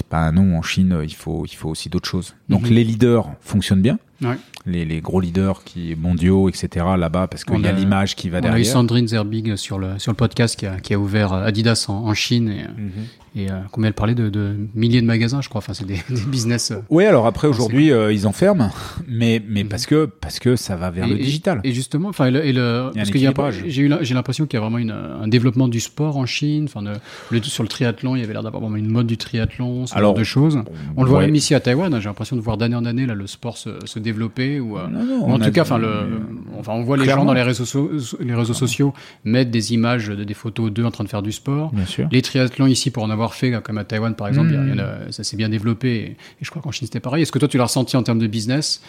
[0.09, 2.33] bah non, en Chine il faut, il faut aussi d'autres choses.
[2.47, 2.69] Donc mhm.
[2.69, 3.99] les leaders fonctionnent bien.
[4.21, 4.35] Ouais.
[4.65, 6.85] Les, les, gros leaders qui mondiaux, etc.
[6.97, 8.55] là-bas, parce qu'il y a, l'image qui va derrière.
[8.55, 11.31] On a eu Sandrine Zerbig sur le sur le podcast qui a, qui a ouvert
[11.31, 12.91] Adidas en, en Chine et, mhm.
[13.35, 15.59] et euh, combien elle parlait de, de, milliers de magasins, je crois.
[15.59, 16.71] Enfin, c'est des, des, business.
[16.71, 18.71] Euh, oui, alors après aujourd'hui euh, ils enferment,
[19.07, 19.69] mais mais mhm.
[19.69, 21.61] parce que parce que ça va vers le digital.
[21.63, 24.61] Et justement, enfin, et le, parce qu'il y a j'ai eu j'ai l'impression qu'il y
[24.61, 26.65] a vraiment une, un développement du sport en Chine.
[26.65, 26.83] Enfin,
[27.31, 29.97] le, sur le triathlon, il y avait l'air d'avoir vraiment une mode du triathlon, ce
[29.97, 30.59] genre de choses.
[30.97, 31.93] On le voit même ici à Taïwan.
[31.93, 34.77] Hein, j'ai l'impression de voir d'année en année là le sport se, se développer ou,
[34.77, 36.21] euh, en tout cas, enfin, le,
[36.57, 40.23] enfin, on voit les gens dans les réseaux, les réseaux sociaux mettre des images, de,
[40.23, 41.71] des photos d'eux en train de faire du sport.
[41.73, 42.07] Bien sûr.
[42.11, 45.11] Les triathlons ici, pour en avoir fait, comme à Taïwan par exemple, hmm.
[45.11, 45.95] ça s'est bien développé.
[45.95, 47.23] Et, je crois qu'en Chine c'était pareil.
[47.23, 48.81] Est-ce que toi tu l'as ressenti en termes de business?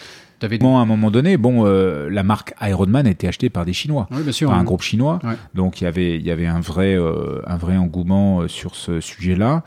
[0.61, 3.73] Bon, à un moment donné, bon, euh, la marque Ironman a été achetée par des
[3.73, 5.19] Chinois, oui, bien sûr, par un groupe chinois.
[5.55, 9.01] Donc il y avait, il y avait un vrai, euh, un vrai engouement sur ce
[9.01, 9.63] sujet-là.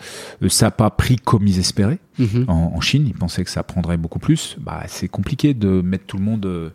[0.48, 2.00] ça n'a pas pris comme ils espéraient.
[2.20, 2.46] Mhm.
[2.48, 3.06] en, Chine.
[3.08, 4.58] Ils pensaient que ça prendrait beaucoup plus.
[4.60, 6.72] Bah, c'est compliqué de mettre tout le monde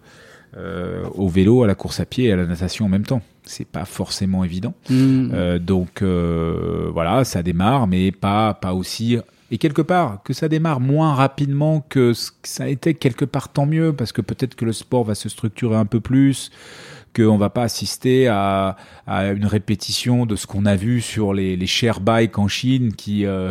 [0.56, 3.20] euh, au vélo, à la course à pied et à la natation en même temps.
[3.44, 4.72] C'est pas forcément évident.
[4.88, 5.30] Mhm.
[5.34, 9.18] Euh, donc euh, voilà, ça démarre, mais pas pas aussi.
[9.50, 12.12] Et quelque part, que ça démarre moins rapidement que
[12.42, 15.28] ça a été quelque part, tant mieux, parce que peut-être que le sport va se
[15.28, 16.50] structurer un peu plus
[17.16, 18.76] qu'on va pas assister à,
[19.06, 22.94] à, une répétition de ce qu'on a vu sur les, les share bikes en Chine
[22.94, 23.50] qui euh,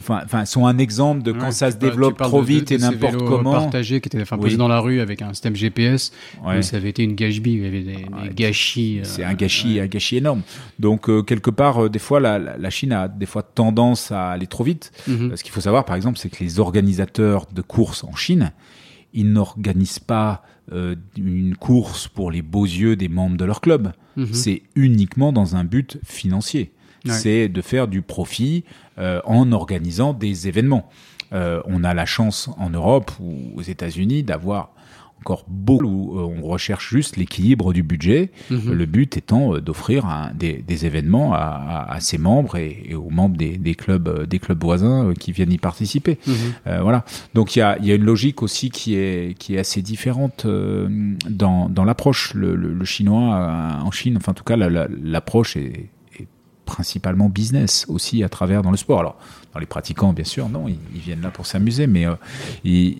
[0.00, 3.52] enfin, sont un exemple de quand ça se développe trop vite et n'importe comment.
[3.52, 6.12] Partagé qui était enfin, posé dans la rue avec un système GPS,
[6.44, 6.62] ouais.
[6.62, 9.00] ça avait été une gâchis, il y avait des, gâchis.
[9.00, 10.42] Euh, c'est un gâchis, un gâchis énorme.
[10.78, 14.46] Donc euh, quelque part, des fois, la, la, Chine a des fois tendance à aller
[14.46, 14.92] trop vite.
[15.08, 15.36] Mhm.
[15.36, 18.52] Ce qu'il faut savoir, par exemple, c'est que les organisateurs de courses en Chine,
[19.12, 23.92] ils n'organisent pas euh, une course pour les beaux yeux des membres de leur club.
[24.16, 24.28] Mhm.
[24.32, 26.72] C'est uniquement dans un but financier.
[27.04, 27.12] Ouais.
[27.12, 28.89] C'est de faire du profit euh,
[29.24, 30.88] en organisant des événements.
[31.32, 34.70] Euh, on a la chance en Europe ou aux États-Unis d'avoir
[35.20, 38.72] encore beaucoup où euh, on recherche juste l'équilibre du budget, Mhm.
[38.72, 42.94] le but étant euh, d'offrir des, des événements à, à- à ses membres et, et
[42.94, 46.18] aux membres des, des clubs, euh, des clubs voisins euh, qui viennent y participer.
[46.26, 46.34] Mhm.
[46.68, 47.04] Euh, voilà.
[47.34, 49.82] Donc il y a, il y a une logique aussi qui est, qui est assez
[49.82, 50.88] différente euh,
[51.28, 52.32] dans, dans l'approche.
[52.34, 55.90] Le, le- le chinois euh, en Chine, enfin en tout cas la- la- l'approche est
[56.70, 59.00] principalement business aussi à travers dans le sport.
[59.00, 59.16] Alors
[59.52, 62.14] dans les pratiquants bien sûr non, ils, ils viennent là pour s'amuser, mais euh,
[62.64, 62.94] ils-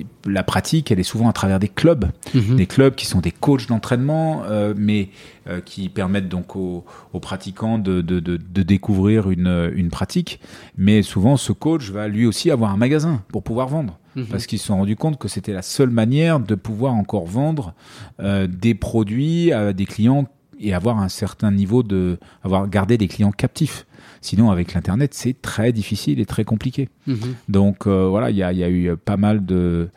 [0.00, 2.56] ils- la pratique elle est souvent à travers des clubs Mhm.
[2.56, 5.08] des clubs qui sont des coachs d'entraînement, euh, mais
[5.48, 10.40] euh, qui permettent donc aux, aux pratiquants de, de, de, de découvrir une, une pratique.
[10.78, 13.98] Mais souvent, ce coach va lui aussi avoir un magasin pour pouvoir vendre.
[14.16, 14.26] Mhm.
[14.26, 17.74] Parce qu'ils se sont rendus compte que c'était la seule manière de pouvoir encore vendre
[18.20, 20.26] euh, des produits à des clients
[20.60, 23.86] et avoir un certain niveau de avoir gardé des clients captifs.
[24.20, 26.88] Sinon, avec l'internet, c'est très difficile et très compliqué.
[27.06, 27.34] Mhm.
[27.48, 29.88] Donc euh, voilà, il y a, il y a eu pas mal de,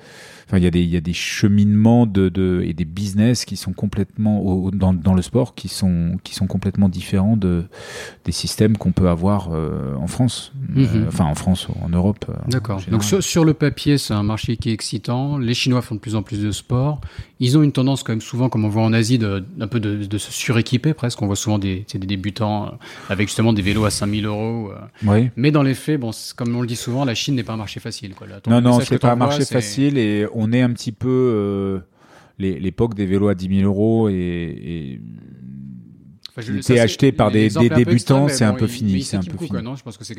[0.47, 3.45] enfin il y a des, il y a des cheminements de, de et des business
[3.45, 7.65] qui sont complètement au- dans, dans le sport qui sont qui sont complètement différents de
[8.25, 10.85] des systèmes qu'on peut avoir euh, en France, Mhm.
[10.95, 12.25] Euh, enfin en France, en Europe.
[12.29, 12.81] euh, D'accord.
[12.89, 15.37] Donc sur, sur le papier, c'est un marché qui est excitant.
[15.37, 16.99] Les Chinois font de plus en plus de sport.
[17.39, 19.79] Ils ont une tendance quand même souvent, comme on voit en Asie, de, un peu
[19.79, 21.21] de, de se suréquiper presque.
[21.21, 22.73] On voit souvent des, des débutants
[23.09, 24.71] avec justement des vélos à 5000 euros.
[25.05, 25.29] Oui.
[25.35, 27.57] Mais dans les faits, bon, comme on le dit souvent, la Chine n'est pas un
[27.57, 28.13] marché facile.
[28.15, 28.27] Quoi.
[28.27, 31.79] Là, Non, non, c'est pas un marché facile et on est un petit peu euh,
[32.37, 35.01] l'époque des vélos à 10 000 euros et, et
[36.37, 39.17] Enfin, il était c'est acheté par des- débutants, c'est un peu il- fini, il c'est
[39.17, 39.63] un peu quoi, fini.
[39.63, 40.15] non Je pense que c'est.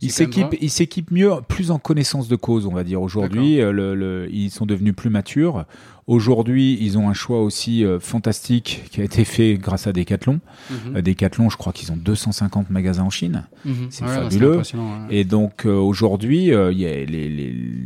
[0.00, 3.00] Il s'équipe, il s'équipe mieux, plus en connaissance de cause, on va dire.
[3.00, 5.64] Aujourd'hui, euh, le, le- ils sont devenus plus matures.
[6.06, 10.38] Aujourd'hui, ils ont un choix aussi euh, fantastique qui a été fait grâce à Decathlon.
[10.94, 13.44] Euh, Decathlon, je crois qu'ils ont 250 magasins en Chine.
[13.64, 13.86] Mhm.
[13.88, 14.58] c'est Ouais, fabuleux.
[14.58, 14.64] ouais.
[15.08, 17.28] Et donc euh, aujourd'hui, il les, les,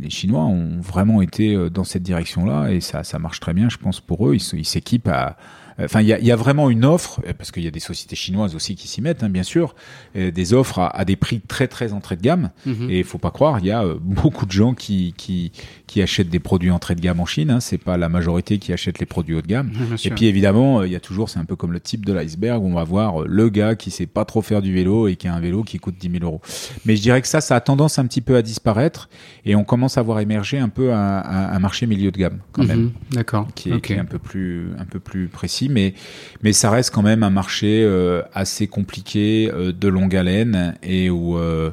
[0.01, 3.77] les Chinois ont vraiment été dans cette direction-là et ça, ça marche très bien, je
[3.77, 4.35] pense, pour eux.
[4.35, 5.37] Ils s'équipent à.
[5.83, 7.71] Enfin, il y a, il y a vraiment une offre, euh, parce qu'il y a
[7.71, 9.75] des sociétés chinoises aussi qui s'y mettent, hein, bien sûr,
[10.15, 12.49] euh, des offres à, à des prix très très entrée de gamme.
[12.65, 12.89] Mhm.
[12.89, 15.51] Et il faut pas croire, il y a euh, beaucoup de gens qui, qui,
[15.87, 17.51] qui achètent des produits entrée de gamme en Chine.
[17.51, 19.69] Hein, c'est pas la majorité qui achète les produits haut de gamme.
[19.69, 20.15] Bien Et sûr.
[20.15, 22.67] puis évidemment, il y a toujours, c'est un peu comme le type de l'iceberg, où
[22.67, 25.33] on va voir le gars qui sait pas trop faire du vélo et qui a
[25.33, 26.41] un vélo qui coûte 10 000 euros.
[26.85, 29.09] Mais je dirais que ça, ça a tendance un petit peu à disparaître
[29.45, 32.83] et on commence à voir émerger un peu un, marché milieu de gamme quand même.
[32.83, 32.91] Mhm.
[33.11, 33.47] D'accord.
[33.53, 35.93] Qui qui est un peu plus un peu plus précis mais
[36.43, 41.09] mais ça reste quand même un marché euh, assez compliqué euh, de longue haleine et
[41.09, 41.71] où euh,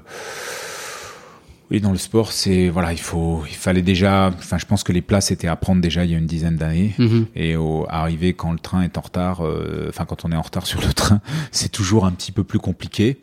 [1.70, 4.28] oui, dans le sport, c'est voilà, il faut, il fallait déjà.
[4.28, 6.56] Enfin, je pense que les places étaient à prendre déjà il y a une dizaine
[6.56, 6.94] d'années.
[6.98, 7.26] Mhm.
[7.34, 9.42] Et au, arriver quand le train est en retard,
[9.88, 11.20] enfin quand on est en retard sur le train,
[11.50, 13.18] c'est toujours un petit peu plus compliqué.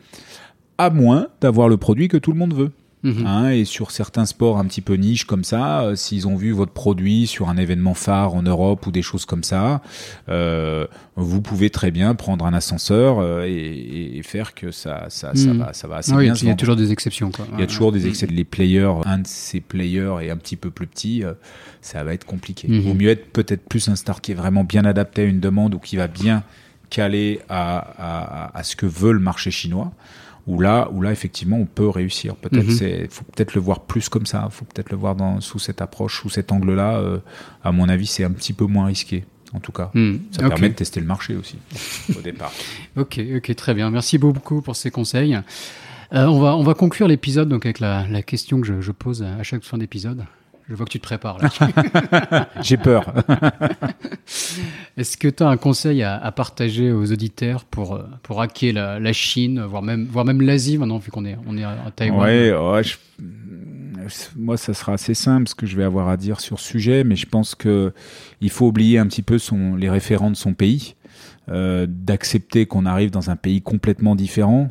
[0.76, 2.72] À moins d'avoir le produit que tout le monde veut.
[3.04, 3.26] Mhm.
[3.26, 6.52] Hein, et sur certains sports un petit peu niche comme ça, euh, s'ils ont vu
[6.52, 9.82] votre produit sur un événement phare en Europe ou des choses comme ça,
[10.30, 10.86] euh,
[11.16, 15.48] vous pouvez très bien prendre un ascenseur euh, et, et faire que ça, ça, ça
[15.52, 15.58] Mhm.
[15.58, 16.34] va, ça va assez Ah oui, bien.
[16.34, 17.30] il y a toujours des exceptions.
[17.30, 17.46] Quoi.
[17.52, 18.26] Il y a toujours des excès.
[18.26, 21.34] Les players, un de ces players est un petit peu plus petit, euh,
[21.82, 22.68] ça va être compliqué.
[22.68, 22.74] Mhm.
[22.74, 25.40] Il vaut mieux être peut-être plus un star qui est vraiment bien adapté à une
[25.40, 26.42] demande ou qui va bien
[26.90, 29.92] caler à, à, à ce que veut le marché chinois.
[30.46, 32.36] Où là, où là, effectivement, on peut réussir.
[32.36, 33.08] Peut-être, Mhm.
[33.08, 34.46] faut peut-être le voir plus comme ça.
[34.50, 36.98] Faut peut-être le voir dans, sous cette approche, sous cet angle-là.
[36.98, 37.18] euh,
[37.62, 39.90] à mon avis, c'est un petit peu moins risqué, en tout cas.
[39.94, 40.20] Mhm.
[40.32, 41.56] Ça permet de tester le marché aussi,
[42.16, 42.52] au départ.
[42.96, 43.90] Ok, ok, très bien.
[43.90, 45.34] Merci beaucoup pour ces conseils.
[46.12, 48.92] Euh, on, va, on va conclure l'épisode donc avec la, la question que je, je
[48.92, 50.24] pose à chaque fin d'épisode.
[50.68, 52.48] Je vois que tu te prépares là.
[52.62, 53.12] J'ai peur.
[54.96, 58.72] Est-ce que tu as un conseil à, à partager aux auditeurs pour, euh, pour hacker
[58.72, 61.76] la, la Chine, voire même, voire même l'Asie maintenant, vu qu'on est, on est à
[61.94, 62.20] Taïwan?
[62.20, 62.96] Ouais, ouais, je-
[64.36, 67.04] moi, ça sera assez simple ce que je vais avoir à dire sur ce sujet,
[67.04, 67.92] mais je pense que
[68.40, 70.94] il faut oublier un petit peu son, les référents de son pays,
[71.48, 74.70] euh, d'accepter qu'on arrive dans un pays complètement différent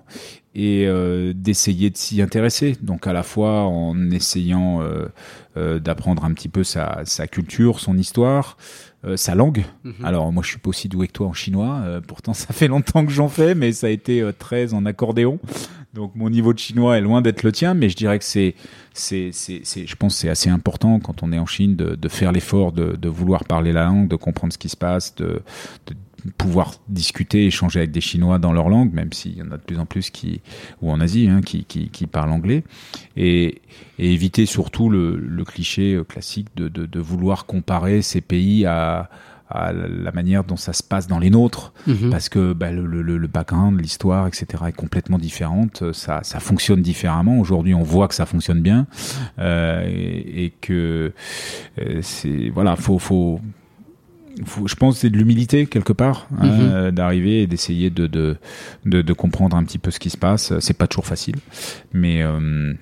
[0.55, 2.75] et euh, d'essayer de s'y intéresser.
[2.81, 7.97] Donc à la fois en essayant euh, d'apprendre un petit peu sa, sa culture, son
[7.97, 8.57] histoire,
[9.15, 9.65] sa langue.
[9.83, 9.93] Mhm.
[10.03, 13.05] Alors moi je suis pas aussi doué que toi en chinois, pourtant ça fait longtemps
[13.05, 15.39] que j'en fais, mais ça a été très en accordéon.
[15.93, 18.55] Donc mon niveau de chinois est loin d'être le tien, mais je dirais que c'est,
[18.93, 22.71] c'est, je pense c'est assez important quand on est en Chine de, de faire l'effort
[22.71, 25.43] de, de vouloir parler la langue, de comprendre ce qui se passe, de,
[25.85, 25.95] de
[26.37, 29.63] pouvoir discuter, échanger avec des Chinois dans leur langue, même s'il y en a de
[29.63, 30.41] plus en plus qui,
[30.81, 32.63] ou en Asie, hein, qui, qui, qui, parlent anglais,
[33.17, 33.61] et,
[33.99, 39.09] et éviter surtout le, le cliché classique de, de, de, vouloir comparer ces pays à,
[39.49, 42.09] à la manière dont ça se passe dans les nôtres, Mhm.
[42.09, 44.45] parce que bah, le, le, le background, l'histoire, etc.
[44.67, 45.91] est complètement différente.
[45.93, 47.37] Ça, ça fonctionne différemment.
[47.39, 48.87] Aujourd'hui, on voit que ça fonctionne bien
[49.39, 51.11] euh, et, et que
[51.79, 53.39] euh, c'est voilà, faut, faut,
[54.45, 56.47] faut- je pense que c'est de l'humilité quelque part hein,
[56.87, 56.91] Mhm.
[56.91, 58.37] d'arriver et d'essayer de, de,
[58.85, 60.57] de, de comprendre un petit peu ce qui se passe.
[60.59, 61.35] C'est pas toujours facile,
[61.93, 62.73] mais euh,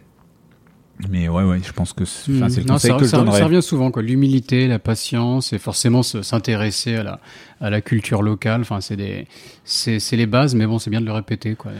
[1.09, 3.39] mais ouais, ouais, je pense que c'est le Non, conseil ça, que je ça- donnerais.
[3.39, 4.01] ça revient souvent, quoi.
[4.01, 7.19] L'humilité, la patience, et forcément se- s'intéresser à la,
[7.59, 8.61] à la culture locale.
[8.61, 9.27] Enfin, c'est des,
[9.65, 11.71] c'est, les bases, mais bon, c'est bien de le répéter, quoi.
[11.71, 11.77] Ouais.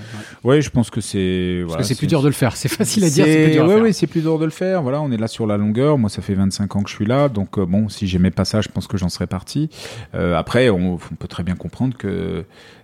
[0.55, 2.55] Ouais, je pense que c'est Parce voilà, que c'est plus dur de le faire.
[2.61, 3.83] C'est facile à dire, c'est plus dur à ouais, faire.
[3.83, 4.81] ouais, c'est plus dur de le faire.
[4.81, 5.97] Voilà, on est là sur la longueur.
[5.97, 8.45] Moi, ça fait 25 ans que je suis là, donc euh, bon, si j'aimais pas
[8.45, 9.69] ça, je pense que j'en serais parti.
[10.15, 12.43] Euh, après, on, on peut très bien comprendre que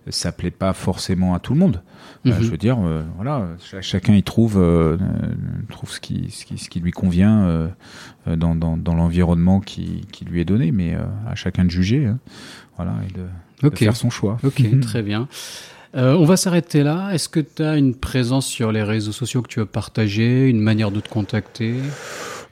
[0.09, 1.81] ça plaît pas forcément à tout le monde.
[2.25, 2.41] Euh, Mhm.
[2.41, 4.97] je veux dire, euh, voilà, ch- chacun y trouve euh, euh,
[5.69, 7.69] trouve ce qui, ce qui ce qui lui convient
[8.25, 10.95] dans, dans, dans l'environnement qui, qui lui est donné, mais
[11.27, 12.19] à chacun de juger, hein.
[12.75, 13.13] voilà, et
[13.69, 14.37] de, faire son choix.
[14.43, 15.27] Ok, très bien.
[15.95, 17.11] Euh, on va s'arrêter là.
[17.13, 20.59] Est-ce que tu as une présence sur les réseaux sociaux que tu veux partager, une
[20.59, 21.75] manière de te contacter?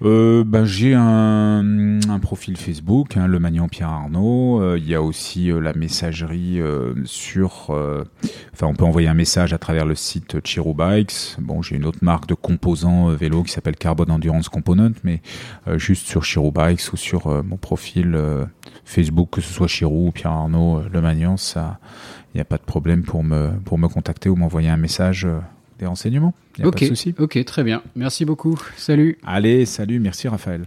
[0.03, 4.61] Euh, bah, j'ai un, profil Facebook, hein, le Magnan Pierre Arnaud.
[4.61, 6.59] Euh, Il y a aussi euh, la messagerie
[7.05, 7.69] sur.
[8.53, 11.37] Enfin, on peut envoyer un message à travers le site Chiro Bikes.
[11.39, 15.21] Bon, j'ai une autre marque de composants vélo qui s'appelle Carbon Endurance Component, mais
[15.75, 18.17] juste sur Chiro Bikes ou sur mon profil
[18.85, 21.79] Facebook, que ce soit Chiro ou Pierre Arnaud, le Magnan, ça,
[22.33, 25.27] il n'y a pas de problème pour me pour me contacter ou m'envoyer un message.
[25.79, 27.13] Des renseignements, il n'y a pas de souci.
[27.17, 27.81] ok, très bien.
[27.95, 28.59] Merci beaucoup.
[28.77, 29.17] Salut.
[29.25, 30.65] Allez, salut, merci Raphaël.